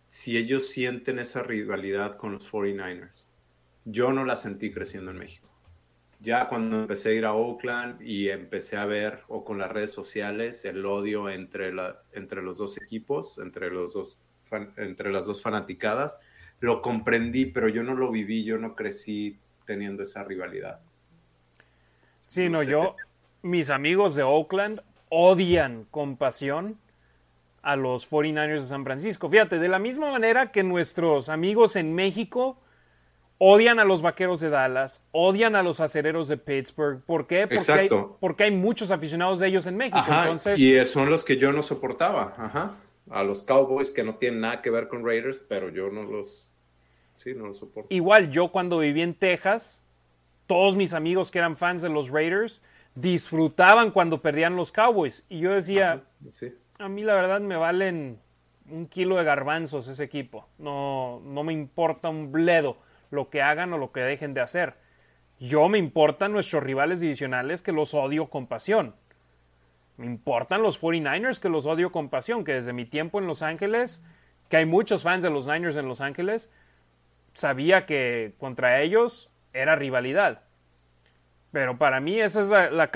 [0.08, 3.28] si ellos sienten esa rivalidad con los 49ers.
[3.84, 5.48] Yo no la sentí creciendo en México.
[6.20, 9.92] Ya cuando empecé a ir a Oakland y empecé a ver, o con las redes
[9.92, 14.20] sociales, el odio entre, la, entre los dos equipos, entre, los dos,
[14.76, 16.20] entre las dos fanaticadas,
[16.60, 20.80] lo comprendí, pero yo no lo viví, yo no crecí teniendo esa rivalidad.
[22.28, 22.94] Sí, no, yo,
[23.42, 26.78] mis amigos de Oakland odian con pasión
[27.62, 29.28] a los 49ers de San Francisco.
[29.28, 32.61] Fíjate, de la misma manera que nuestros amigos en México
[33.44, 37.02] odian a los vaqueros de Dallas, odian a los acereros de Pittsburgh.
[37.04, 37.48] ¿Por qué?
[37.48, 37.88] Porque, hay,
[38.20, 39.98] porque hay, muchos aficionados de ellos en México.
[40.06, 42.34] Entonces, y son los que yo no soportaba.
[42.38, 42.76] Ajá.
[43.10, 46.46] A los Cowboys que no tienen nada que ver con Raiders, pero yo no los,
[47.16, 47.92] sí, no los soporto.
[47.92, 49.82] Igual, yo cuando viví en Texas,
[50.46, 52.62] todos mis amigos que eran fans de los Raiders
[52.94, 55.26] disfrutaban cuando perdían los Cowboys.
[55.28, 56.04] Y yo decía,
[56.78, 58.20] a mí la verdad me valen
[58.70, 60.46] un kilo de garbanzos ese equipo.
[60.58, 62.76] No, no me importa un bledo
[63.12, 64.74] lo que hagan o lo que dejen de hacer.
[65.38, 68.96] Yo me importan nuestros rivales divisionales que los odio con pasión.
[69.98, 73.42] Me importan los 49ers que los odio con pasión, que desde mi tiempo en Los
[73.42, 74.02] Ángeles,
[74.48, 76.50] que hay muchos fans de los Niners en Los Ángeles,
[77.34, 80.42] sabía que contra ellos era rivalidad.
[81.50, 82.90] Pero para mí esa es la,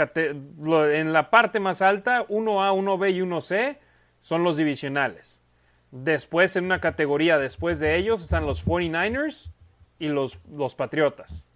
[0.94, 3.76] en la parte más alta, 1A, 1B y 1C
[4.22, 5.42] son los divisionales.
[5.90, 9.52] Después en una categoría después de ellos están los 49ers
[9.98, 11.46] y los, los Patriotas.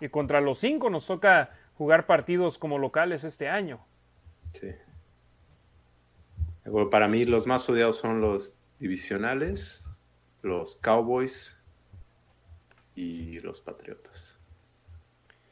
[0.00, 3.84] Y contra los cinco nos toca jugar partidos como locales este año.
[4.52, 4.68] Sí.
[6.90, 9.84] para mí los más odiados son los divisionales,
[10.42, 11.58] los Cowboys
[12.94, 14.38] y los Patriotas.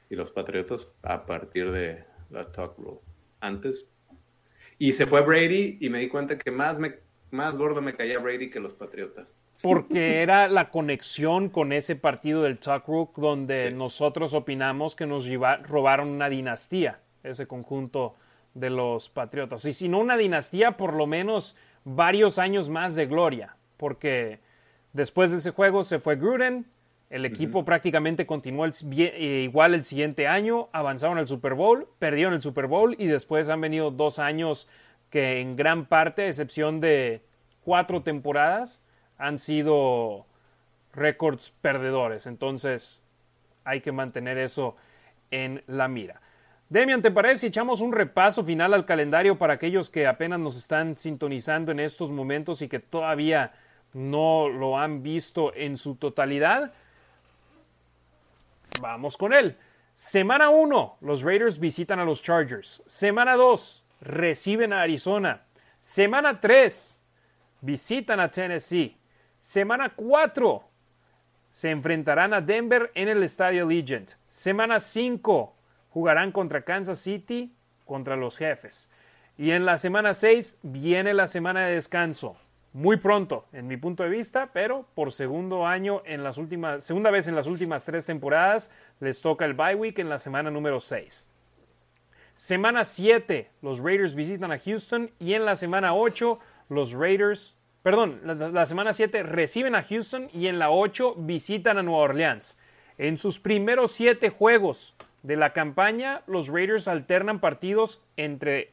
[0.08, 3.00] Y los Patriotas a partir de la Talk Rule.
[3.40, 3.88] Antes.
[4.78, 6.98] Y se fue Brady y me di cuenta que más, me,
[7.30, 12.42] más gordo me caía Brady que los Patriotas porque era la conexión con ese partido
[12.42, 15.28] del Talk Rook donde nosotros opinamos que nos
[15.62, 18.14] robaron una dinastía, ese conjunto
[18.54, 19.64] de los Patriotas.
[19.64, 24.40] Y si no una dinastía, por lo menos varios años más de gloria, porque
[24.92, 26.66] después de ese juego se fue Gruden,
[27.10, 32.40] el equipo prácticamente continuó eh, igual el siguiente año, avanzaron al Super Bowl, perdieron el
[32.40, 34.68] Super Bowl y después han venido dos años
[35.10, 37.22] que en gran parte, a excepción de
[37.64, 38.84] cuatro temporadas,
[39.20, 40.26] han sido
[40.92, 42.26] récords perdedores.
[42.26, 43.00] Entonces
[43.64, 44.76] hay que mantener eso
[45.30, 46.20] en la mira.
[46.68, 50.56] Demian, ¿te parece si echamos un repaso final al calendario para aquellos que apenas nos
[50.56, 53.52] están sintonizando en estos momentos y que todavía
[53.92, 56.72] no lo han visto en su totalidad?
[58.80, 59.56] Vamos con él.
[59.94, 62.82] Semana 1, los Raiders visitan a los Chargers.
[62.86, 65.42] Semana 2, reciben a Arizona.
[65.78, 67.02] Semana 3,
[67.62, 68.99] visitan a Tennessee.
[69.40, 70.64] Semana 4
[71.48, 74.12] se enfrentarán a Denver en el Estadio Legend.
[74.28, 75.54] Semana 5
[75.90, 77.52] jugarán contra Kansas City,
[77.86, 78.90] contra los jefes.
[79.38, 82.36] Y en la semana 6 viene la semana de descanso.
[82.74, 87.10] Muy pronto, en mi punto de vista, pero por segundo año en las últimas, segunda
[87.10, 90.78] vez en las últimas tres temporadas, les toca el bye week en la semana número
[90.78, 91.28] 6.
[92.34, 96.38] Semana 7, los Raiders visitan a Houston y en la semana 8,
[96.68, 101.82] los Raiders perdón, la, semana 7 reciben a Houston y en la 8 visitan a
[101.82, 102.58] Nueva Orleans.
[102.98, 108.72] En sus primeros 7 juegos de la campaña, los Raiders alternan partidos entre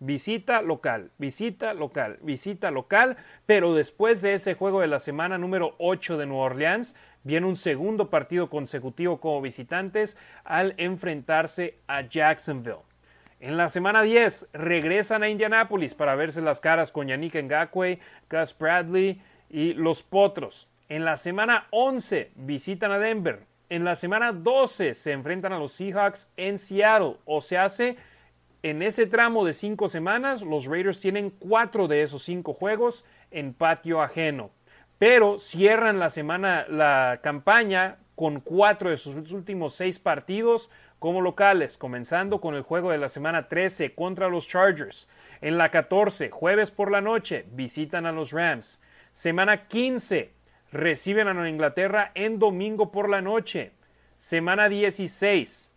[0.00, 3.16] visita local, visita local, visita local,
[3.46, 7.56] pero después de ese juego de la semana número 8 de Nueva Orleans, viene un
[7.56, 12.93] segundo partido consecutivo como visitantes al enfrentarse a Jacksonville.
[13.44, 17.98] En la semana 10 regresan a Indianápolis para verse las caras con Yannick Ngakwe,
[18.30, 20.70] Gus Bradley y los Potros.
[20.88, 23.40] En la semana 11 visitan a Denver.
[23.68, 27.16] En la semana 12 se enfrentan a los Seahawks en Seattle.
[27.26, 27.98] O se hace
[28.62, 33.52] en ese tramo de cinco semanas, los Raiders tienen cuatro de esos cinco juegos en
[33.52, 34.52] patio ajeno.
[34.98, 40.70] Pero cierran la semana, la campaña con cuatro de sus últimos seis partidos
[41.04, 45.06] como locales, comenzando con el juego de la semana 13 contra los Chargers.
[45.42, 48.80] En la 14, jueves por la noche, visitan a los Rams.
[49.12, 50.30] Semana 15,
[50.72, 53.72] reciben a Nueva Inglaterra en domingo por la noche.
[54.16, 55.74] Semana 16,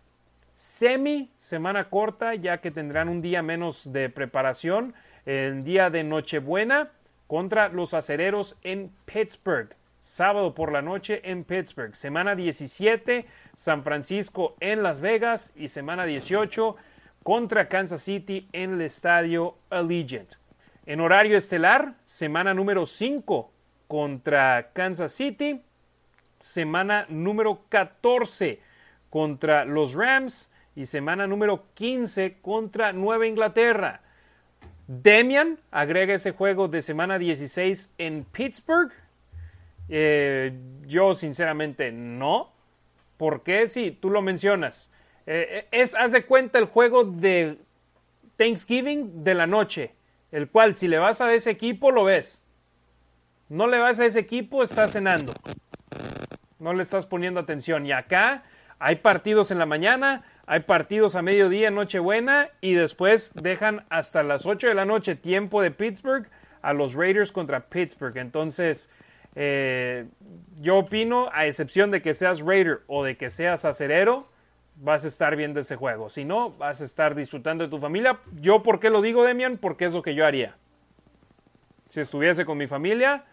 [0.54, 4.94] semi semana corta, ya que tendrán un día menos de preparación.
[5.26, 6.92] El día de Nochebuena
[7.28, 9.76] contra los acereros en Pittsburgh
[10.08, 11.94] sábado por la noche en Pittsburgh.
[11.94, 16.78] Semana 17, San Francisco en Las Vegas y semana 18
[17.24, 20.36] contra Kansas City en el estadio Allegiant.
[20.86, 23.52] En horario estelar, semana número 5
[23.90, 25.62] contra Kansas City,
[26.40, 28.62] semana número 14
[29.10, 34.02] contra los Rams y semana número 15 contra Nueva Inglaterra.
[34.88, 38.94] Demian agrega ese juego de semana 16 en Pittsburgh
[39.90, 42.54] eh, yo sinceramente no.
[43.18, 43.68] ¿Por qué?
[43.68, 44.92] Sí, tú lo mencionas.
[45.26, 47.58] Eh, es, haz cuenta el juego de
[48.38, 49.94] Thanksgiving de la noche,
[50.32, 52.44] el cual si le vas a ese equipo lo ves.
[53.50, 55.34] No le vas a ese equipo, estás cenando.
[56.60, 57.86] No le estás poniendo atención.
[57.86, 58.44] Y acá
[58.80, 64.46] hay partidos en la mañana, hay partidos a mediodía, Nochebuena, y después dejan hasta las
[64.46, 66.30] 8 de la noche tiempo de Pittsburgh
[66.62, 68.18] a los Raiders contra Pittsburgh.
[68.18, 68.90] Entonces,
[69.40, 70.08] eh,
[70.60, 74.28] yo opino, a excepción de que seas Raider o de que seas acerero,
[74.78, 76.10] vas a estar viendo ese juego.
[76.10, 78.20] Si no, vas a estar disfrutando de tu familia.
[78.34, 79.60] Yo, ¿por qué lo digo, Demian?
[79.60, 80.58] Porque es lo que yo haría.
[81.88, 83.26] Si estuviese con mi familia,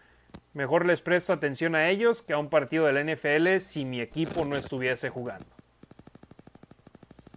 [0.53, 4.45] mejor les presto atención a ellos que a un partido del NFL si mi equipo
[4.45, 5.47] no estuviese jugando.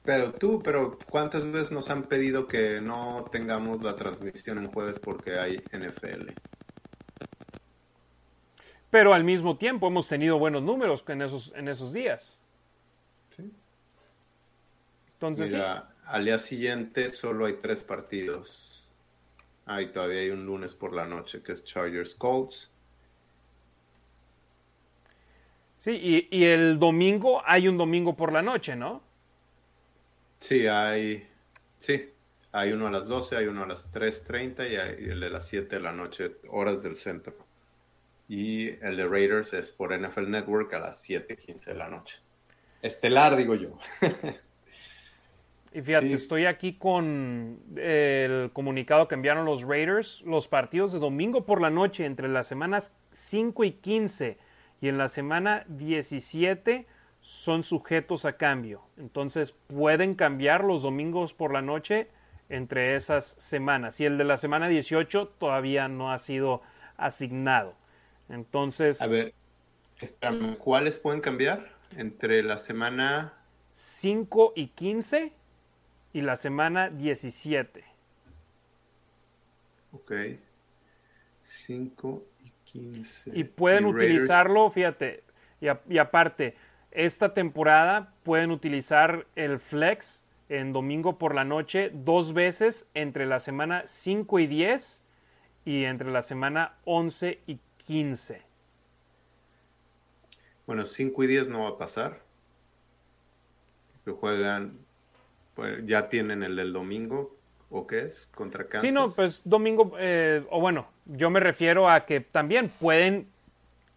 [0.04, 5.00] Pero tú, pero ¿cuántas veces nos han pedido que no tengamos la transmisión en jueves
[5.00, 6.32] porque hay NFL?
[8.90, 12.40] Pero al mismo tiempo hemos tenido buenos números en esos, en esos días.
[15.14, 18.88] Entonces, Mira, al día siguiente solo hay tres partidos.
[19.66, 22.70] Ah, todavía hay un lunes por la noche que es Chargers Colts.
[25.76, 29.02] Sí, y, el domingo hay un domingo por la noche, ¿no?
[30.38, 31.28] Sí, hay.
[31.78, 32.10] Sí,
[32.50, 35.46] hay uno a las 12, hay uno a las 3.30 y hay el de las
[35.46, 37.47] 7 de la noche, horas del centro.
[38.28, 42.20] Y el de Raiders es por NFL Network a las 7.15 de la noche.
[42.82, 43.78] Estelar, digo yo.
[45.72, 50.22] Y fíjate, estoy aquí con el comunicado que enviaron los Raiders.
[50.22, 54.38] Los partidos de domingo por la noche entre las semanas 5 y 15
[54.80, 56.86] y en la semana 17
[57.20, 58.82] son sujetos a cambio.
[58.96, 62.08] Entonces pueden cambiar los domingos por la noche
[62.48, 64.00] entre esas semanas.
[64.00, 66.62] Y el de la semana 18 todavía no ha sido
[66.96, 67.74] asignado.
[68.28, 69.02] Entonces...
[69.02, 69.34] A ver,
[70.58, 71.72] ¿cuáles pueden cambiar?
[71.96, 73.34] Entre la semana...
[73.72, 75.32] 5 y 15
[76.12, 77.84] y la semana 17.
[79.92, 80.12] Ok.
[81.42, 83.30] 5 y 15.
[83.34, 85.22] Y pueden utilizarlo, fíjate,
[85.60, 86.56] y, aparte,
[86.90, 93.38] esta temporada pueden utilizar el flex en domingo por la noche dos veces entre la
[93.38, 95.02] semana 5 y 10
[95.64, 97.58] y entre la semana 11 y
[97.88, 98.42] 15.
[100.66, 102.20] Bueno, 5 y 10 no va a pasar.
[104.04, 104.78] Que juegan
[105.54, 107.34] pues ya tienen el del domingo,
[107.70, 108.28] ¿o qué es?
[108.32, 108.82] Contra Kansas.
[108.82, 113.26] Sí, no, pues domingo, eh, o bueno, yo me refiero a que también pueden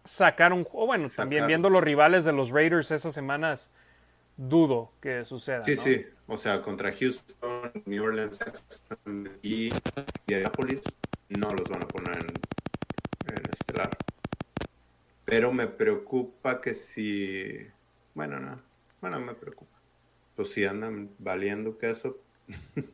[0.02, 3.70] sacar un, o bueno, también viendo los rivales de los Raiders esas semanas,
[4.36, 5.62] dudo que suceda.
[5.62, 8.40] Sí, sí, o sea, contra Houston, New Orleans
[9.42, 9.70] y
[10.26, 10.82] Indianapolis,
[11.28, 12.26] no los van a poner en,
[13.32, 13.90] en estelar.
[15.24, 17.66] Pero me preocupa que si,
[18.14, 18.60] bueno, no,
[19.00, 19.72] bueno, me preocupa
[20.36, 22.18] pues si andan valiendo queso.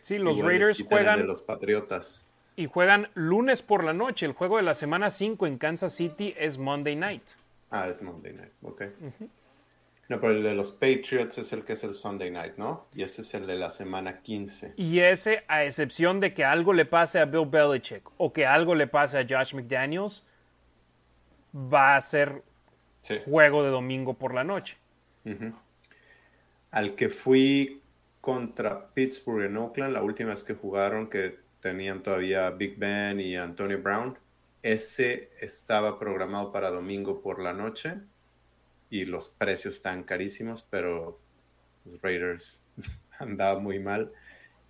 [0.00, 1.20] Sí, los Raiders juegan.
[1.20, 2.26] De los Patriotas.
[2.56, 4.26] Y juegan lunes por la noche.
[4.26, 7.22] El juego de la semana 5 en Kansas City es Monday night.
[7.70, 8.82] Ah, es Monday night, ok.
[10.08, 12.86] No, pero el de los Patriots es el que es el Sunday night, ¿no?
[12.94, 14.74] Y ese es el de la semana 15.
[14.76, 18.74] Y ese, a excepción de que algo le pase a Bill Belichick o que algo
[18.74, 20.26] le pase a Josh McDaniels,
[21.54, 22.42] va a ser
[23.24, 24.78] juego de domingo por la noche
[26.74, 27.80] al que fui
[28.20, 33.36] contra Pittsburgh en Oakland, la última vez que jugaron, que tenían todavía Big Ben y
[33.36, 34.18] Antonio Brown,
[34.60, 37.94] ese estaba programado para domingo por la noche
[38.90, 41.18] y los precios están carísimos, pero
[41.84, 42.62] los Raiders
[43.18, 44.12] andaban muy mal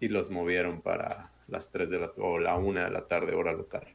[0.00, 3.52] y los movieron para las 3 de la o la 1 de la tarde hora
[3.52, 3.86] local.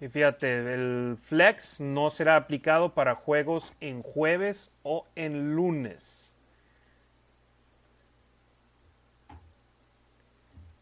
[0.00, 6.34] Y fíjate, el flex no será aplicado para juegos en jueves o en lunes.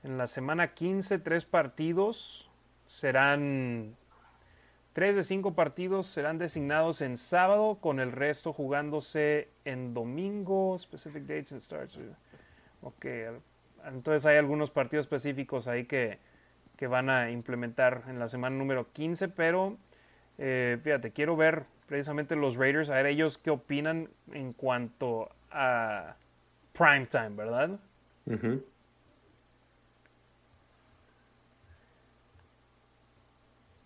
[0.02, 2.50] En la semana 15, tres partidos
[2.86, 3.96] serán.
[4.92, 10.76] Tres de cinco partidos serán designados en sábado, con el resto jugándose en domingo.
[10.78, 11.98] Specific dates and starts.
[12.82, 13.06] Ok,
[13.86, 16.18] entonces hay algunos partidos específicos ahí que,
[16.76, 19.78] que van a implementar en la semana número 15, pero
[20.36, 26.16] eh, fíjate, quiero ver precisamente los Raiders, a ver ellos qué opinan en cuanto a
[26.72, 27.78] prime time, ¿verdad?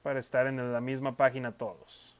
[0.07, 2.17] Para estar en la misma página todos.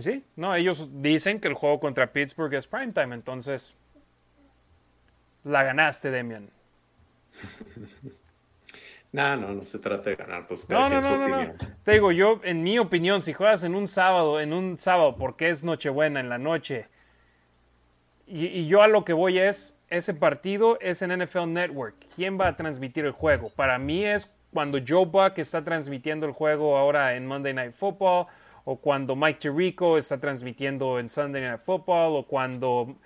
[0.00, 3.76] Sí, no, ellos dicen que el juego contra Pittsburgh es primetime, entonces
[5.44, 6.48] la ganaste, Demian.
[9.10, 12.40] No, no, no se trata de ganar, pues no, no, no, no, Te digo, yo,
[12.44, 16.28] en mi opinión, si juegas en un sábado, en un sábado, porque es Nochebuena en
[16.28, 16.88] la noche,
[18.26, 21.96] y, y, yo a lo que voy es, ese partido es en NFL Network.
[22.14, 23.50] ¿Quién va a transmitir el juego?
[23.50, 28.26] Para mí es cuando Joe Buck está transmitiendo el juego ahora en Monday Night Football,
[28.64, 32.96] o cuando Mike Tirico está transmitiendo en Sunday Night Football, o cuando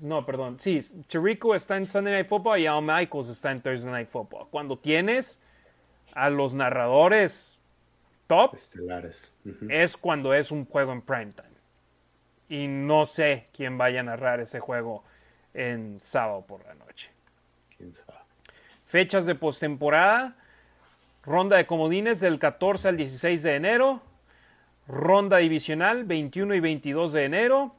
[0.00, 0.58] no, perdón.
[0.58, 4.48] Sí, Tirico está en Sunday Night Football y Al Michaels está en Thursday Night Football.
[4.50, 5.40] Cuando tienes
[6.14, 7.58] a los narradores
[8.26, 9.36] top, estelares,
[9.68, 11.56] es cuando es un juego en primetime.
[12.48, 15.02] Y no sé quién vaya a narrar ese juego
[15.56, 17.10] en sábado por la noche.
[17.76, 18.18] ¿Quién sabe?
[18.84, 20.36] Fechas de postemporada.
[21.24, 24.02] Ronda de comodines del 14 al 16 de enero.
[24.86, 27.74] Ronda divisional 21 y 22 de enero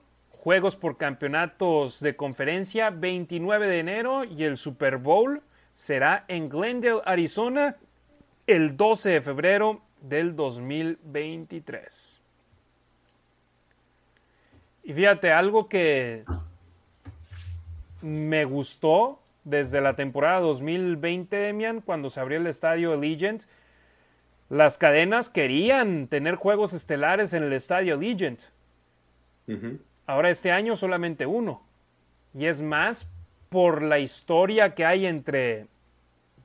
[0.47, 5.41] juegos por campeonatos de conferencia 29 de enero y el Super Bowl
[5.73, 7.75] será en Glendale, Arizona,
[8.45, 12.21] el 12 de febrero del 2023.
[14.85, 16.23] Y fíjate, algo que
[18.01, 23.43] me gustó desde la temporada 2020, Demian, cuando se abrió el estadio Allegiant,
[24.49, 28.41] las cadenas querían tener juegos estelares en el estadio Allegiant.
[30.05, 31.65] Ahora este año solamente uno.
[32.33, 33.09] Y es más
[33.49, 35.67] por la historia que hay entre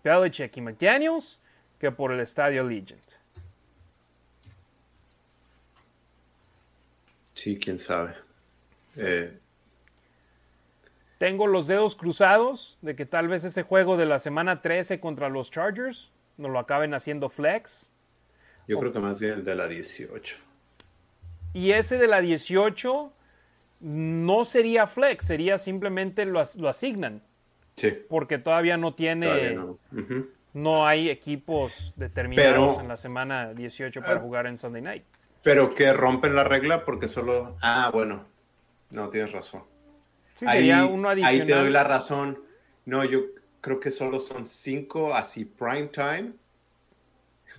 [0.02, 1.40] Belichick y McDaniels
[1.78, 3.02] que por el estadio Legend.
[7.34, 8.14] Sí, quién sabe.
[8.94, 9.36] Eh,
[11.22, 15.28] Tengo los dedos cruzados de que tal vez ese juego de la semana 13 contra
[15.28, 17.92] los Chargers nos lo acaben haciendo flex.
[18.66, 20.38] Yo creo que más bien el de la 18.
[21.52, 23.12] Y ese de la 18
[23.78, 27.22] no sería flex, sería simplemente lo, asignan.
[27.74, 27.96] Sí.
[28.08, 29.56] Porque todavía no tiene.
[30.54, 30.88] no.
[30.88, 34.18] hay equipos determinados en la semana 18 para ah.
[34.18, 35.04] jugar en Sunday night.
[35.44, 37.54] Pero que rompen la regla porque solo.
[37.62, 38.24] Ah, bueno.
[38.90, 39.62] No, tienes razón.
[40.43, 41.40] Sí, sería uno adicional.
[41.40, 42.43] Ahí te doy la razón.
[42.85, 43.20] No, yo
[43.60, 46.32] creo que solo son cinco así prime time.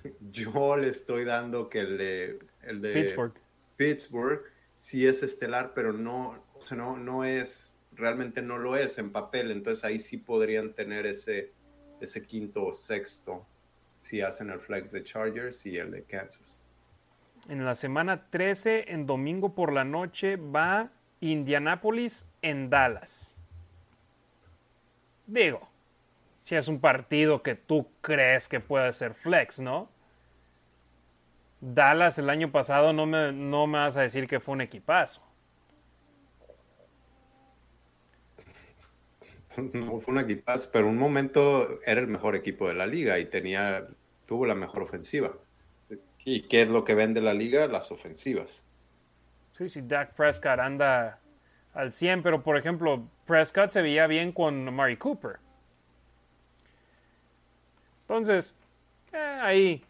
[0.31, 3.33] Yo le estoy dando que el de, el de Pittsburgh.
[3.77, 4.41] Pittsburgh
[4.73, 9.11] sí es estelar, pero no, o sea, no, no es, realmente no lo es en
[9.13, 11.53] papel, entonces ahí sí podrían tener ese,
[12.01, 13.45] ese quinto o sexto
[13.99, 16.59] si hacen el flex de Chargers y el de Kansas.
[17.47, 20.91] En la semana 13, en domingo por la noche, va
[21.31, 23.37] Indianapolis en Dallas.
[25.25, 25.69] Digo,
[26.41, 29.89] si es un partido que tú crees que puede ser flex, ¿no?
[31.61, 35.21] Dallas el año pasado no me, no me vas a decir que fue un equipazo.
[39.73, 43.25] No fue un equipazo, pero un momento era el mejor equipo de la liga y
[43.25, 43.87] tenía,
[44.25, 45.31] tuvo la mejor ofensiva.
[46.25, 47.67] ¿Y qué es lo que vende la liga?
[47.67, 48.65] Las ofensivas.
[49.53, 51.19] Sí, sí, Dak Prescott anda
[51.73, 55.39] al 100, pero por ejemplo, Prescott se veía bien con Mari Cooper.
[58.01, 58.53] Entonces,
[59.13, 59.85] eh, ahí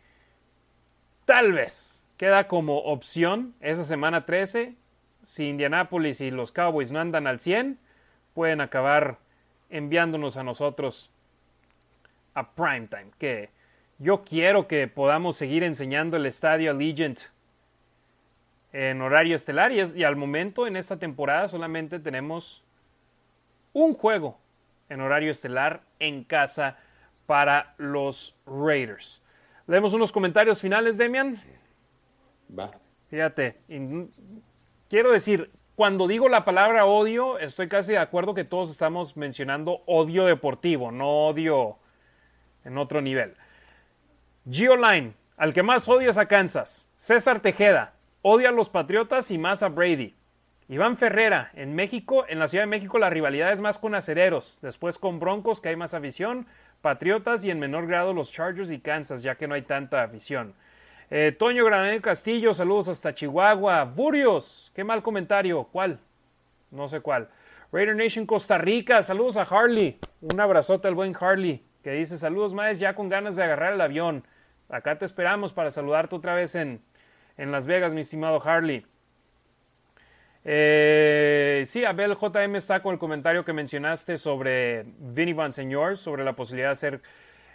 [1.25, 4.75] Tal vez queda como opción esa semana 13.
[5.23, 7.79] Si Indianapolis y los Cowboys no andan al 100,
[8.33, 9.19] pueden acabar
[9.69, 11.09] enviándonos a nosotros
[12.33, 13.11] a primetime.
[13.17, 13.51] Que
[13.99, 17.19] yo quiero que podamos seguir enseñando el estadio Allegiant
[18.73, 19.71] en horario estelar.
[19.71, 22.63] Y, y al momento, en esta temporada, solamente tenemos
[23.71, 24.39] un juego
[24.89, 26.77] en horario estelar en casa
[27.25, 29.21] para los Raiders.
[29.65, 31.41] Leemos unos comentarios finales, Demian.
[32.57, 32.69] Va.
[33.09, 33.59] Fíjate,
[34.89, 39.83] quiero decir, cuando digo la palabra odio, estoy casi de acuerdo que todos estamos mencionando
[39.85, 41.77] odio deportivo, no odio
[42.63, 43.35] en otro nivel.
[44.49, 46.89] Geoline, al que más odio es a Kansas.
[46.95, 47.93] César Tejeda,
[48.23, 50.15] odia a los Patriotas y más a Brady.
[50.69, 54.59] Iván Ferrera, en México, en la Ciudad de México la rivalidad es más con acereros,
[54.61, 56.47] después con Broncos, que hay más afición,
[56.81, 60.53] Patriotas y en menor grado los Chargers y Kansas, ya que no hay tanta afición.
[61.11, 63.83] Eh, Toño Granel Castillo, saludos hasta Chihuahua.
[63.83, 65.65] Burios, qué mal comentario.
[65.65, 65.99] ¿Cuál?
[66.71, 67.29] No sé cuál.
[67.71, 69.99] Raider Nation Costa Rica, saludos a Harley.
[70.21, 73.81] Un abrazote al buen Harley, que dice saludos más ya con ganas de agarrar el
[73.81, 74.25] avión.
[74.69, 76.81] Acá te esperamos para saludarte otra vez en,
[77.37, 78.85] en Las Vegas, mi estimado Harley.
[80.45, 86.23] Eh, sí, Abel JM está con el comentario que mencionaste sobre Vinny Van Señor, sobre
[86.25, 87.01] la posibilidad de hacer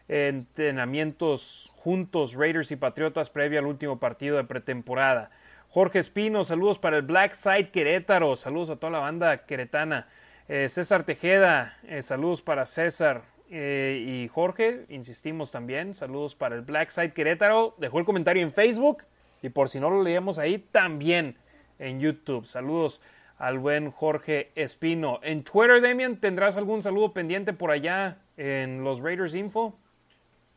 [0.09, 5.31] entrenamientos juntos, Raiders y Patriotas, previo al último partido de pretemporada.
[5.69, 10.09] Jorge Espino, saludos para el Black Side Querétaro, saludos a toda la banda queretana.
[10.49, 16.91] Eh, César Tejeda, eh, saludos para César, y Jorge, insistimos también, saludos para el Black
[16.91, 19.05] Side Querétaro, dejó el comentario en Facebook
[19.43, 21.37] y por si no lo leíamos ahí, también
[21.79, 22.47] en YouTube.
[22.47, 23.01] Saludos
[23.39, 25.21] al buen Jorge Espino.
[25.23, 29.79] En Twitter, Demian, ¿tendrás algún saludo pendiente por allá en los Raiders Info?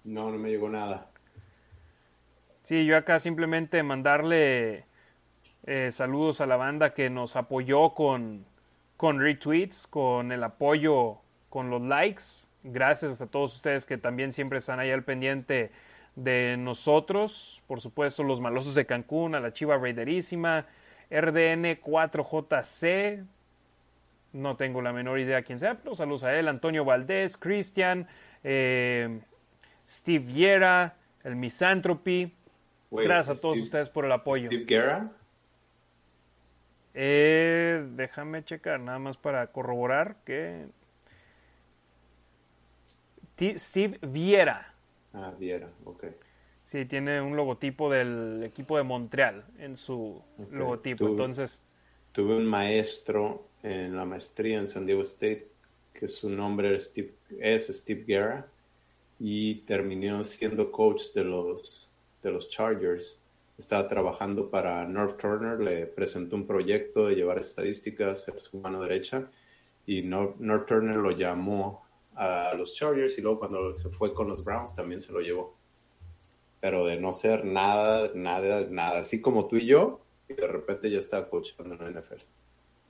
[0.04, 1.08] No, no me llegó nada.
[2.64, 4.86] Sí, yo acá simplemente mandarle
[5.66, 8.46] eh, saludos a la banda que nos apoyó con,
[8.98, 11.18] con retweets, con el apoyo,
[11.50, 12.24] con los likes.
[12.64, 15.72] Gracias a todos ustedes que también siempre están ahí al pendiente
[16.16, 17.64] de nosotros.
[17.68, 20.66] Por supuesto, los malosos de Cancún, a la Chiva Raiderísima,
[21.10, 23.26] RDN4JC.
[24.34, 26.48] No tengo la menor idea quién sea, pero saludos a él.
[26.48, 28.08] Antonio Valdés, Cristian,
[28.44, 29.20] eh,
[29.86, 32.34] Steve Viera, el Misanthropy.
[32.92, 34.48] Gracias a todos ustedes por el apoyo.
[34.48, 35.12] Steve Guerra.
[36.94, 40.68] Eh, déjame checar, nada más para corroborar que.
[43.58, 44.71] Steve Viera.
[45.14, 46.06] Ah, Viera, ok.
[46.64, 50.22] Sí, tiene un logotipo del equipo de Montreal en su
[50.52, 51.08] logotipo.
[51.08, 51.62] Entonces.
[52.12, 55.48] Tuve un maestro en la maestría en San Diego State
[55.94, 58.48] que su nombre es Steve, es Steve Guerra
[59.20, 63.22] y terminó siendo coach de los, de los Chargers
[63.62, 68.82] estaba trabajando para North Turner, le presentó un proyecto de llevar estadísticas a su mano
[68.82, 69.30] derecha
[69.86, 71.81] y North, Turner lo llamó
[72.16, 75.56] a los Chargers y luego cuando se fue con los Browns también se lo llevó.
[76.60, 80.90] Pero de no ser nada, nada, nada, así como tú y yo, y de repente
[80.90, 82.22] ya estaba coachando en la NFL.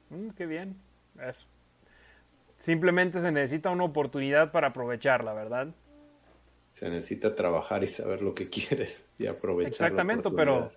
[0.09, 0.75] Mm, qué bien.
[1.19, 1.47] Es...
[2.57, 5.69] Simplemente se necesita una oportunidad para aprovecharla, ¿verdad?
[6.71, 9.69] Se necesita trabajar y saber lo que quieres y aprovechar.
[9.69, 10.71] Exactamente, pero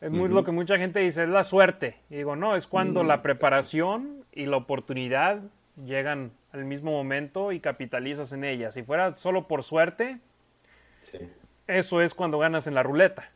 [0.00, 1.96] es muy lo que mucha gente dice, es la suerte.
[2.10, 5.42] Y digo, no, es cuando la preparación y la oportunidad
[5.84, 8.70] llegan al mismo momento y capitalizas en ella.
[8.70, 10.20] Si fuera solo por suerte,
[11.66, 13.30] eso es cuando ganas en la ruleta.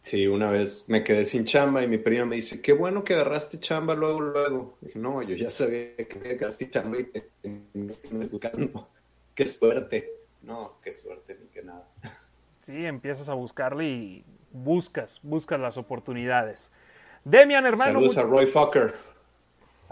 [0.00, 3.14] Sí, una vez me quedé sin chamba y mi prima me dice, qué bueno que
[3.14, 4.76] agarraste chamba luego, luego.
[4.80, 7.30] dije, no, yo ya sabía que me agarraste chamba y te,
[8.30, 8.88] buscando.
[9.34, 10.12] Qué suerte.
[10.42, 11.88] No, qué suerte ni que nada.
[12.58, 16.70] Sí, empiezas a buscarle y buscas, buscas las oportunidades.
[17.24, 17.94] Demian, hermano.
[17.94, 18.94] Saludos a Roy Fucker.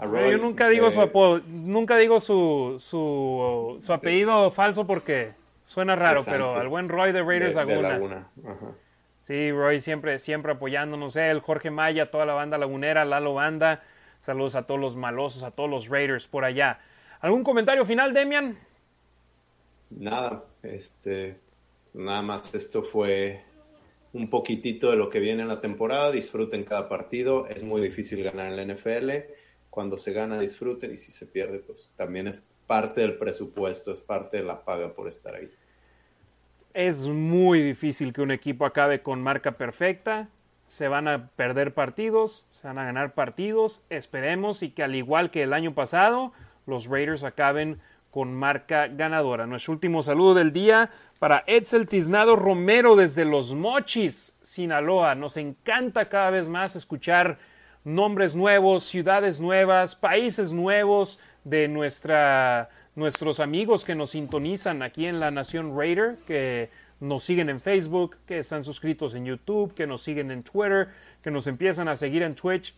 [0.01, 5.33] Yo nunca digo su apodo, nunca digo su, su, apellido falso porque
[5.63, 8.29] suena raro, pero al buen Roy de Raiders Laguna.
[9.19, 13.83] Sí, Roy siempre, siempre apoyándonos, él, Jorge Maya, toda la banda lagunera, Lalo Banda.
[14.19, 16.79] Saludos a todos los malosos, a todos los Raiders por allá.
[17.19, 18.57] ¿Algún comentario final, Demian?
[19.91, 21.37] nada, este,
[21.93, 23.43] nada más esto fue
[24.13, 26.11] un poquitito de lo que viene en la temporada.
[26.11, 27.47] Disfruten cada partido.
[27.47, 29.09] Es muy difícil ganar en la NFL.
[29.71, 30.91] Cuando se gana, disfruten.
[30.91, 34.93] Y si se pierde, pues también es parte del presupuesto, es parte de la paga
[34.93, 35.49] por estar ahí.
[36.73, 40.29] Es muy difícil que un equipo acabe con marca perfecta.
[40.67, 43.81] Se van a perder partidos, se van a ganar partidos.
[43.89, 46.33] Esperemos y que al igual que el año pasado,
[46.65, 47.79] los Raiders acaben
[48.11, 49.47] con marca ganadora.
[49.47, 55.15] Nuestro último saludo del día para Edsel Tiznado Romero desde Los Mochis, Sinaloa.
[55.15, 57.39] Nos encanta cada vez más escuchar
[57.83, 65.19] nombres nuevos, ciudades nuevas, países nuevos de nuestra, nuestros amigos que nos sintonizan aquí en
[65.19, 70.03] la Nación Raider, que nos siguen en Facebook, que están suscritos en YouTube, que nos
[70.03, 70.89] siguen en Twitter,
[71.23, 72.75] que nos empiezan a seguir en Twitch.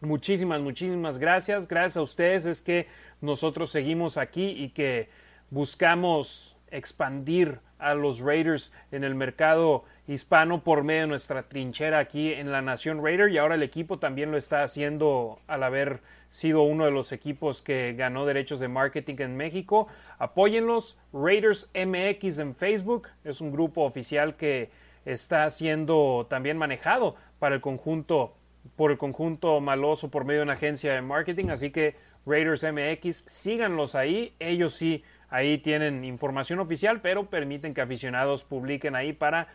[0.00, 1.68] Muchísimas, muchísimas gracias.
[1.68, 2.88] Gracias a ustedes es que
[3.20, 5.08] nosotros seguimos aquí y que
[5.50, 12.32] buscamos expandir a los Raiders en el mercado hispano por medio de nuestra trinchera aquí
[12.32, 13.30] en la Nación Raider.
[13.30, 17.62] Y ahora el equipo también lo está haciendo al haber sido uno de los equipos
[17.62, 19.88] que ganó derechos de marketing en México.
[20.18, 24.70] Apóyenlos, Raiders MX en Facebook, es un grupo oficial que
[25.04, 28.34] está siendo también manejado para el conjunto
[28.76, 31.96] por el conjunto maloso por medio de una agencia de marketing, así que
[32.26, 38.94] Raiders MX, síganlos ahí, ellos sí, ahí tienen información oficial, pero permiten que aficionados publiquen
[38.94, 39.48] ahí para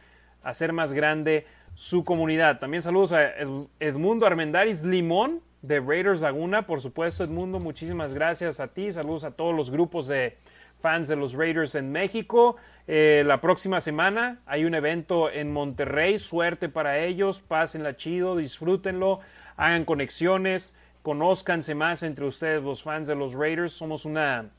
[0.44, 2.60] hacer más grande su comunidad.
[2.60, 3.32] También saludos a
[3.80, 9.32] Edmundo Armendaris Limón de Raiders Laguna, por supuesto Edmundo, muchísimas gracias a ti, saludos a
[9.32, 10.38] todos los grupos de
[10.80, 12.58] fans de los Raiders en México.
[12.88, 19.20] Eh, la próxima semana hay un evento en Monterrey, suerte para ellos, pásenla chido, disfrútenlo,
[19.58, 23.74] hagan conexiones, conózcanse más entre ustedes los fans de los Raiders.
[23.74, 24.52] Somos una,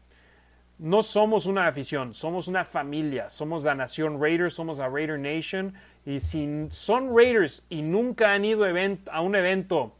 [0.79, 5.75] no somos una afición, somos una familia, somos la nación Raiders, somos la Raider Nation.
[6.05, 8.67] Y si son Raiders y nunca han ido
[9.11, 9.95] a un evento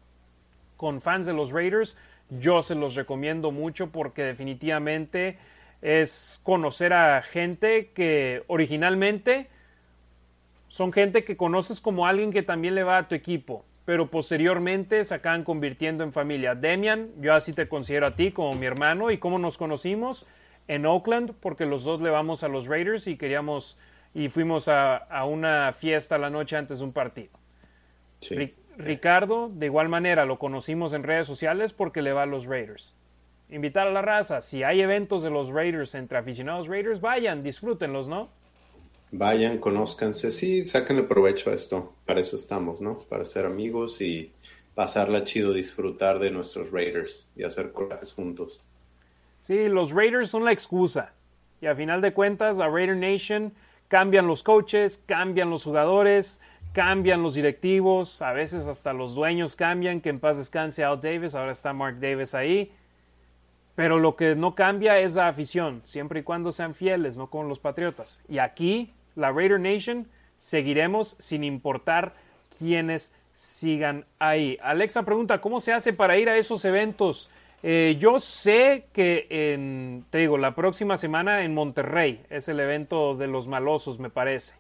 [0.77, 1.97] con fans de los Raiders,
[2.29, 5.39] yo se los recomiendo mucho porque definitivamente
[5.81, 9.49] es conocer a gente que originalmente
[10.69, 15.05] son gente que conoces como alguien que también le va a tu equipo, pero posteriormente
[15.05, 16.55] se acaban convirtiendo en familia.
[16.55, 20.27] Demian, yo así te considero a ti como mi hermano y cómo nos conocimos
[20.69, 23.77] en Oakland, porque los dos le vamos a los Raiders y queríamos
[24.15, 27.33] y fuimos a, una fiesta la noche antes de un partido.
[28.79, 32.95] Ricardo, de igual manera, lo conocimos en redes sociales porque le va a los Raiders.
[33.51, 38.09] Invitar a la raza, si hay eventos de los Raiders entre aficionados Raiders, vayan, disfrútenlos,
[38.09, 38.31] ¿no?
[39.13, 41.95] Vayan, conózcanse, sí, sáquenle provecho a esto.
[42.05, 42.99] Para eso estamos, ¿no?
[42.99, 44.33] Para ser amigos y
[44.75, 48.63] pasarla chido, disfrutar de nuestros Raiders y hacer cosas juntos.
[49.47, 51.13] Sí, los Raiders son la excusa.
[51.61, 53.53] Y a final de cuentas, la Raider Nation
[53.87, 56.41] cambian los coaches, cambian los jugadores,
[56.73, 61.37] cambian los directivos, a veces hasta los dueños cambian, que en paz descanse Al Davis,
[61.37, 62.73] ahora está Mark Davis ahí.
[63.77, 67.45] Pero lo que no cambia es la afición, siempre y cuando sean fieles, no como
[67.45, 68.23] los Patriotas.
[68.29, 70.09] Y aquí la Raider Nation,
[70.39, 72.15] seguiremos sin importar
[72.59, 74.59] quiénes sigan ahí.
[74.61, 77.31] Alexa pregunta, ¿cómo se hace para ir a esos eventos?
[77.69, 83.17] Eh, yo sé que en, te digo, la próxima semana en Monterrey es el evento
[83.17, 84.55] de los malosos, me parece.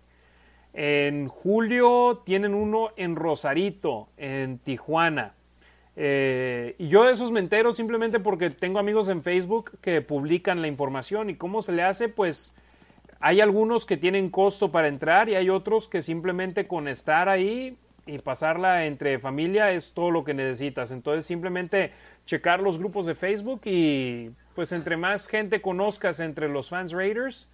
[0.72, 5.34] En julio tienen uno en Rosarito, en Tijuana.
[5.94, 10.60] Eh, y yo de esos me entero simplemente porque tengo amigos en Facebook que publican
[10.60, 12.54] la información y cómo se le hace, pues
[13.20, 17.78] hay algunos que tienen costo para entrar y hay otros que simplemente con estar ahí
[18.06, 20.92] y pasarla entre familia es todo lo que necesitas.
[20.92, 21.90] Entonces simplemente
[22.24, 27.48] checar los grupos de Facebook y pues entre más gente conozcas entre los fans Raiders,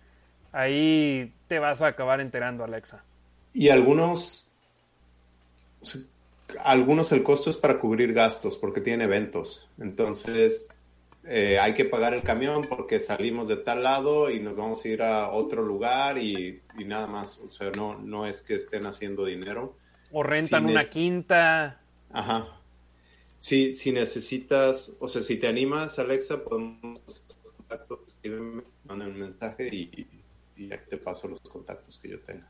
[0.53, 3.03] ahí te vas a acabar enterando, Alexa.
[3.55, 4.51] Y algunos,
[6.65, 9.71] algunos el costo es para cubrir gastos porque tiene eventos.
[9.79, 10.69] Entonces
[11.25, 14.89] eh, hay que pagar el camión porque salimos de tal lado y nos vamos a
[14.89, 17.39] ir a otro lugar y, nada más.
[17.39, 19.77] O sea, no, no es que estén haciendo dinero.
[20.13, 21.81] O rentan una quinta.
[22.13, 22.49] Ajá.
[23.39, 27.01] Si, si necesitas, o sea, si te animas, Alexa, podemos
[27.57, 30.09] contactos, escríbeme, manda un mensaje y,
[30.57, 32.47] y, ya te paso los contactos que yo tenga.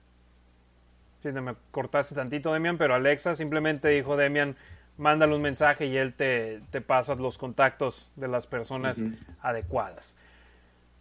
[1.21, 4.57] Sí, me cortaste tantito, Demian, pero Alexa simplemente dijo, Demian,
[4.97, 9.05] mándale un mensaje y él te, te pasa los contactos de las personas
[9.41, 10.17] adecuadas.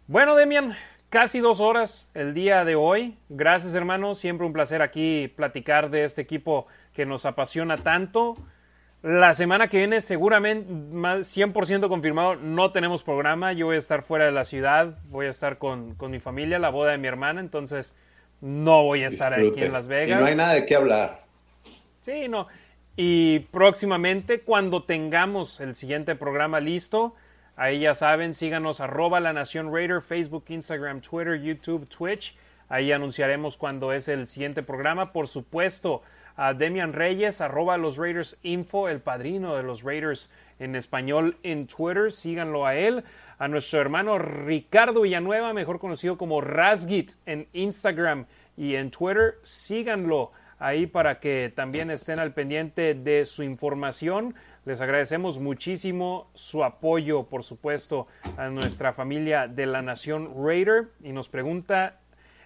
[0.06, 0.74] Bueno, Demian,
[1.12, 3.18] casi dos horas el día de hoy.
[3.28, 4.14] Gracias, hermano.
[4.14, 8.38] Siempre un placer aquí platicar de este equipo que nos apasiona tanto.
[9.02, 13.52] La semana que viene, seguramente, 100% confirmado, no tenemos programa.
[13.52, 16.70] Yo voy a estar fuera de la ciudad, voy a estar con, mi familia, la
[16.70, 17.94] boda de mi hermana, entonces
[18.40, 20.18] no voy a estar aquí en Las Vegas.
[20.18, 21.24] Y no hay nada de qué hablar.
[22.00, 22.46] Sí, no.
[22.96, 27.14] Y próximamente, cuando tengamos el siguiente programa listo,
[27.62, 32.34] ahí ya saben, síganos arroba la Nación Raider, Facebook, Instagram, Twitter, YouTube, Twitch.
[32.68, 35.12] Ahí anunciaremos cuando es el siguiente programa.
[35.12, 36.02] Por supuesto,
[36.34, 40.28] a Demian Reyes, arroba los Raiders Info, el padrino de los Raiders
[40.58, 42.10] en español en Twitter.
[42.10, 43.04] Síganlo a él.
[43.38, 48.26] A nuestro hermano Ricardo Villanueva, mejor conocido como Rasgit en Instagram
[48.56, 49.38] y en Twitter.
[49.44, 54.34] Síganlo ahí para que también estén al pendiente de su información.
[54.64, 58.06] Les agradecemos muchísimo su apoyo, por supuesto,
[58.36, 60.90] a nuestra familia de la Nación Raider.
[61.02, 61.98] Y nos pregunta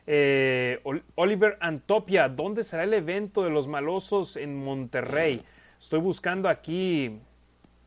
[0.07, 0.81] eh,
[1.15, 5.43] Oliver Antopia, ¿dónde será el evento de los malosos en Monterrey?
[5.79, 7.19] Estoy buscando aquí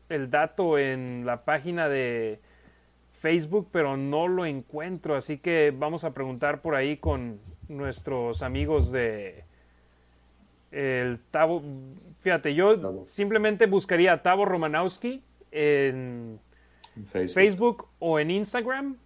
[0.08, 2.40] el dato en la página de
[3.12, 5.16] Facebook, pero no lo encuentro.
[5.16, 9.44] Así que vamos a preguntar por ahí con nuestros amigos de
[10.70, 11.62] el Tavo,
[12.20, 16.38] fíjate, yo simplemente buscaría a Tavo Romanowski en
[17.12, 17.88] Facebook.
[17.98, 18.96] o en Instagram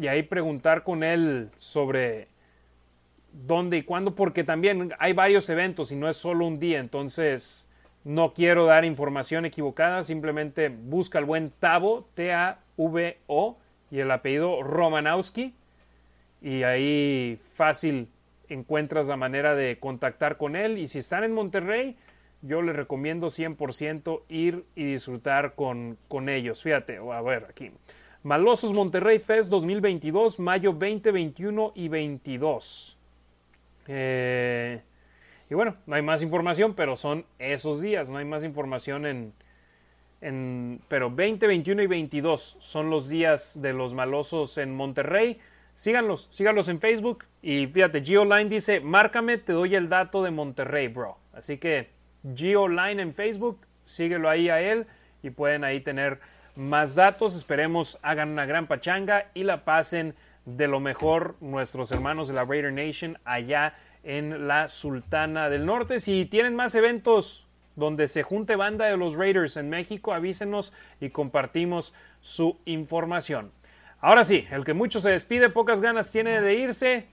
[0.00, 2.28] y ahí preguntar con él sobre
[3.32, 7.68] dónde y cuándo, porque también hay varios eventos y no es solo un día, entonces
[8.04, 13.58] no quiero dar información equivocada, simplemente busca el buen Tavo, T-A-V-O,
[13.90, 15.54] y el apellido Romanowski,
[16.40, 18.08] y ahí fácil
[18.48, 20.78] encuentras la manera de contactar con él.
[20.78, 21.96] Y si están en Monterrey,
[22.42, 26.62] yo les recomiendo 100% ir y disfrutar con, con ellos.
[26.62, 27.70] Fíjate, a ver aquí.
[28.22, 32.98] Malosos Monterrey Fest 2022, mayo 20, 21 y 22.
[33.86, 34.82] Eh,
[35.48, 39.32] y bueno, no hay más información, pero son esos días, no hay más información en,
[40.20, 40.80] en...
[40.88, 45.38] Pero 20, 21 y 22 son los días de los malosos en Monterrey
[45.78, 47.24] síganlos, síganlos en Facebook.
[47.40, 51.18] Y fíjate, Geoline dice, márcame, te doy el dato de Monterrey, bro.
[51.32, 51.90] Así que
[52.34, 54.86] Geoline en Facebook, síguelo ahí a él
[55.22, 56.18] y pueden ahí tener
[56.56, 57.36] más datos.
[57.36, 62.44] Esperemos hagan una gran pachanga y la pasen de lo mejor nuestros hermanos de la
[62.44, 66.00] Raider Nation allá en la Sultana del Norte.
[66.00, 67.46] Si tienen más eventos
[67.76, 73.52] donde se junte banda de los Raiders en México, avísenos y compartimos su información.
[74.00, 77.06] Ahora sí, el que mucho se despide, pocas ganas tiene de irse.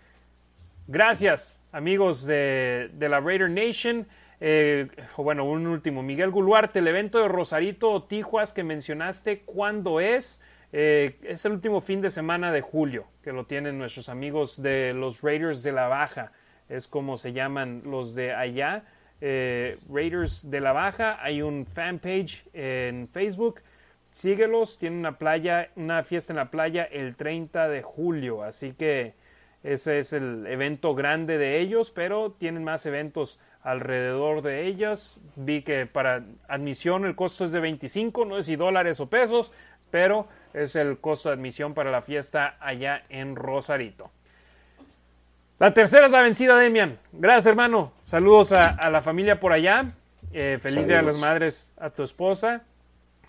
[0.88, 4.06] Gracias, amigos de, la Raider Nation.
[4.40, 4.88] Eh,
[5.18, 6.04] bueno, un último.
[6.04, 10.42] Miguel Guluarte, el evento de Rosarito Tijuas que mencionaste, ¿cuándo es?
[10.74, 14.94] Eh, es el último fin de semana de julio, que lo tienen nuestros amigos de
[14.94, 16.34] los Raiders de la Baja.
[16.70, 18.84] Es como se llaman los de allá.
[19.22, 21.18] Eh, Raiders de la Baja.
[21.20, 23.62] Hay un fanpage en Facebook.
[24.16, 24.78] Síguelos.
[24.78, 28.44] Tienen una playa, una fiesta en la playa el 30 de julio.
[28.44, 29.14] Así que
[29.62, 35.20] ese es el evento grande de ellos, pero tienen más eventos alrededor de ellas.
[35.36, 39.52] Vi que para admisión el costo es de 25, no sé si dólares o pesos,
[39.92, 44.12] pero es el costo de admisión para la fiesta allá en Rosarito.
[45.60, 46.98] La tercera es la vencida, Demian.
[47.12, 47.92] Gracias, hermano.
[48.02, 49.92] Saludos a, la familia por allá.
[50.32, 52.64] Eh, feliz Día de las Madres a tu esposa.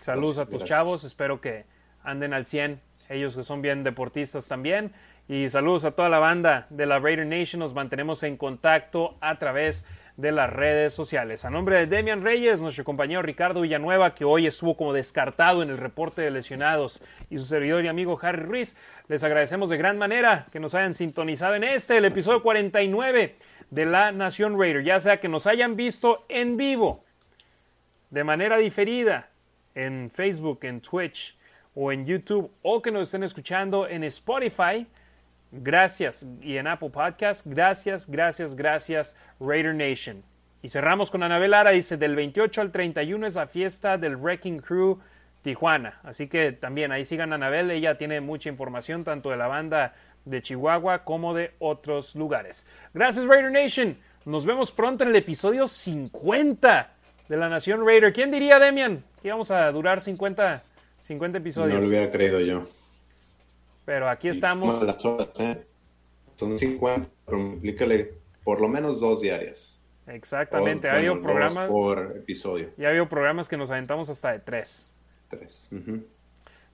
[0.00, 1.04] Saludos a tus chavos.
[1.04, 1.64] Espero que
[2.02, 2.80] anden al 100.
[3.08, 4.92] Ellos que son bien deportistas también.
[5.28, 7.60] Y saludos a toda la banda de la Raider Nation.
[7.60, 9.84] Nos mantenemos en contacto a través
[10.16, 11.44] de las redes sociales.
[11.44, 15.70] A nombre de Demian Reyes, nuestro compañero Ricardo Villanueva, que hoy estuvo como descartado en
[15.70, 18.76] el reporte de lesionados, y su servidor y amigo Harry Ruiz,
[19.08, 23.36] les agradecemos de gran manera que nos hayan sintonizado en este, el episodio 49
[23.70, 27.04] de La Nación Raider, ya sea que nos hayan visto en vivo,
[28.10, 29.28] de manera diferida,
[29.76, 31.36] en Facebook, en Twitch
[31.76, 34.88] o en YouTube, o que nos estén escuchando en Spotify
[35.52, 36.26] Gracias.
[36.42, 40.22] Y en Apple Podcast, gracias, gracias, gracias, Raider Nation.
[40.62, 44.58] Y cerramos con Anabel Lara, dice, del 28 al 31 es la fiesta del Wrecking
[44.58, 44.98] Crew
[45.42, 46.00] Tijuana.
[46.02, 49.94] Así que también ahí sigan a Anabel, ella tiene mucha información tanto de la banda
[50.24, 52.66] de Chihuahua como de otros lugares.
[52.92, 53.96] Gracias Raider Nation.
[54.24, 56.95] Nos vemos pronto en el episodio 50
[57.28, 58.12] de la Nación Raider.
[58.12, 60.62] ¿Quién diría, Demian, que íbamos a durar 50,
[61.00, 61.74] 50 episodios?
[61.74, 62.66] No lo hubiera creído yo.
[63.84, 64.82] Pero aquí estamos.
[64.82, 65.64] Las horas, ¿eh?
[66.34, 69.80] Son 50, pero multiplícale por lo menos dos diarias.
[70.06, 71.68] Exactamente, ha habido programas.
[71.68, 72.70] Por episodio.
[72.78, 74.92] Y ha habido programas que nos aventamos hasta de tres.
[75.28, 75.70] Tres.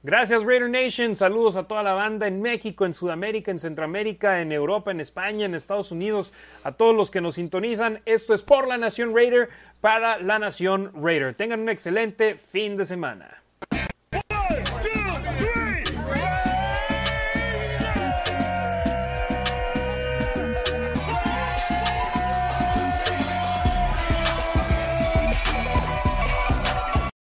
[0.05, 4.51] Gracias Raider Nation, saludos a toda la banda en México, en Sudamérica, en Centroamérica, en
[4.51, 6.33] Europa, en España, en Estados Unidos,
[6.65, 8.01] a todos los que nos sintonizan.
[8.05, 9.49] Esto es por la Nación Raider
[9.81, 11.35] para la Nación Raider.
[11.35, 13.41] Tengan un excelente fin de semana.